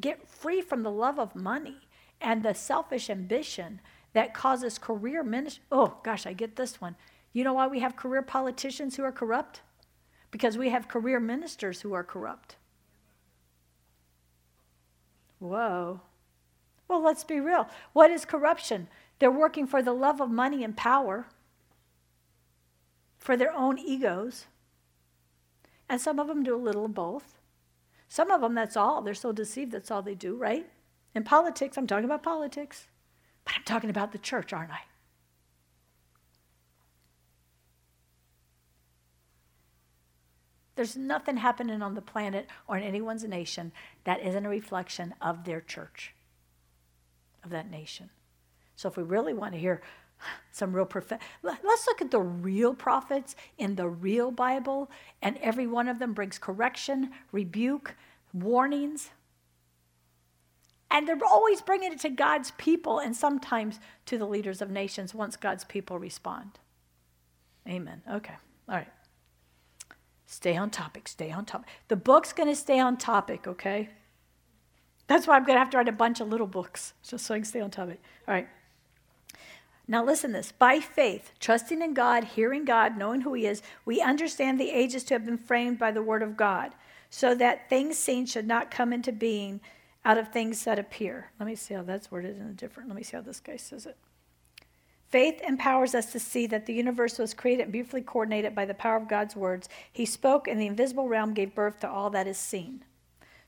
[0.00, 1.76] get free from the love of money
[2.20, 3.80] and the selfish ambition
[4.12, 5.64] that causes career ministry.
[5.70, 6.96] Oh, gosh, I get this one.
[7.32, 9.60] You know why we have career politicians who are corrupt?
[10.36, 12.56] because we have career ministers who are corrupt.
[15.38, 16.02] Whoa.
[16.88, 17.68] Well, let's be real.
[17.94, 18.88] What is corruption?
[19.18, 21.26] They're working for the love of money and power,
[23.18, 24.46] for their own egos.
[25.88, 27.38] And some of them do a little of both.
[28.08, 29.02] Some of them, that's all.
[29.02, 30.66] They're so deceived, that's all they do, right?
[31.14, 32.88] In politics, I'm talking about politics,
[33.44, 34.80] but I'm talking about the church, aren't I?
[40.76, 43.72] There's nothing happening on the planet or in anyone's nation
[44.04, 46.14] that isn't a reflection of their church,
[47.42, 48.10] of that nation.
[48.76, 49.80] So if we really want to hear
[50.52, 54.90] some real prophet, let's look at the real prophets in the real Bible,
[55.22, 57.94] and every one of them brings correction, rebuke,
[58.32, 59.10] warnings.
[60.90, 65.14] And they're always bringing it to God's people and sometimes to the leaders of nations
[65.14, 66.58] once God's people respond.
[67.68, 68.02] Amen.
[68.10, 68.34] Okay.
[68.68, 68.88] All right.
[70.26, 71.68] Stay on topic, stay on topic.
[71.88, 73.90] The book's going to stay on topic, okay?
[75.06, 77.34] That's why I'm going to have to write a bunch of little books just so
[77.34, 78.00] I can stay on topic.
[78.26, 78.48] All right.
[79.88, 80.52] Now, listen this.
[80.52, 85.04] By faith, trusting in God, hearing God, knowing who He is, we understand the ages
[85.04, 86.72] to have been framed by the Word of God,
[87.08, 89.60] so that things seen should not come into being
[90.04, 91.30] out of things that appear.
[91.38, 92.88] Let me see how that's worded in a different.
[92.88, 93.96] Let me see how this guy says it.
[95.08, 98.74] Faith empowers us to see that the universe was created and beautifully coordinated by the
[98.74, 99.68] power of God's words.
[99.92, 102.84] He spoke, and the invisible realm gave birth to all that is seen.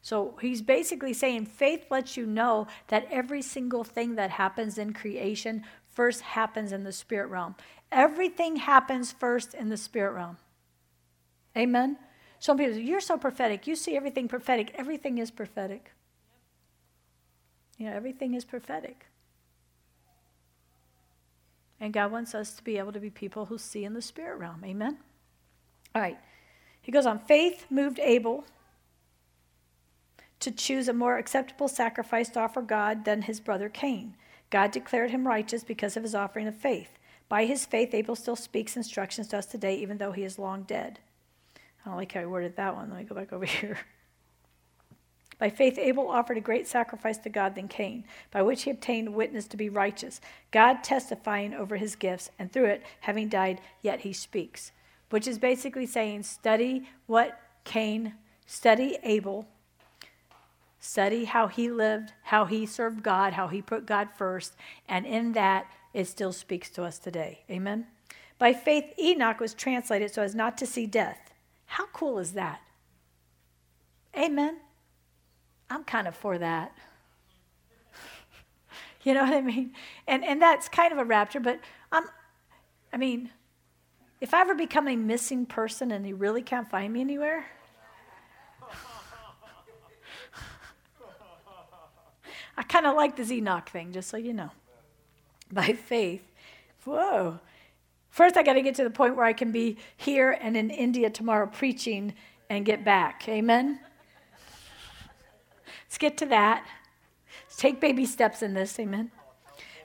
[0.00, 4.92] So he's basically saying faith lets you know that every single thing that happens in
[4.92, 5.64] creation
[5.98, 7.56] first happens in the spirit realm.
[7.90, 10.36] Everything happens first in the spirit realm.
[11.56, 11.96] Amen?
[12.38, 13.66] Some people say, You're so prophetic.
[13.66, 14.70] You see everything prophetic.
[14.76, 15.90] Everything is prophetic.
[17.78, 19.06] You know, everything is prophetic.
[21.80, 24.36] And God wants us to be able to be people who see in the spirit
[24.38, 24.62] realm.
[24.64, 24.98] Amen?
[25.96, 26.18] All right.
[26.80, 28.44] He goes on faith moved Abel
[30.38, 34.14] to choose a more acceptable sacrifice to offer God than his brother Cain.
[34.50, 36.98] God declared him righteous because of his offering of faith.
[37.28, 40.62] By his faith, Abel still speaks instructions to us today, even though he is long
[40.62, 40.98] dead.
[41.84, 42.90] I don't like how I worded that one.
[42.90, 43.78] Let me go back over here.
[45.38, 49.14] By faith, Abel offered a great sacrifice to God than Cain, by which he obtained
[49.14, 50.20] witness to be righteous,
[50.50, 54.72] God testifying over his gifts, and through it, having died, yet he speaks.
[55.10, 58.14] Which is basically saying, study what Cain,
[58.46, 59.46] study Abel,
[60.80, 64.54] study how he lived, how he served God, how he put God first,
[64.88, 67.40] and in that, it still speaks to us today.
[67.50, 67.86] Amen?
[68.38, 71.32] By faith, Enoch was translated so as not to see death.
[71.66, 72.60] How cool is that?
[74.16, 74.58] Amen.
[75.68, 76.72] I'm kind of for that.
[79.02, 79.72] you know what I mean?
[80.06, 81.60] And, and that's kind of a rapture, but
[81.90, 82.04] I'm,
[82.92, 83.30] I mean,
[84.20, 87.46] if I ever become a missing person and you really can't find me anywhere,
[92.58, 94.50] I kind of like the Enoch thing, just so you know.
[95.52, 96.24] By faith.
[96.84, 97.38] Whoa.
[98.10, 100.68] First, I got to get to the point where I can be here and in
[100.70, 102.14] India tomorrow preaching
[102.50, 103.28] and get back.
[103.28, 103.78] Amen?
[105.84, 106.66] Let's get to that.
[107.44, 109.12] Let's take baby steps in this, amen.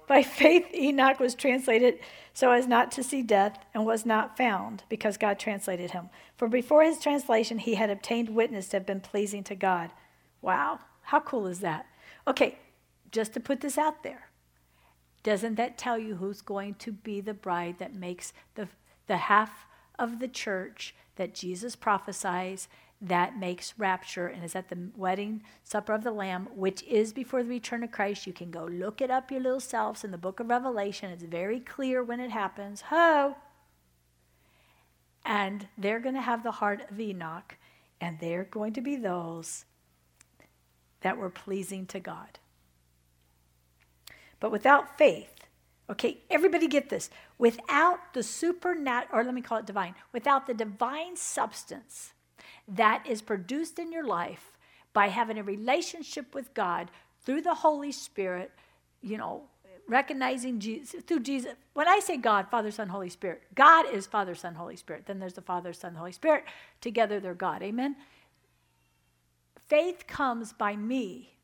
[0.07, 1.99] By faith, Enoch was translated
[2.33, 6.09] so as not to see death and was not found because God translated him.
[6.37, 9.91] For before his translation, he had obtained witness to have been pleasing to God.
[10.41, 11.85] Wow, how cool is that?
[12.27, 12.57] Okay,
[13.11, 14.29] just to put this out there,
[15.23, 18.67] doesn't that tell you who's going to be the bride that makes the,
[19.07, 19.65] the half
[19.99, 22.67] of the church that Jesus prophesies
[23.03, 27.43] that makes rapture and is at the wedding supper of the Lamb, which is before
[27.43, 28.25] the return of Christ.
[28.25, 31.11] You can go look it up your little selves in the book of Revelation.
[31.11, 32.81] It's very clear when it happens.
[32.89, 33.35] Ho!
[35.25, 37.57] And they're going to have the heart of Enoch,
[37.99, 39.65] and they're going to be those
[41.03, 42.39] that were pleasing to God.
[44.39, 45.45] But without faith,
[45.89, 47.09] okay, everybody get this.
[47.37, 52.13] Without the supernatural, or let me call it divine, without the divine substance
[52.67, 54.57] that is produced in your life
[54.91, 56.91] by having a relationship with God
[57.25, 58.51] through the Holy Spirit,
[59.01, 59.43] you know,
[59.87, 61.53] recognizing Jesus through Jesus.
[61.73, 65.05] When I say God, Father, Son, Holy Spirit, God is Father, Son, Holy Spirit.
[65.05, 66.45] Then there's the Father, Son, Holy Spirit.
[66.81, 67.61] Together they're God.
[67.61, 67.95] Amen.
[69.67, 71.37] Faith comes by me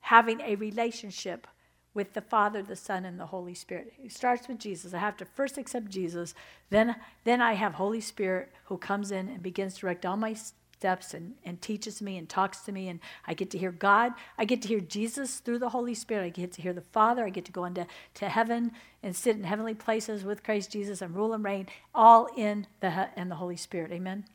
[0.00, 1.46] having a relationship
[1.94, 3.94] with the Father, the Son, and the Holy Spirit.
[4.04, 4.92] It starts with Jesus.
[4.92, 6.34] I have to first accept Jesus,
[6.68, 10.36] then, then I have Holy Spirit who comes in and begins to direct all my
[10.78, 14.12] steps and, and teaches me and talks to me, and I get to hear God.
[14.36, 16.24] I get to hear Jesus through the Holy Spirit.
[16.24, 17.24] I get to hear the Father.
[17.24, 21.00] I get to go into to heaven and sit in heavenly places with Christ Jesus
[21.00, 23.90] and rule and reign, all in the in the Holy Spirit.
[23.90, 24.26] Amen.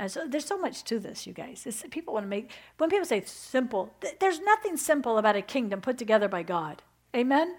[0.00, 1.64] And so there's so much to this, you guys.
[1.66, 5.42] It's, people want to make, when people say simple, th- there's nothing simple about a
[5.42, 6.82] kingdom put together by God.
[7.14, 7.48] Amen?
[7.48, 7.56] Amen?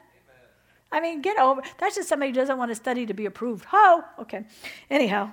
[0.92, 1.62] I mean, get over.
[1.78, 3.68] That's just somebody who doesn't want to study to be approved.
[3.72, 4.46] Oh, okay.
[4.90, 5.32] Anyhow,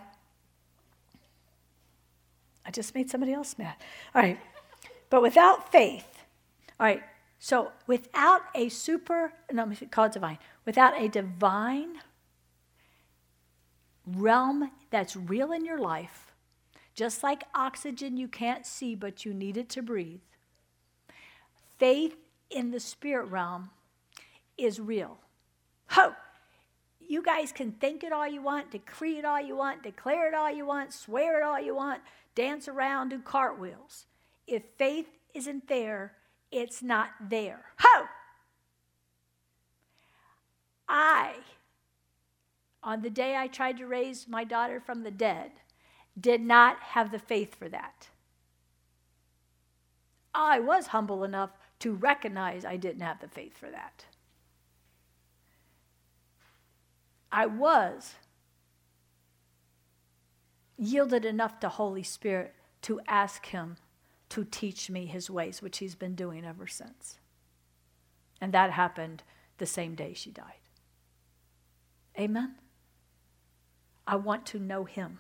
[2.67, 3.77] I just made somebody else mad.
[4.15, 4.39] All right.
[5.09, 6.25] But without faith,
[6.79, 7.03] all right,
[7.39, 10.37] so without a super, no, call it divine,
[10.67, 12.01] without a divine
[14.07, 16.28] realm that's real in your life,
[16.99, 20.19] just like oxygen you can't see, but you need it to breathe.
[21.79, 22.17] Faith
[22.51, 23.71] in the spirit realm
[24.57, 25.19] is real.
[25.91, 26.15] Ho!
[26.99, 30.35] You guys can think it all you want, decree it all you want, declare it
[30.35, 32.01] all you want, swear it all you want,
[32.35, 34.07] dance around, do cartwheels.
[34.49, 36.15] If faith isn't there,
[36.51, 37.67] it's not there.
[37.79, 38.07] Ho!
[40.89, 41.35] I,
[42.83, 45.53] on the day I tried to raise my daughter from the dead,
[46.19, 48.09] did not have the faith for that.
[50.35, 51.51] I was humble enough
[51.81, 54.07] to recognize I didn't have the faith for that.
[57.31, 58.15] I was
[60.77, 63.77] yielded enough to Holy Spirit to ask him
[64.31, 67.19] to teach me his ways, which he's been doing ever since.
[68.41, 69.23] And that happened
[69.59, 70.61] the same day she died.
[72.19, 72.55] Amen.
[74.07, 75.19] I want to know him.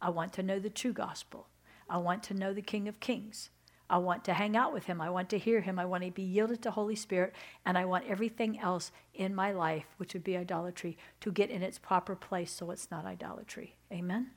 [0.00, 1.48] I want to know the true gospel.
[1.88, 3.50] I want to know the King of Kings.
[3.90, 5.00] I want to hang out with him.
[5.00, 5.78] I want to hear him.
[5.78, 7.34] I want to be yielded to Holy Spirit.
[7.64, 11.62] And I want everything else in my life, which would be idolatry, to get in
[11.62, 13.76] its proper place so it's not idolatry.
[13.90, 14.30] Amen?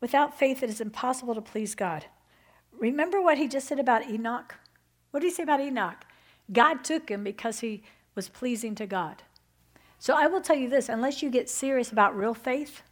[0.00, 2.06] Without faith, it is impossible to please God.
[2.72, 4.56] Remember what he just said about Enoch?
[5.10, 6.04] What did he say about Enoch?
[6.52, 7.82] God took him because he
[8.14, 9.22] was pleasing to God.
[9.98, 12.82] So I will tell you this unless you get serious about real faith,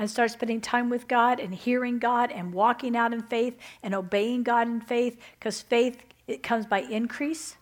[0.00, 3.94] and start spending time with God and hearing God and walking out in faith and
[3.94, 7.56] obeying God in faith because faith it comes by increase.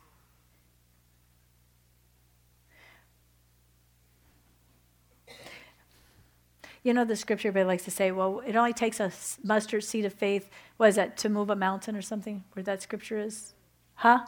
[6.84, 9.11] You know the scripture everybody likes to say, well, it only takes a
[9.43, 12.45] mustard seed of faith, what is that, to move a mountain or something?
[12.53, 13.55] Where that scripture is?
[13.97, 14.20] Huh?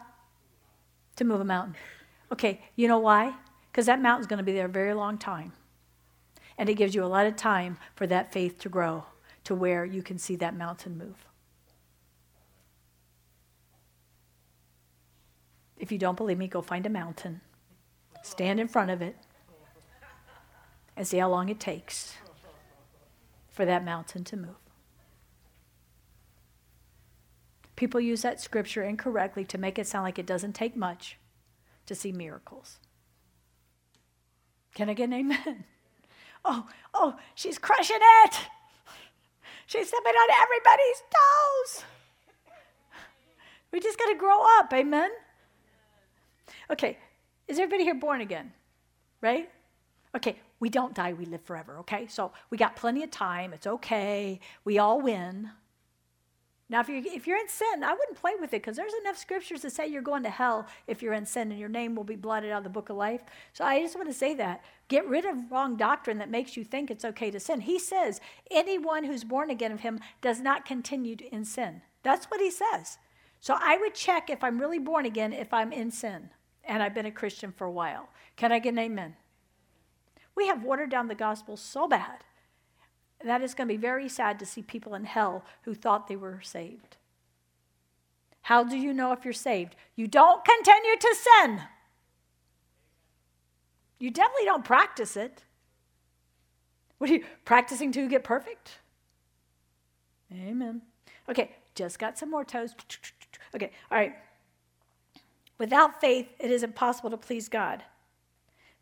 [1.14, 1.76] To move a mountain.
[2.32, 3.34] Okay, you know why?
[3.70, 5.52] Because that mountain's going to be there a very long time.
[6.60, 9.04] And it gives you a lot of time for that faith to grow
[9.44, 11.24] to where you can see that mountain move.
[15.78, 17.40] If you don't believe me, go find a mountain,
[18.22, 19.16] stand in front of it,
[20.98, 22.12] and see how long it takes
[23.48, 24.60] for that mountain to move.
[27.74, 31.16] People use that scripture incorrectly to make it sound like it doesn't take much
[31.86, 32.78] to see miracles.
[34.74, 35.64] Can I get an amen?
[36.44, 38.34] Oh, oh, she's crushing it.
[39.66, 41.84] She's stepping on everybody's toes.
[43.72, 45.10] We just got to grow up, amen?
[46.70, 46.98] Okay,
[47.46, 48.52] is everybody here born again?
[49.20, 49.48] Right?
[50.16, 52.06] Okay, we don't die, we live forever, okay?
[52.08, 55.50] So we got plenty of time, it's okay, we all win.
[56.70, 59.18] Now, if you're, if you're in sin, I wouldn't play with it because there's enough
[59.18, 62.04] scriptures to say you're going to hell if you're in sin and your name will
[62.04, 63.22] be blotted out of the book of life.
[63.52, 64.62] So I just want to say that.
[64.86, 67.62] Get rid of wrong doctrine that makes you think it's okay to sin.
[67.62, 68.20] He says,
[68.52, 71.82] anyone who's born again of him does not continue in sin.
[72.04, 72.98] That's what he says.
[73.40, 76.30] So I would check if I'm really born again if I'm in sin
[76.62, 78.10] and I've been a Christian for a while.
[78.36, 79.16] Can I get an amen?
[80.36, 82.22] We have watered down the gospel so bad.
[83.24, 86.16] That is going to be very sad to see people in hell who thought they
[86.16, 86.96] were saved.
[88.42, 89.76] How do you know if you're saved?
[89.94, 91.60] You don't continue to sin.
[93.98, 95.44] You definitely don't practice it.
[96.98, 98.78] What are you practicing to get perfect?
[100.32, 100.82] Amen.
[101.28, 102.74] Okay, just got some more toes.
[103.54, 104.14] Okay, all right.
[105.58, 107.84] Without faith, it is impossible to please God.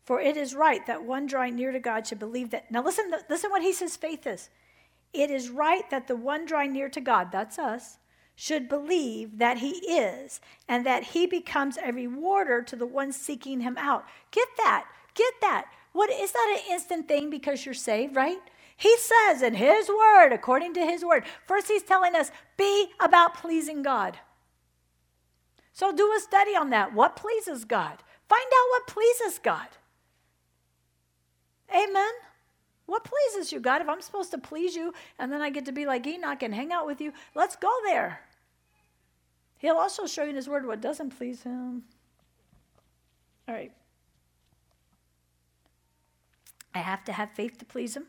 [0.09, 2.71] For it is right that one drawing near to God should believe that.
[2.71, 4.49] Now, listen, listen what he says faith is.
[5.13, 7.99] It is right that the one drawing near to God, that's us,
[8.35, 13.61] should believe that he is, and that he becomes a rewarder to the one seeking
[13.61, 14.03] him out.
[14.31, 14.87] Get that.
[15.13, 15.65] Get that.
[15.93, 18.39] What is that an instant thing because you're saved, right?
[18.77, 23.35] He says in his word, according to his word, first he's telling us, be about
[23.35, 24.17] pleasing God.
[25.71, 26.95] So do a study on that.
[26.95, 28.01] What pleases God?
[28.27, 29.67] Find out what pleases God.
[31.73, 32.11] Amen.
[32.85, 33.81] What pleases you, God?
[33.81, 36.55] If I'm supposed to please you and then I get to be like Enoch and
[36.55, 38.21] hang out with you, let's go there.
[39.59, 41.83] He'll also show you in his word what doesn't please him.
[43.47, 43.71] All right.
[46.73, 48.05] I have to have faith to please him.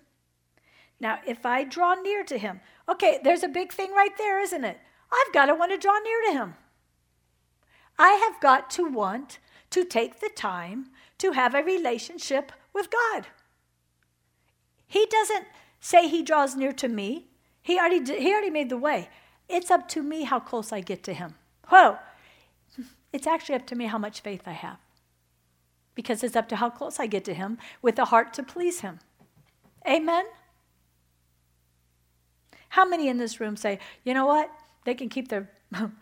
[1.00, 4.64] Now, if I draw near to him, okay, there's a big thing right there, isn't
[4.64, 4.78] it?
[5.10, 6.54] I've got to want to draw near to him.
[7.98, 9.38] I have got to want
[9.70, 10.86] to take the time
[11.18, 13.26] to have a relationship with God.
[14.90, 15.46] He doesn't
[15.78, 17.28] say he draws near to me.
[17.62, 19.08] He already, he already made the way.
[19.48, 21.36] It's up to me how close I get to him.
[21.68, 21.96] Whoa.
[23.12, 24.78] It's actually up to me how much faith I have.
[25.94, 28.80] Because it's up to how close I get to him with a heart to please
[28.80, 28.98] him.
[29.88, 30.24] Amen?
[32.70, 34.50] How many in this room say, you know what?
[34.84, 35.50] They can keep their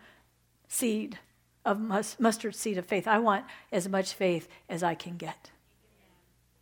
[0.67, 1.19] seed
[1.63, 1.79] of
[2.19, 3.07] mustard seed of faith.
[3.07, 5.51] I want as much faith as I can get.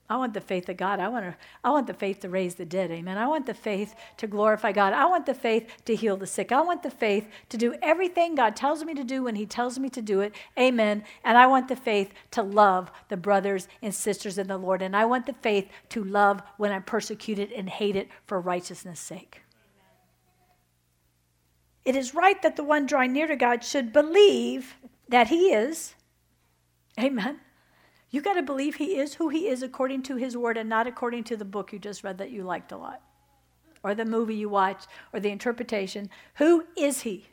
[0.10, 1.02] I want the faith of God.
[1.02, 1.36] I want, to,
[1.66, 2.92] I want the faith to raise the dead.
[2.92, 3.18] Amen.
[3.18, 4.94] I want the faith to glorify God.
[4.94, 6.54] I want the faith to heal the sick.
[6.54, 9.78] I want the faith to do everything God tells me to do when He tells
[9.78, 10.34] me to do it.
[10.58, 11.04] Amen.
[11.26, 14.82] And I want the faith to love the brothers and sisters in the Lord.
[14.82, 19.42] And I want the faith to love when I'm persecuted and hated for righteousness' sake.
[21.84, 24.76] It is right that the one drawing near to God should believe
[25.10, 25.96] that he is.
[26.98, 27.40] Amen.
[28.18, 30.88] You got to believe he is who he is according to his word and not
[30.88, 33.04] according to the book you just read that you liked a lot
[33.84, 36.10] or the movie you watched or the interpretation.
[36.38, 37.28] Who is he?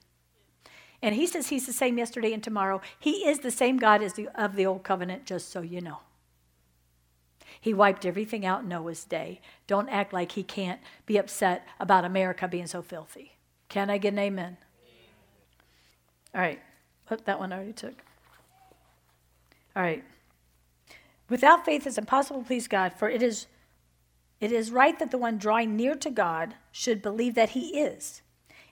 [1.01, 2.83] And he says he's the same yesterday and tomorrow.
[2.99, 6.01] He is the same God as the, of the old covenant, just so you know.
[7.59, 9.41] He wiped everything out Noah's day.
[9.67, 13.37] Don't act like he can't be upset about America being so filthy.
[13.71, 14.59] Can I get an amen?
[16.35, 16.61] All right.
[17.09, 17.95] that one I already took.
[19.75, 20.05] All right.
[21.29, 23.47] Without faith, it's impossible to please God, for it is,
[24.41, 28.23] it is right that the one drawing near to God should believe that he is,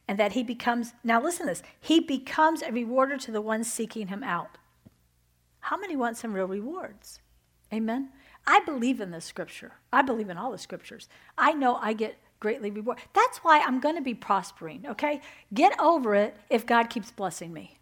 [0.07, 3.65] and that he becomes, now listen to this, he becomes a rewarder to the one
[3.65, 4.59] seeking him out.
[5.61, 7.21] How many want some real rewards?
[7.73, 8.11] Amen?
[8.47, 9.73] I believe in this scripture.
[9.93, 11.09] I believe in all the scriptures.
[11.39, 13.05] I know I get greatly rewarded.
[13.15, 15.21] That's why I'm going to be prospering, okay?
[15.55, 17.79] Get over it if God keeps blessing me.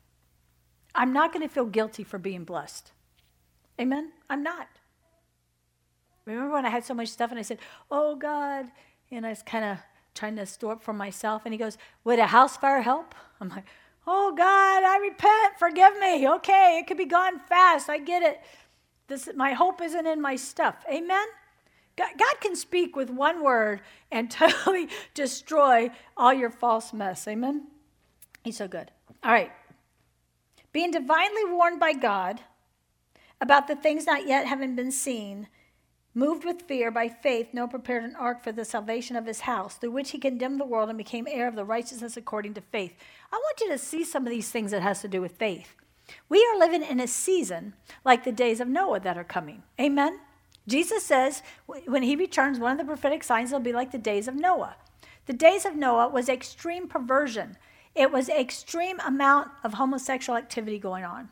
[0.94, 2.92] I'm not going to feel guilty for being blessed.
[3.80, 4.12] Amen?
[4.28, 4.68] I'm not.
[6.26, 7.58] Remember when I had so much stuff and I said,
[7.90, 8.66] Oh God,
[9.10, 9.78] and I was kind of
[10.14, 11.42] trying to store up for myself.
[11.44, 13.14] And he goes, Would a house fire help?
[13.40, 13.64] I'm like,
[14.06, 15.58] Oh God, I repent.
[15.58, 16.28] Forgive me.
[16.28, 17.88] Okay, it could be gone fast.
[17.88, 18.40] I get it.
[19.08, 20.76] This, my hope isn't in my stuff.
[20.88, 21.26] Amen?
[21.96, 23.80] God, God can speak with one word
[24.12, 27.26] and totally destroy all your false mess.
[27.26, 27.66] Amen?
[28.44, 28.90] He's so good.
[29.24, 29.50] All right.
[30.72, 32.40] Being divinely warned by God
[33.40, 35.48] about the things not yet having been seen,
[36.14, 39.76] moved with fear by faith, Noah prepared an ark for the salvation of his house,
[39.76, 42.94] through which he condemned the world and became heir of the righteousness according to faith.
[43.32, 45.74] I want you to see some of these things that has to do with faith.
[46.28, 47.74] We are living in a season
[48.04, 49.62] like the days of Noah that are coming.
[49.80, 50.18] Amen.
[50.66, 54.28] Jesus says when he returns, one of the prophetic signs will be like the days
[54.28, 54.76] of Noah.
[55.26, 57.56] The days of Noah was extreme perversion.
[57.94, 61.28] It was extreme amount of homosexual activity going on.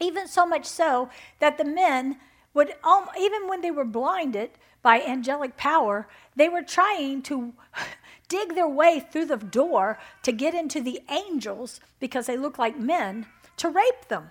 [0.00, 2.16] Even so much so that the men
[2.54, 2.74] would,
[3.18, 4.50] even when they were blinded
[4.82, 7.52] by angelic power, they were trying to
[8.28, 12.78] dig their way through the door to get into the angels because they looked like
[12.78, 13.26] men
[13.58, 14.30] to rape them.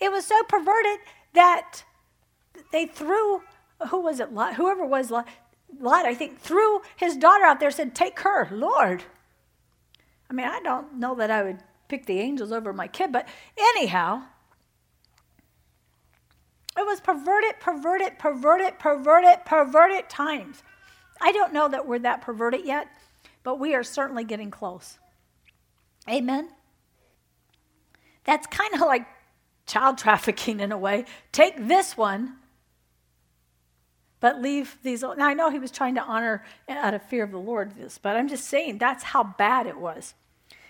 [0.00, 0.98] It was so perverted
[1.34, 1.84] that
[2.72, 3.42] they threw,
[3.90, 4.32] who was it?
[4.32, 5.28] Lot, whoever was Lot,
[5.80, 9.04] Lot, I think, threw his daughter out there, said, Take her, Lord.
[10.30, 13.28] I mean, I don't know that I would pick the angels over my kid, but
[13.58, 14.22] anyhow,
[16.76, 20.62] it was perverted, perverted, perverted, perverted, perverted times.
[21.20, 22.88] I don't know that we're that perverted yet,
[23.42, 24.98] but we are certainly getting close.
[26.08, 26.48] Amen?
[28.24, 29.06] That's kind of like
[29.66, 31.04] child trafficking in a way.
[31.32, 32.34] Take this one,
[34.20, 35.02] but leave these.
[35.02, 37.76] Now, I know he was trying to honor eh, out of fear of the Lord
[37.76, 40.14] this, but I'm just saying that's how bad it was.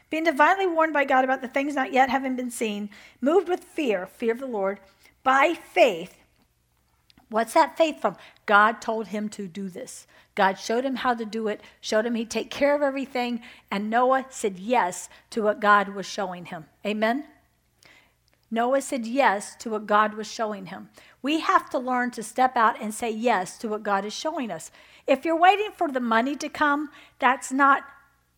[0.09, 2.90] Being divinely warned by God about the things not yet having been seen,
[3.20, 4.78] moved with fear, fear of the Lord,
[5.26, 6.22] by faith.
[7.30, 8.16] What's that faith from?
[8.46, 10.06] God told him to do this.
[10.36, 13.90] God showed him how to do it, showed him he'd take care of everything, and
[13.90, 16.66] Noah said yes to what God was showing him.
[16.86, 17.24] Amen?
[18.52, 20.90] Noah said yes to what God was showing him.
[21.22, 24.52] We have to learn to step out and say yes to what God is showing
[24.52, 24.70] us.
[25.08, 27.82] If you're waiting for the money to come, that's not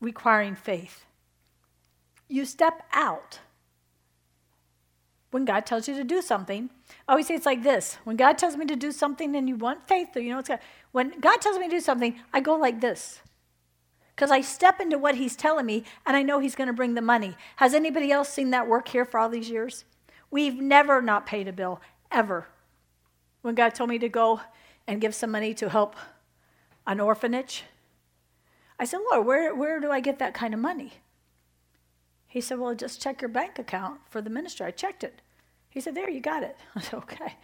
[0.00, 1.04] requiring faith.
[2.28, 3.40] You step out
[5.30, 6.70] when God tells you to do something.
[7.06, 9.56] I always say it's like this when God tells me to do something and you
[9.56, 10.60] want faith, or you know, it's God.
[10.92, 13.20] when God tells me to do something, I go like this.
[14.14, 16.94] Because I step into what He's telling me and I know He's going to bring
[16.94, 17.36] the money.
[17.56, 19.84] Has anybody else seen that work here for all these years?
[20.30, 22.48] We've never not paid a bill, ever.
[23.42, 24.40] When God told me to go
[24.86, 25.94] and give some money to help
[26.86, 27.64] an orphanage,
[28.78, 30.94] I said, Lord, where, where do I get that kind of money?
[32.28, 34.66] He said, Well, just check your bank account for the ministry.
[34.66, 35.20] I checked it.
[35.68, 36.56] He said, There, you got it.
[36.76, 37.36] I said, Okay.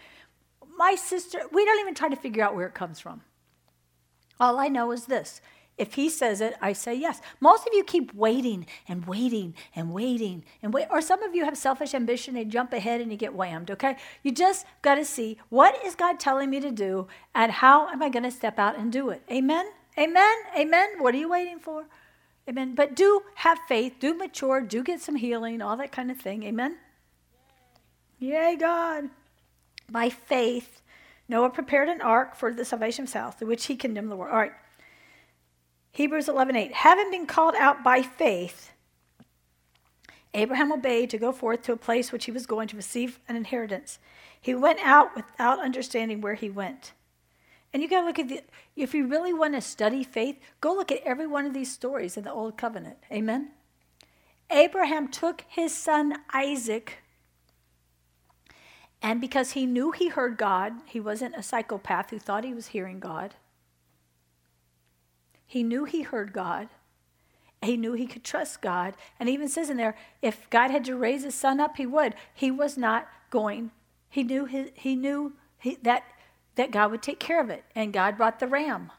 [0.77, 3.23] My sister, we don't even try to figure out where it comes from.
[4.39, 5.41] All I know is this
[5.77, 7.21] if he says it, I say yes.
[7.41, 10.87] Most of you keep waiting and waiting and waiting and wait.
[10.91, 13.97] Or some of you have selfish ambition, they jump ahead and you get whammed, okay?
[14.23, 18.03] You just got to see what is God telling me to do and how am
[18.03, 19.23] I going to step out and do it.
[19.31, 19.67] Amen?
[19.99, 20.35] Amen?
[20.57, 20.91] Amen?
[20.99, 21.87] What are you waiting for?
[22.49, 22.75] Amen.
[22.75, 26.43] But do have faith, do mature, do get some healing, all that kind of thing.
[26.43, 26.77] Amen.
[28.19, 29.11] Yay, God.
[29.91, 30.83] By faith,
[31.29, 34.33] Noah prepared an ark for the salvation of south, through which he condemned the world.
[34.33, 34.53] All right.
[35.93, 36.73] Hebrews 11:8.
[36.73, 38.73] Having been called out by faith,
[40.35, 43.37] Abraham obeyed to go forth to a place which he was going to receive an
[43.37, 43.99] inheritance.
[44.41, 46.93] He went out without understanding where he went.
[47.75, 48.41] And you got to look at the,
[48.77, 52.17] if you really want to study faith, go look at every one of these stories
[52.17, 52.99] in the Old Covenant.
[53.11, 53.51] Amen?
[54.49, 56.99] Abraham took his son Isaac,
[59.03, 62.69] and because he knew he heard God, he wasn't a psychopath who thought he was
[62.69, 63.35] hearing God.
[65.45, 66.69] He knew he heard God.
[67.61, 68.95] He knew he could trust God.
[69.19, 72.15] And even says in there, if God had to raise his son up, he would.
[72.33, 73.73] He was not going.
[74.09, 76.05] He knew his, he knew he, that
[76.57, 77.65] that God would take care of it.
[77.75, 78.93] And God brought the ram.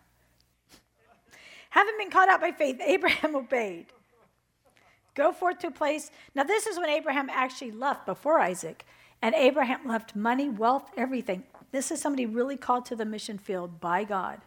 [1.72, 3.88] Having been caught out by faith, Abraham obeyed.
[5.14, 6.12] Go forth to a place.
[6.34, 8.86] Now, this is when Abraham actually left before Isaac.
[9.22, 11.44] And Abraham left money, wealth, everything.
[11.72, 14.42] This is somebody really called to the mission field by God.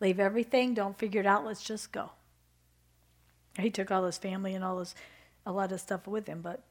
[0.00, 2.10] Leave everything, don't figure it out, let's just go.
[3.58, 4.94] He took all his family and all his,
[5.46, 6.62] a lot of stuff with him, but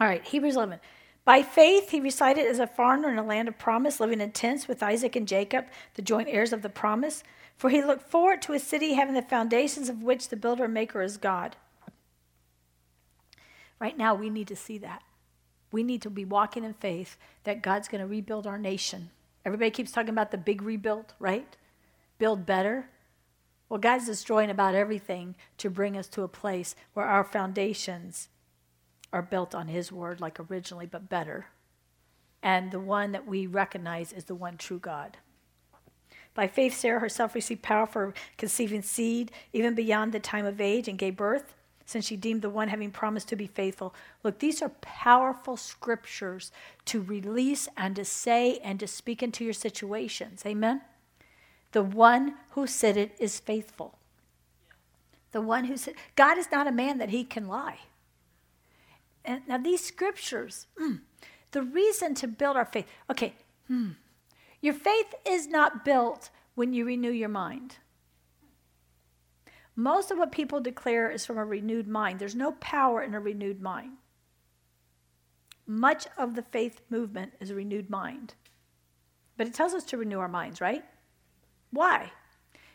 [0.00, 0.78] all right, Hebrews 11.
[1.24, 4.66] By faith, he resided as a foreigner in a land of promise, living in tents
[4.66, 7.22] with Isaac and Jacob, the joint heirs of the promise.
[7.56, 10.74] For he looked forward to a city having the foundations of which the builder and
[10.74, 11.56] maker is God.
[13.80, 15.02] Right now, we need to see that.
[15.70, 19.10] We need to be walking in faith that God's going to rebuild our nation.
[19.44, 21.56] Everybody keeps talking about the big rebuild, right?
[22.18, 22.88] Build better.
[23.68, 28.28] Well, God's destroying about everything to bring us to a place where our foundations
[29.12, 31.46] are built on His word like originally, but better.
[32.42, 35.16] And the one that we recognize is the one true God.
[36.34, 40.86] By faith, Sarah herself received power for conceiving seed, even beyond the time of age,
[40.86, 41.54] and gave birth,
[41.84, 43.94] since she deemed the one having promised to be faithful.
[44.22, 46.52] Look, these are powerful scriptures
[46.84, 50.44] to release and to say and to speak into your situations.
[50.46, 50.82] Amen?
[51.72, 53.98] The one who said it is faithful.
[55.32, 57.78] The one who said, God is not a man that he can lie.
[59.28, 61.00] And now these scriptures, mm,
[61.50, 62.86] the reason to build our faith.
[63.10, 63.34] Okay,
[63.70, 63.94] mm,
[64.62, 67.76] your faith is not built when you renew your mind.
[69.76, 72.18] Most of what people declare is from a renewed mind.
[72.18, 73.98] There's no power in a renewed mind.
[75.66, 78.32] Much of the faith movement is a renewed mind.
[79.36, 80.86] But it tells us to renew our minds, right?
[81.70, 82.12] Why?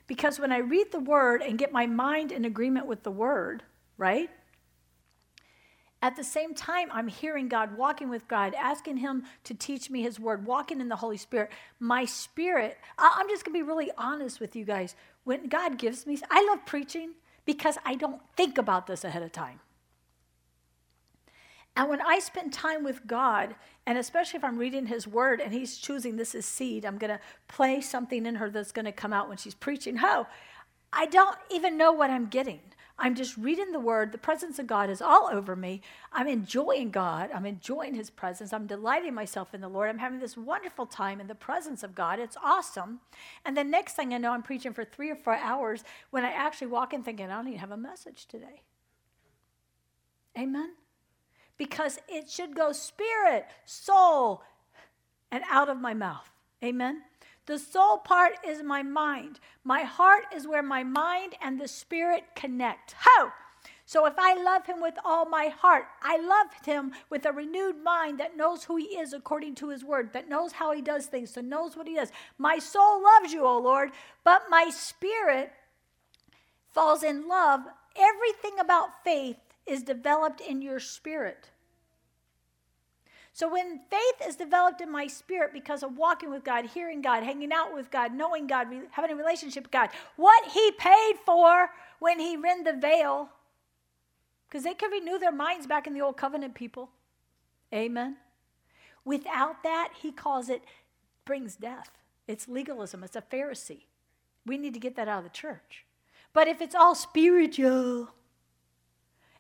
[0.06, 3.64] Because when I read the word and get my mind in agreement with the word,
[3.98, 4.30] right?
[6.04, 10.02] At the same time, I'm hearing God, walking with God, asking Him to teach me
[10.02, 11.50] His word, walking in the Holy Spirit.
[11.80, 14.98] My spirit, I'm just going to be really honest with you guys.
[15.24, 17.14] When God gives me, I love preaching.
[17.46, 19.60] because I don't think about this ahead of time.
[21.76, 23.56] And when I spend time with God,
[23.86, 27.12] and especially if I'm reading His Word and He's choosing this as seed, I'm going
[27.12, 29.98] to play something in her that's going to come out when she's preaching.
[29.98, 30.28] How?
[30.92, 32.60] I don't even know what I'm getting.
[32.98, 34.12] I'm just reading the Word.
[34.12, 35.82] The presence of God is all over me.
[36.12, 37.32] I'm enjoying God.
[37.34, 38.54] I'm enjoying His presence.
[38.54, 39.90] I'm delighting myself in the Lord.
[39.90, 42.20] I'm having this wonderful time in the presence of God.
[42.20, 43.00] It's awesome.
[43.44, 46.32] And the next thing I know, I'm preaching for three or four hours when I
[46.32, 48.62] actually walk in thinking, I don't even have a message today.
[50.38, 50.74] Amen?
[51.58, 54.44] because it should go spirit, soul,
[55.32, 56.30] and out of my mouth.
[56.64, 57.02] Amen.
[57.46, 59.40] The soul part is my mind.
[59.64, 62.96] My heart is where my mind and the spirit connect.
[62.98, 63.34] How?
[63.86, 67.84] So if I love him with all my heart, I love him with a renewed
[67.84, 71.06] mind that knows who he is according to his word, that knows how he does
[71.08, 72.12] things, that knows what he does.
[72.38, 73.92] My soul loves you, O Lord,
[74.24, 75.52] but my spirit
[76.72, 77.62] falls in love.
[77.98, 81.50] Everything about faith is developed in your spirit.
[83.36, 87.24] So when faith is developed in my spirit because of walking with God, hearing God,
[87.24, 91.70] hanging out with God, knowing God, having a relationship with God, what He paid for
[91.98, 93.30] when He rent the veil,
[94.48, 96.92] because they could renew their minds back in the old covenant people.
[97.74, 98.18] Amen.
[99.04, 100.62] Without that, He calls it
[101.26, 101.90] brings death.
[102.28, 103.04] It's legalism.
[103.04, 103.86] It's a Pharisee.
[104.46, 105.86] We need to get that out of the church.
[106.34, 108.10] But if it's all spiritual,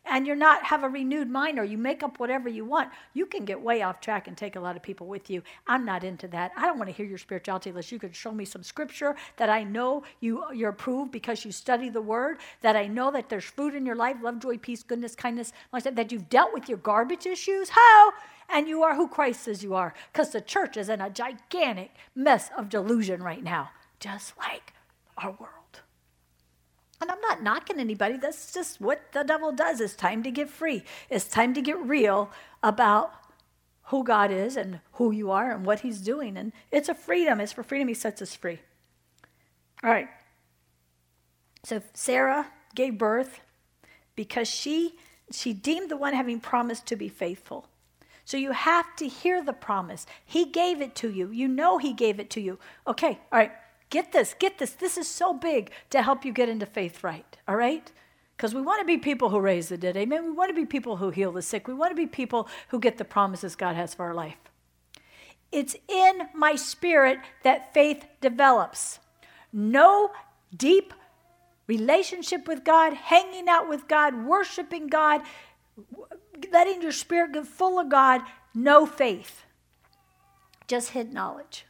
[0.05, 3.25] and you're not have a renewed mind or you make up whatever you want, you
[3.25, 5.41] can get way off track and take a lot of people with you.
[5.67, 6.51] I'm not into that.
[6.55, 9.49] I don't want to hear your spirituality unless you can show me some scripture that
[9.49, 13.45] I know you you're approved because you study the word, that I know that there's
[13.45, 17.25] fruit in your life, love, joy, peace, goodness, kindness, that you've dealt with your garbage
[17.25, 17.69] issues.
[17.69, 18.13] How?
[18.49, 19.93] And you are who Christ says you are.
[20.11, 24.73] Because the church is in a gigantic mess of delusion right now, just like
[25.17, 25.62] our world.
[27.03, 28.15] And I'm not knocking anybody.
[28.15, 29.81] That's just what the devil does.
[29.81, 30.85] It's time to get free.
[31.09, 32.31] It's time to get real
[32.63, 33.11] about
[33.87, 36.37] who God is and who you are and what he's doing.
[36.37, 37.41] And it's a freedom.
[37.41, 38.59] It's for freedom he sets us free.
[39.83, 40.07] All right.
[41.65, 43.41] So Sarah gave birth
[44.15, 44.95] because she
[45.29, 47.67] she deemed the one having promised to be faithful.
[48.23, 50.05] So you have to hear the promise.
[50.23, 51.31] He gave it to you.
[51.31, 52.59] You know he gave it to you.
[52.87, 53.51] Okay, all right.
[53.93, 54.71] Get this, get this.
[54.71, 57.91] This is so big to help you get into faith right, all right?
[58.35, 60.25] Because we want to be people who raise the dead, amen?
[60.25, 61.67] We want to be people who heal the sick.
[61.67, 64.39] We want to be people who get the promises God has for our life.
[65.51, 68.97] It's in my spirit that faith develops.
[69.53, 70.09] No
[70.57, 70.91] deep
[71.67, 75.21] relationship with God, hanging out with God, worshiping God,
[76.51, 78.21] letting your spirit get full of God,
[78.55, 79.43] no faith.
[80.67, 81.67] Just hid knowledge,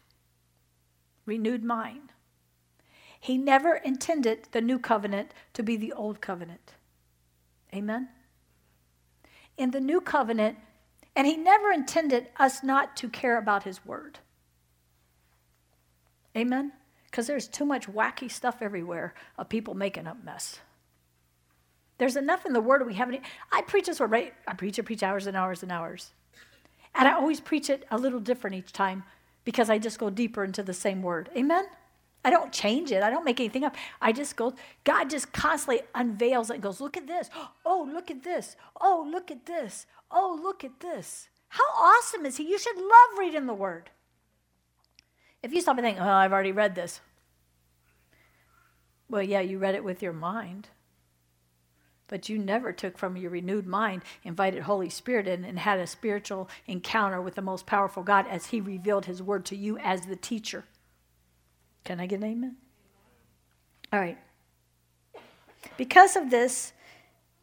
[1.25, 2.12] renewed mind.
[3.23, 6.73] He never intended the new covenant to be the old covenant.
[7.73, 8.09] Amen?
[9.57, 10.57] In the new covenant,
[11.15, 14.19] and he never intended us not to care about his word.
[16.35, 16.73] Amen?
[17.05, 20.59] Because there's too much wacky stuff everywhere of people making up mess.
[21.99, 23.21] There's enough in the word we haven't.
[23.53, 24.33] I preach this word, right?
[24.45, 26.11] I preach it, preach hours and hours and hours.
[26.93, 29.05] And I always preach it a little different each time
[29.45, 31.29] because I just go deeper into the same word.
[31.37, 31.67] Amen?
[32.23, 33.03] I don't change it.
[33.03, 33.75] I don't make anything up.
[34.01, 37.29] I just go, God just constantly unveils it and goes, look at this.
[37.65, 38.55] Oh, look at this.
[38.79, 39.85] Oh, look at this.
[40.09, 41.29] Oh, look at this.
[41.49, 42.49] How awesome is he?
[42.49, 43.89] You should love reading the word.
[45.41, 47.01] If you stop and think, oh, I've already read this.
[49.09, 50.69] Well, yeah, you read it with your mind.
[52.07, 55.87] But you never took from your renewed mind, invited Holy Spirit in, and had a
[55.87, 60.05] spiritual encounter with the most powerful God as He revealed His word to you as
[60.05, 60.65] the teacher.
[61.83, 62.55] Can I get an amen?
[63.91, 64.17] All right.
[65.77, 66.73] Because of this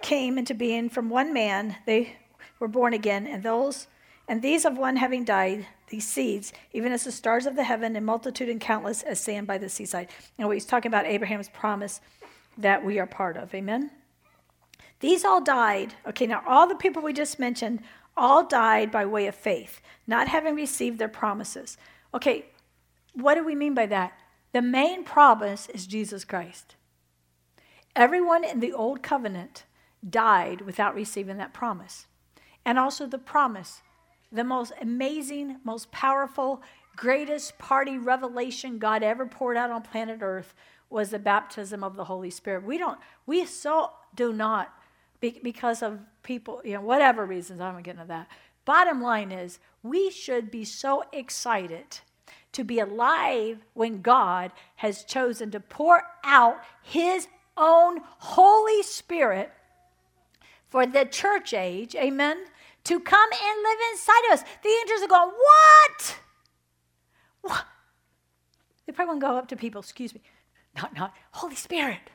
[0.02, 2.16] came into being from one man, they
[2.58, 3.86] were born again, and those
[4.30, 7.96] and these of one having died, these seeds, even as the stars of the heaven
[7.96, 10.06] and multitude and countless as sand by the seaside.
[10.38, 12.00] And what he's talking about Abraham's promise
[12.56, 13.52] that we are part of.
[13.52, 13.90] Amen.
[15.00, 15.94] These all died.
[16.06, 17.80] Okay, now all the people we just mentioned
[18.16, 21.76] all died by way of faith, not having received their promises.
[22.14, 22.46] Okay,
[23.14, 24.12] what do we mean by that?
[24.52, 26.74] The main promise is Jesus Christ.
[27.94, 29.64] Everyone in the old covenant
[30.09, 32.06] died without receiving that promise.
[32.64, 33.82] And also the promise,
[34.31, 36.62] the most amazing, most powerful,
[36.97, 40.55] greatest party revelation God ever poured out on planet Earth
[40.89, 42.64] was the baptism of the Holy Spirit.
[42.64, 44.74] We don't, we so do not,
[45.20, 48.28] because of people, you know, whatever reasons, I don't get into that.
[48.64, 52.01] Bottom line is, we should be so excited
[52.52, 59.52] to be alive when God has chosen to pour out His own Holy Spirit
[60.68, 62.44] for the church age, amen,
[62.85, 64.44] to come and live inside of us.
[64.62, 66.16] The angels are going, What?
[67.43, 67.64] What?
[68.86, 70.20] They probably won't go up to people, excuse me.
[70.77, 72.10] Not, not, Holy Spirit,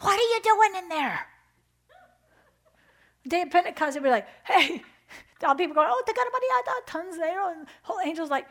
[0.00, 1.26] what are you doing in there?
[3.26, 4.82] Day of Pentecost, they'd be like, hey,
[5.44, 7.50] all people going, oh, the God of money, uh, uh, tons there.
[7.50, 8.46] And whole angel's like,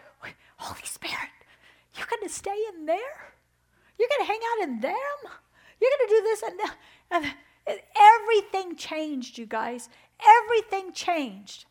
[0.57, 1.29] Holy Spirit,
[1.95, 3.33] you're going to stay in there?
[3.99, 5.31] You're going to hang out in them?
[5.81, 6.43] You're going to do this
[7.11, 7.33] and?
[7.65, 9.87] And everything changed, you guys.
[10.25, 11.65] Everything changed.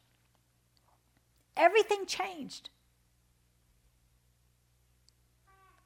[1.54, 2.70] Everything changed.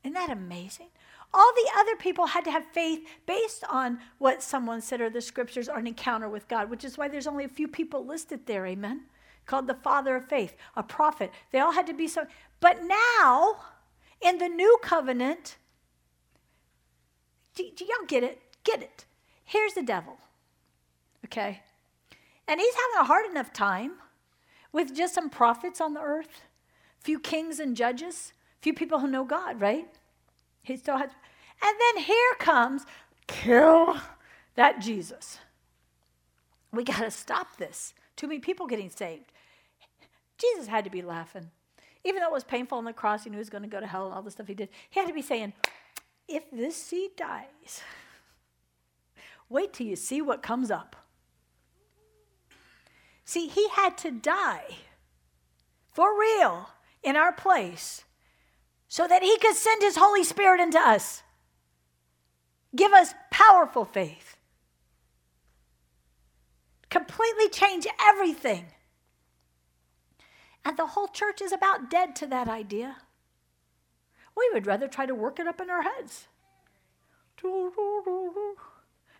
[0.04, 0.90] Isn't that amazing?
[1.34, 5.20] All the other people had to have faith based on what someone said or the
[5.20, 8.46] scriptures or an encounter with God, which is why there's only a few people listed
[8.46, 9.06] there, amen?
[9.44, 11.32] Called the father of faith, a prophet.
[11.50, 12.26] They all had to be so.
[12.60, 13.56] But now,
[14.20, 15.56] in the new covenant,
[17.54, 18.40] do, do y'all get it?
[18.64, 19.04] Get it.
[19.44, 20.18] Here's the devil,
[21.24, 21.62] okay?
[22.48, 23.92] And he's having a hard enough time
[24.72, 26.42] with just some prophets on the earth,
[26.98, 29.86] few kings and judges, few people who know God, right?
[30.62, 31.10] He still has.
[31.62, 32.84] And then here comes,
[33.26, 33.96] kill
[34.56, 35.38] that Jesus.
[36.72, 37.94] We got to stop this.
[38.16, 39.32] Too many people getting saved.
[40.38, 41.50] Jesus had to be laughing.
[42.06, 43.80] Even though it was painful on the cross, he knew he was going to go
[43.80, 44.68] to hell and all the stuff he did.
[44.90, 45.52] He had to be saying,
[46.28, 47.82] if this seed dies,
[49.48, 50.94] wait till you see what comes up.
[53.24, 54.76] See, he had to die
[55.92, 56.70] for real
[57.02, 58.04] in our place
[58.86, 61.24] so that he could send his Holy Spirit into us.
[62.74, 64.36] Give us powerful faith.
[66.88, 68.66] Completely change everything.
[70.66, 72.96] And the whole church is about dead to that idea.
[74.36, 76.26] We would rather try to work it up in our heads.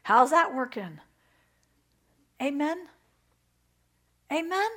[0.02, 0.98] How's that working?
[2.42, 2.88] Amen?
[4.32, 4.68] Amen?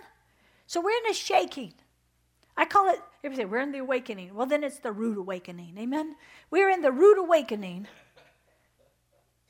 [0.67, 1.73] So we're in a shaking.
[2.55, 5.17] I call it, if you say we're in the awakening, well, then it's the rude
[5.17, 5.75] awakening.
[5.79, 6.17] Amen?
[6.51, 7.87] We're in the rude awakening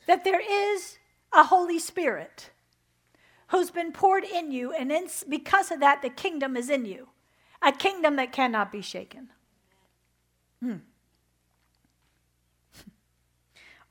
[0.08, 1.00] that there is
[1.34, 2.52] a Holy Spirit
[3.50, 7.10] who's been poured in you, and in, because of that, the kingdom is in you.
[7.62, 9.30] A kingdom that cannot be shaken.
[10.62, 10.78] Hmm.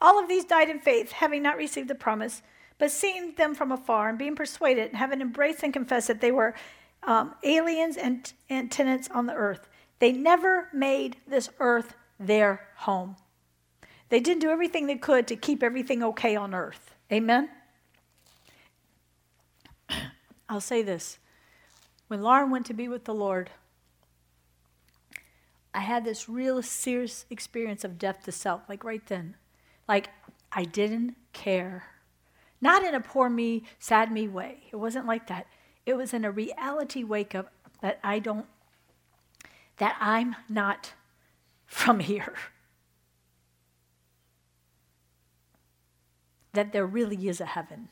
[0.00, 2.42] All of these died in faith, having not received the promise,
[2.78, 6.32] but seeing them from afar and being persuaded, and having embraced and confessed that they
[6.32, 6.54] were
[7.02, 9.68] um, aliens and, and tenants on the earth.
[9.98, 13.16] They never made this earth their home.
[14.08, 16.94] They didn't do everything they could to keep everything okay on earth.
[17.12, 17.50] Amen?
[20.48, 21.18] I'll say this.
[22.08, 23.50] When Lauren went to be with the Lord,
[25.74, 29.36] I had this real serious experience of death to self, like right then.
[29.86, 30.08] Like,
[30.50, 31.84] I didn't care.
[32.60, 34.64] Not in a poor me, sad me way.
[34.72, 35.46] It wasn't like that.
[35.86, 38.46] It was in a reality wake up that I don't,
[39.76, 40.94] that I'm not
[41.66, 42.34] from here.
[46.54, 47.88] That there really is a heaven.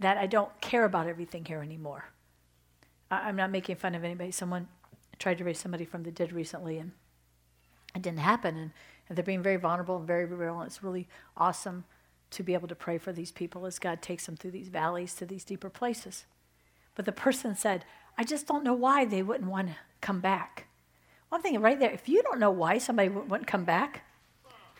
[0.00, 2.06] That I don't care about everything here anymore.
[3.10, 4.30] I'm not making fun of anybody.
[4.30, 4.68] Someone
[5.18, 6.92] tried to raise somebody from the dead recently, and
[7.94, 8.56] it didn't happen.
[8.56, 8.70] And,
[9.08, 11.84] and they're being very vulnerable and very real, and it's really awesome
[12.30, 15.14] to be able to pray for these people as God takes them through these valleys
[15.14, 16.24] to these deeper places.
[16.94, 17.84] But the person said,
[18.18, 20.66] I just don't know why they wouldn't want to come back.
[21.30, 24.04] Well, I'm thinking right there, if you don't know why somebody wouldn't come back,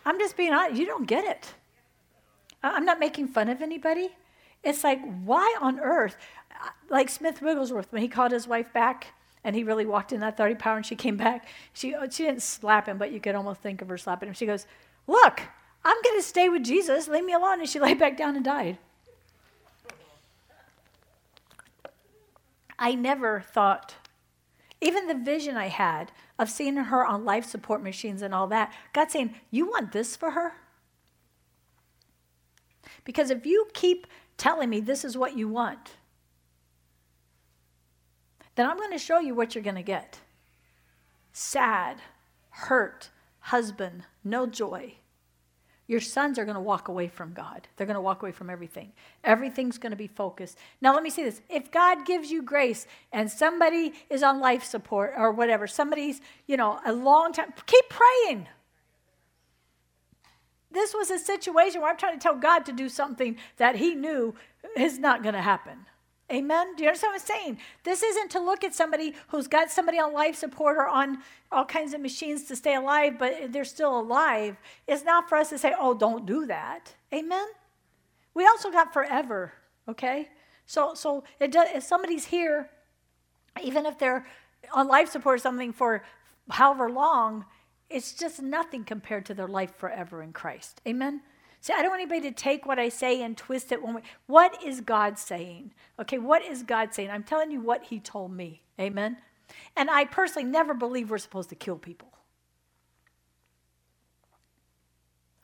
[0.05, 1.53] I'm just being honest, you don't get it.
[2.61, 4.09] I'm not making fun of anybody.
[4.65, 6.17] It's like, why on earth?
[6.51, 9.13] Uh, like Smith Wigglesworth, when he called his wife back
[9.43, 12.23] and he really walked in that 30 power and she came back, she, uh, she
[12.23, 14.33] didn't slap him, but you could almost think of her slapping him.
[14.33, 14.65] She goes,
[15.07, 15.41] Look,
[15.85, 17.07] I'm going to stay with Jesus.
[17.07, 17.59] Leave me alone.
[17.59, 18.79] And she lay back down and died.
[22.77, 23.95] I never thought,
[24.81, 28.73] even the vision I had of seeing her on life support machines and all that,
[28.93, 30.53] God saying, You want this for her?
[33.05, 35.91] Because if you keep telling me this is what you want,
[38.55, 40.19] then I'm going to show you what you're going to get
[41.33, 41.97] sad,
[42.49, 43.09] hurt,
[43.39, 44.95] husband, no joy.
[45.87, 47.67] Your sons are going to walk away from God.
[47.75, 48.91] They're going to walk away from everything.
[49.23, 50.57] Everything's going to be focused.
[50.81, 51.41] Now, let me say this.
[51.47, 56.57] If God gives you grace and somebody is on life support or whatever, somebody's, you
[56.57, 58.47] know, a long time, keep praying.
[60.71, 63.95] This was a situation where I'm trying to tell God to do something that He
[63.95, 64.35] knew
[64.77, 65.85] is not going to happen.
[66.31, 66.75] Amen.
[66.75, 67.59] Do you understand what I'm saying?
[67.83, 71.19] This isn't to look at somebody who's got somebody on life support or on
[71.51, 74.57] all kinds of machines to stay alive, but they're still alive.
[74.87, 76.95] It's not for us to say, oh, don't do that.
[77.13, 77.45] Amen.
[78.33, 79.53] We also got forever,
[79.87, 80.29] okay?
[80.65, 82.71] So, so it does, if somebody's here,
[83.61, 84.25] even if they're
[84.73, 86.03] on life support or something for
[86.49, 87.45] however long,
[87.89, 90.81] it's just nothing compared to their life forever in Christ.
[90.87, 91.21] Amen.
[91.61, 94.01] See, I don't want anybody to take what I say and twist it one way.
[94.27, 95.73] What is God saying?
[95.99, 97.09] Okay, what is God saying?
[97.09, 98.61] I'm telling you what He told me.
[98.79, 99.17] Amen.
[99.75, 102.09] And I personally never believe we're supposed to kill people.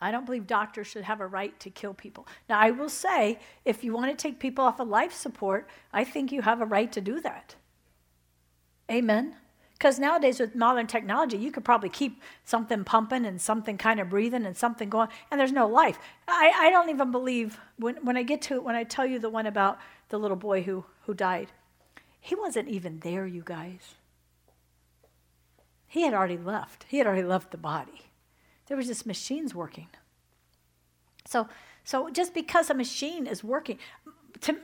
[0.00, 2.26] I don't believe doctors should have a right to kill people.
[2.48, 6.02] Now, I will say, if you want to take people off of life support, I
[6.02, 7.54] think you have a right to do that.
[8.90, 9.36] Amen.
[9.82, 14.10] Because nowadays, with modern technology, you could probably keep something pumping and something kind of
[14.10, 15.98] breathing and something going, and there's no life.
[16.28, 19.18] I, I don't even believe, when, when I get to it, when I tell you
[19.18, 19.80] the one about
[20.10, 21.48] the little boy who, who died,
[22.20, 23.96] he wasn't even there, you guys.
[25.88, 26.86] He had already left.
[26.88, 28.02] He had already left the body.
[28.68, 29.88] There was just machines working.
[31.26, 31.48] So,
[31.82, 33.80] so just because a machine is working,
[34.42, 34.58] to,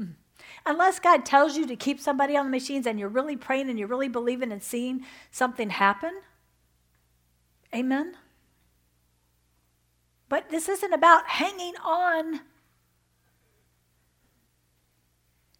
[0.66, 3.78] Unless God tells you to keep somebody on the machines and you're really praying and
[3.78, 6.22] you're really believing and seeing something happen.
[7.74, 8.16] Amen.
[10.28, 12.40] But this isn't about hanging on.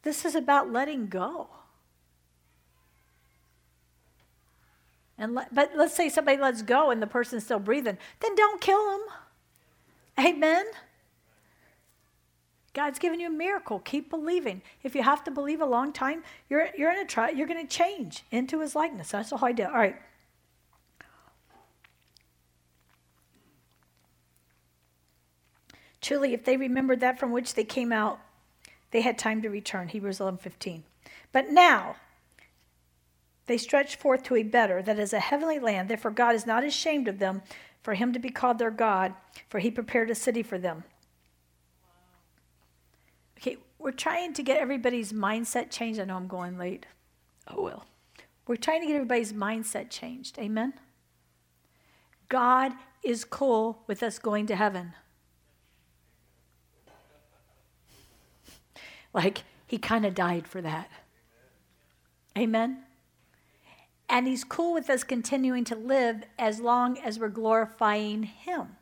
[0.02, 1.48] This is about letting go.
[5.16, 8.60] And let, but let's say somebody lets go and the person's still breathing, then don't
[8.60, 9.00] kill them.
[10.26, 10.64] Amen.
[12.74, 13.78] God's given you a miracle.
[13.78, 14.60] Keep believing.
[14.82, 17.64] If you have to believe a long time, you're, you're in a try, you're going
[17.64, 19.12] to change into his likeness.
[19.12, 19.68] That's the whole idea.
[19.68, 19.96] All right.
[26.00, 28.18] Truly, if they remembered that from which they came out,
[28.90, 29.88] they had time to return.
[29.88, 30.82] Hebrews 11:15.
[31.32, 31.96] But now,
[33.46, 35.88] they stretch forth to a better, that is a heavenly land.
[35.88, 37.42] Therefore, God is not ashamed of them,
[37.82, 39.14] for him to be called their God,
[39.48, 40.84] for he prepared a city for them.
[43.84, 46.00] We're trying to get everybody's mindset changed.
[46.00, 46.86] I know I'm going late.
[47.46, 47.84] Oh, well.
[48.46, 50.38] We're trying to get everybody's mindset changed.
[50.38, 50.72] Amen?
[52.30, 54.94] God is cool with us going to heaven.
[59.12, 60.90] Like, he kind of died for that.
[62.38, 62.84] Amen?
[64.08, 68.76] And he's cool with us continuing to live as long as we're glorifying him.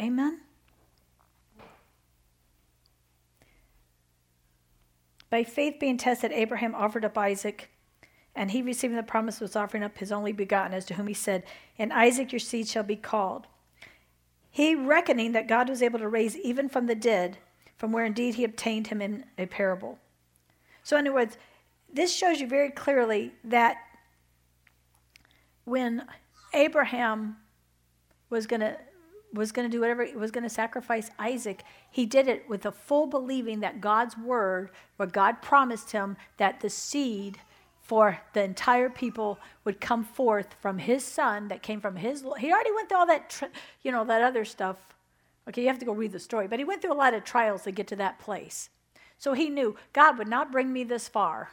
[0.00, 0.42] Amen?
[5.32, 7.70] By faith being tested, Abraham offered up Isaac,
[8.34, 11.14] and he receiving the promise was offering up his only begotten, as to whom he
[11.14, 11.42] said,
[11.78, 13.46] In Isaac your seed shall be called.
[14.50, 17.38] He, reckoning that God was able to raise even from the dead,
[17.78, 19.98] from where indeed he obtained him in a parable.
[20.82, 21.38] So, in other words,
[21.90, 23.78] this shows you very clearly that
[25.64, 26.04] when
[26.52, 27.38] Abraham
[28.28, 28.76] was going to
[29.32, 32.72] was going to do whatever, was going to sacrifice Isaac, he did it with a
[32.72, 37.38] full believing that God's word, where God promised him that the seed
[37.80, 42.52] for the entire people would come forth from his son that came from his, he
[42.52, 43.42] already went through all that,
[43.82, 44.76] you know, that other stuff.
[45.48, 47.24] Okay, you have to go read the story, but he went through a lot of
[47.24, 48.70] trials to get to that place.
[49.18, 51.50] So he knew God would not bring me this far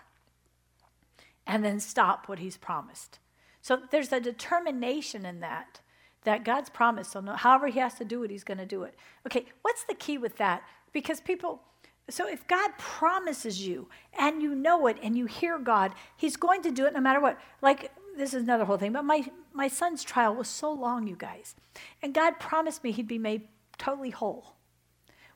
[1.48, 3.20] and then stop what he's promised.
[3.62, 5.82] So there's a determination in that
[6.24, 7.12] that God's promised.
[7.12, 8.96] So, however He has to do it, He's going to do it.
[9.26, 10.64] Okay, what's the key with that?
[10.92, 11.62] Because people,
[12.10, 16.62] so if God promises you and you know it and you hear God, He's going
[16.64, 17.40] to do it no matter what.
[17.62, 21.16] Like, this is another whole thing, but my, my son's trial was so long, you
[21.16, 21.56] guys.
[22.02, 23.48] And God promised me he'd be made
[23.78, 24.56] totally whole.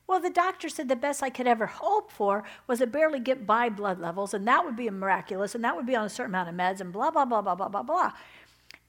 [0.06, 3.46] Well, the doctor said the best I could ever hope for was to barely get
[3.46, 6.34] by blood levels, and that would be miraculous, and that would be on a certain
[6.34, 8.12] amount of meds, and blah, blah, blah, blah, blah, blah, blah.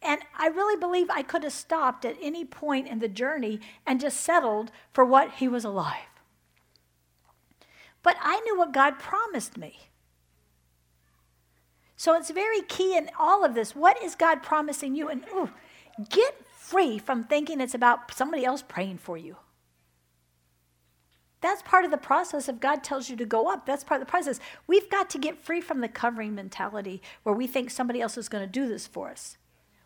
[0.06, 4.00] And I really believe I could have stopped at any point in the journey and
[4.00, 6.10] just settled for what he was alive.
[8.04, 9.90] But I knew what God promised me.
[11.96, 13.76] So it's very key in all of this.
[13.76, 15.10] What is God promising you?
[15.10, 15.50] And ooh,
[16.10, 19.38] get free from thinking it's about somebody else praying for you.
[21.42, 23.66] That's part of the process if God tells you to go up.
[23.66, 24.40] That's part of the process.
[24.68, 28.30] We've got to get free from the covering mentality where we think somebody else is
[28.30, 29.38] going to do this for us.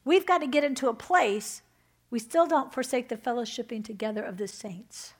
[0.09, 1.61] We've got to get into a place,
[2.09, 5.13] we still don't forsake the fellowshipping together of the saints.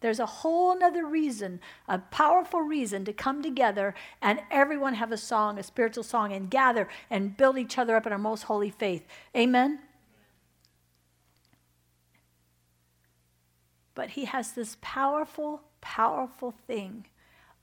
[0.00, 5.16] There's a whole other reason, a powerful reason to come together and everyone have a
[5.16, 8.70] song, a spiritual song, and gather and build each other up in our most holy
[8.70, 9.06] faith.
[9.36, 9.78] Amen?
[13.94, 17.06] But He has this powerful, powerful thing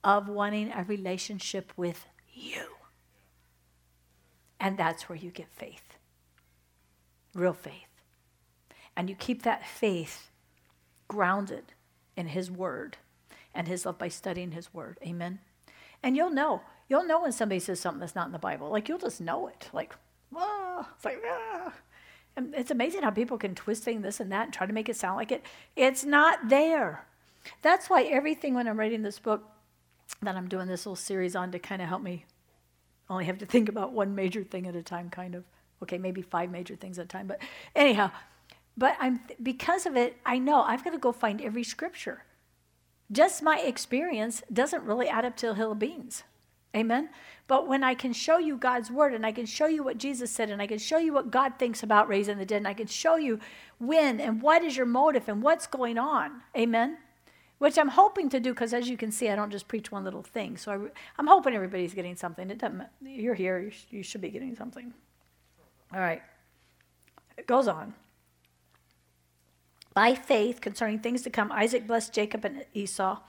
[0.02, 2.64] of wanting a relationship with you.
[4.58, 5.93] And that's where you get faith
[7.34, 7.72] real faith.
[8.96, 10.30] And you keep that faith
[11.08, 11.72] grounded
[12.16, 12.96] in His Word
[13.54, 14.98] and His love by studying His Word.
[15.04, 15.40] Amen.
[16.02, 16.62] And you'll know.
[16.88, 18.70] You'll know when somebody says something that's not in the Bible.
[18.70, 19.70] Like you'll just know it.
[19.72, 19.94] Like,
[20.30, 20.86] whoa.
[20.94, 21.72] It's like, ah.
[22.36, 24.88] And it's amazing how people can twist things this and that and try to make
[24.88, 25.44] it sound like it.
[25.76, 27.06] It's not there.
[27.62, 29.48] That's why everything when I'm writing this book
[30.22, 32.24] that I'm doing this little series on to kind of help me
[33.08, 35.44] only have to think about one major thing at a time, kind of.
[35.82, 37.26] Okay, maybe five major things at a time.
[37.26, 37.40] But
[37.74, 38.10] anyhow,
[38.76, 42.24] but I'm because of it, I know I've got to go find every scripture.
[43.12, 46.24] Just my experience doesn't really add up to a hill of beans.
[46.74, 47.10] Amen.
[47.46, 50.30] But when I can show you God's word and I can show you what Jesus
[50.30, 52.74] said and I can show you what God thinks about raising the dead and I
[52.74, 53.38] can show you
[53.78, 56.42] when and what is your motive and what's going on.
[56.56, 56.98] Amen.
[57.58, 60.02] Which I'm hoping to do because as you can see, I don't just preach one
[60.02, 60.56] little thing.
[60.56, 60.72] So
[61.16, 62.50] I, am hoping everybody's getting something.
[62.50, 64.92] It doesn't, you're here, you, sh- you should be getting something.
[65.92, 66.22] All right.
[67.36, 67.94] It goes on.
[69.92, 73.20] By faith, concerning things to come, Isaac blessed Jacob and Esau.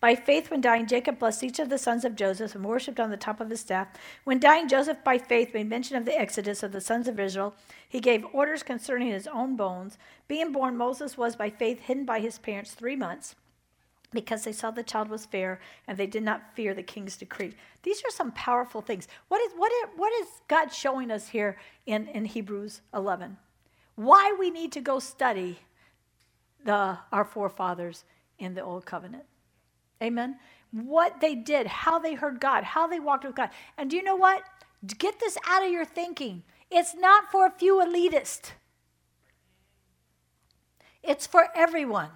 [0.00, 3.10] By faith, when dying, Jacob blessed each of the sons of Joseph and worshipped on
[3.10, 3.88] the top of his staff.
[4.24, 7.54] When dying, Joseph, by faith, made mention of the exodus of the sons of Israel.
[7.88, 9.98] He gave orders concerning his own bones.
[10.26, 13.34] Being born, Moses was by faith hidden by his parents three months
[14.12, 17.54] because they saw the child was fair and they did not fear the king's decree.
[17.82, 19.06] These are some powerful things.
[19.28, 23.36] What is, what is, what is God showing us here in, in Hebrews 11?
[23.94, 25.60] Why we need to go study
[26.64, 28.04] the, our forefathers
[28.38, 29.24] in the Old Covenant.
[30.02, 30.38] Amen?
[30.72, 33.50] What they did, how they heard God, how they walked with God.
[33.76, 34.42] And do you know what?
[34.98, 36.42] Get this out of your thinking.
[36.70, 38.52] It's not for a few elitists,
[41.02, 42.10] it's for everyone.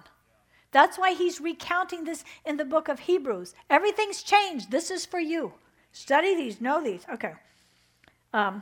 [0.75, 3.55] That's why he's recounting this in the book of Hebrews.
[3.69, 4.71] Everything's changed.
[4.71, 5.53] This is for you.
[5.93, 7.05] Study these, know these.
[7.13, 7.31] Okay.
[8.33, 8.61] Um,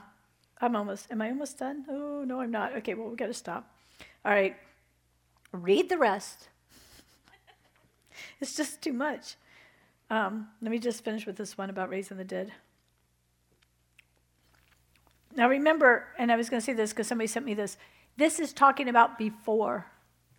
[0.62, 1.86] I'm almost, am I almost done?
[1.90, 2.76] Oh, no, I'm not.
[2.76, 3.68] Okay, well, we've got to stop.
[4.24, 4.56] All right.
[5.52, 6.50] Read the rest.
[8.40, 9.34] it's just too much.
[10.12, 12.52] Um, let me just finish with this one about raising the dead.
[15.36, 17.76] Now, remember, and I was going to say this because somebody sent me this.
[18.18, 19.88] This is talking about before.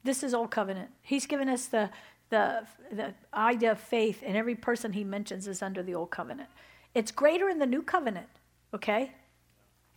[0.04, 0.90] This is Old Covenant.
[1.02, 1.90] He's given us the,
[2.28, 6.50] the, the idea of faith, and every person he mentions is under the Old Covenant.
[6.94, 8.28] It's greater in the New Covenant,
[8.74, 9.12] okay?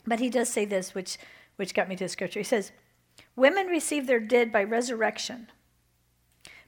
[0.06, 1.18] But he does say this, which,
[1.58, 2.40] which got me to the scripture.
[2.40, 2.72] He says,
[3.36, 5.50] Women receive their dead by resurrection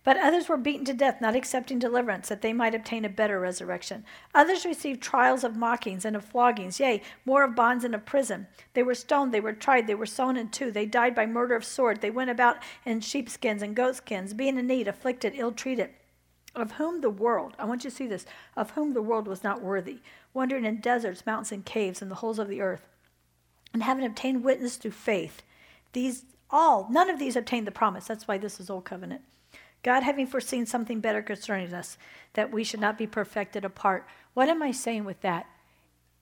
[0.03, 3.39] but others were beaten to death, not accepting deliverance, that they might obtain a better
[3.39, 4.05] resurrection.
[4.33, 8.47] Others received trials of mockings and of floggings, yea, more of bonds and of prison.
[8.73, 10.71] They were stoned, they were tried, they were sown in two.
[10.71, 12.01] They died by murder of sword.
[12.01, 15.89] They went about in sheepskins and goatskins, being in need, afflicted, ill treated.
[16.55, 19.43] Of whom the world, I want you to see this, of whom the world was
[19.43, 19.99] not worthy,
[20.33, 22.87] wandering in deserts, mountains, and caves, and the holes of the earth.
[23.71, 25.43] And having obtained witness through faith,
[25.93, 28.07] these all, none of these obtained the promise.
[28.07, 29.21] That's why this is Old Covenant.
[29.83, 31.97] God having foreseen something better concerning us,
[32.33, 34.05] that we should not be perfected apart.
[34.33, 35.45] What am I saying with that?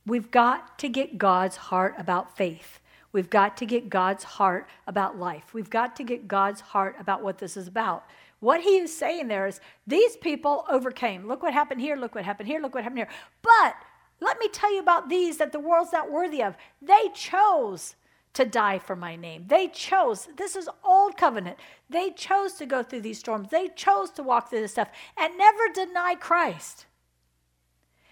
[0.05, 2.79] We've got to get God's heart about faith.
[3.11, 5.53] We've got to get God's heart about life.
[5.53, 8.05] We've got to get God's heart about what this is about.
[8.39, 11.27] What he is saying there is these people overcame.
[11.27, 13.09] Look what happened here, look what happened here, look what happened here.
[13.41, 13.75] But
[14.19, 16.55] let me tell you about these that the world's not worthy of.
[16.81, 17.95] They chose
[18.37, 19.45] to die for my name.
[19.47, 21.57] They chose, this is old covenant.
[21.89, 23.49] They chose to go through these storms.
[23.49, 26.85] They chose to walk through this stuff and never deny Christ.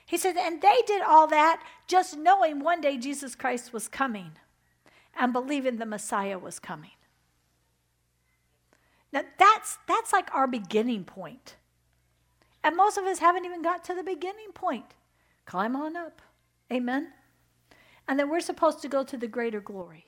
[0.03, 4.31] He said, and they did all that just knowing one day Jesus Christ was coming
[5.15, 6.91] and believing the Messiah was coming.
[9.13, 11.55] Now that's that's like our beginning point.
[12.63, 14.95] And most of us haven't even got to the beginning point.
[15.45, 16.21] Climb on up.
[16.73, 17.09] Amen.
[18.07, 20.04] And then we're supposed to go to the greater glory.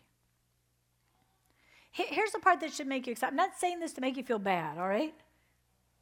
[1.97, 3.31] Here's the part that should make you excited.
[3.31, 5.13] I'm not saying this to make you feel bad, all right?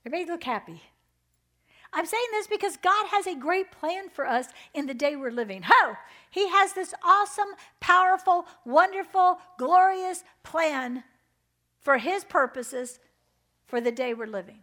[0.03, 0.81] It made Everybody look happy.
[1.93, 5.31] I'm saying this because God has a great plan for us in the day we're
[5.31, 5.63] living.
[5.65, 5.93] Ho!
[6.29, 7.47] He has this awesome,
[7.79, 11.05] powerful, wonderful, glorious plan
[11.79, 12.99] for His purposes
[13.65, 14.59] for the day we're living.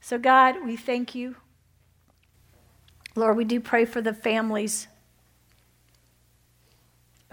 [0.00, 1.36] So, God, we thank you.
[3.16, 4.88] Lord, we do pray for the families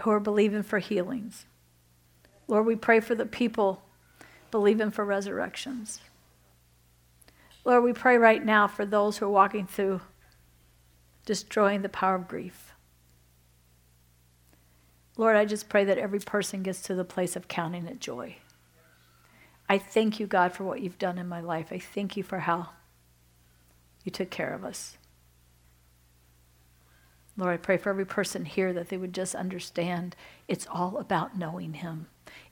[0.00, 1.44] who are believing for healings.
[2.48, 3.82] Lord, we pray for the people
[4.50, 6.00] believing for resurrections.
[7.64, 10.00] Lord, we pray right now for those who are walking through
[11.26, 12.72] destroying the power of grief.
[15.18, 18.36] Lord, I just pray that every person gets to the place of counting it joy.
[19.68, 21.68] I thank you, God, for what you've done in my life.
[21.70, 22.70] I thank you for how
[24.04, 24.96] you took care of us.
[27.36, 30.16] Lord, I pray for every person here that they would just understand
[30.48, 32.06] it's all about knowing Him.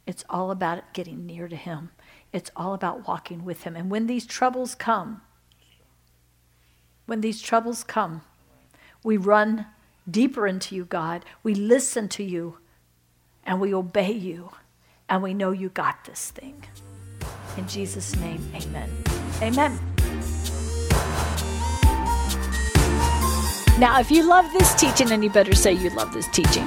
[0.07, 1.91] It's all about getting near to Him.
[2.33, 3.75] It's all about walking with Him.
[3.77, 5.23] And when these troubles come,
[7.07, 8.23] when these troubles come,
[9.03, 9.67] we run
[10.09, 11.25] deeper into you, God.
[11.43, 12.59] We listen to you
[13.45, 14.53] and we obey you
[15.09, 16.65] and we know you got this thing.
[17.57, 18.91] In Jesus' name, amen.
[19.41, 19.79] Amen.
[23.79, 26.67] Now, if you love this teaching, and you better say you love this teaching,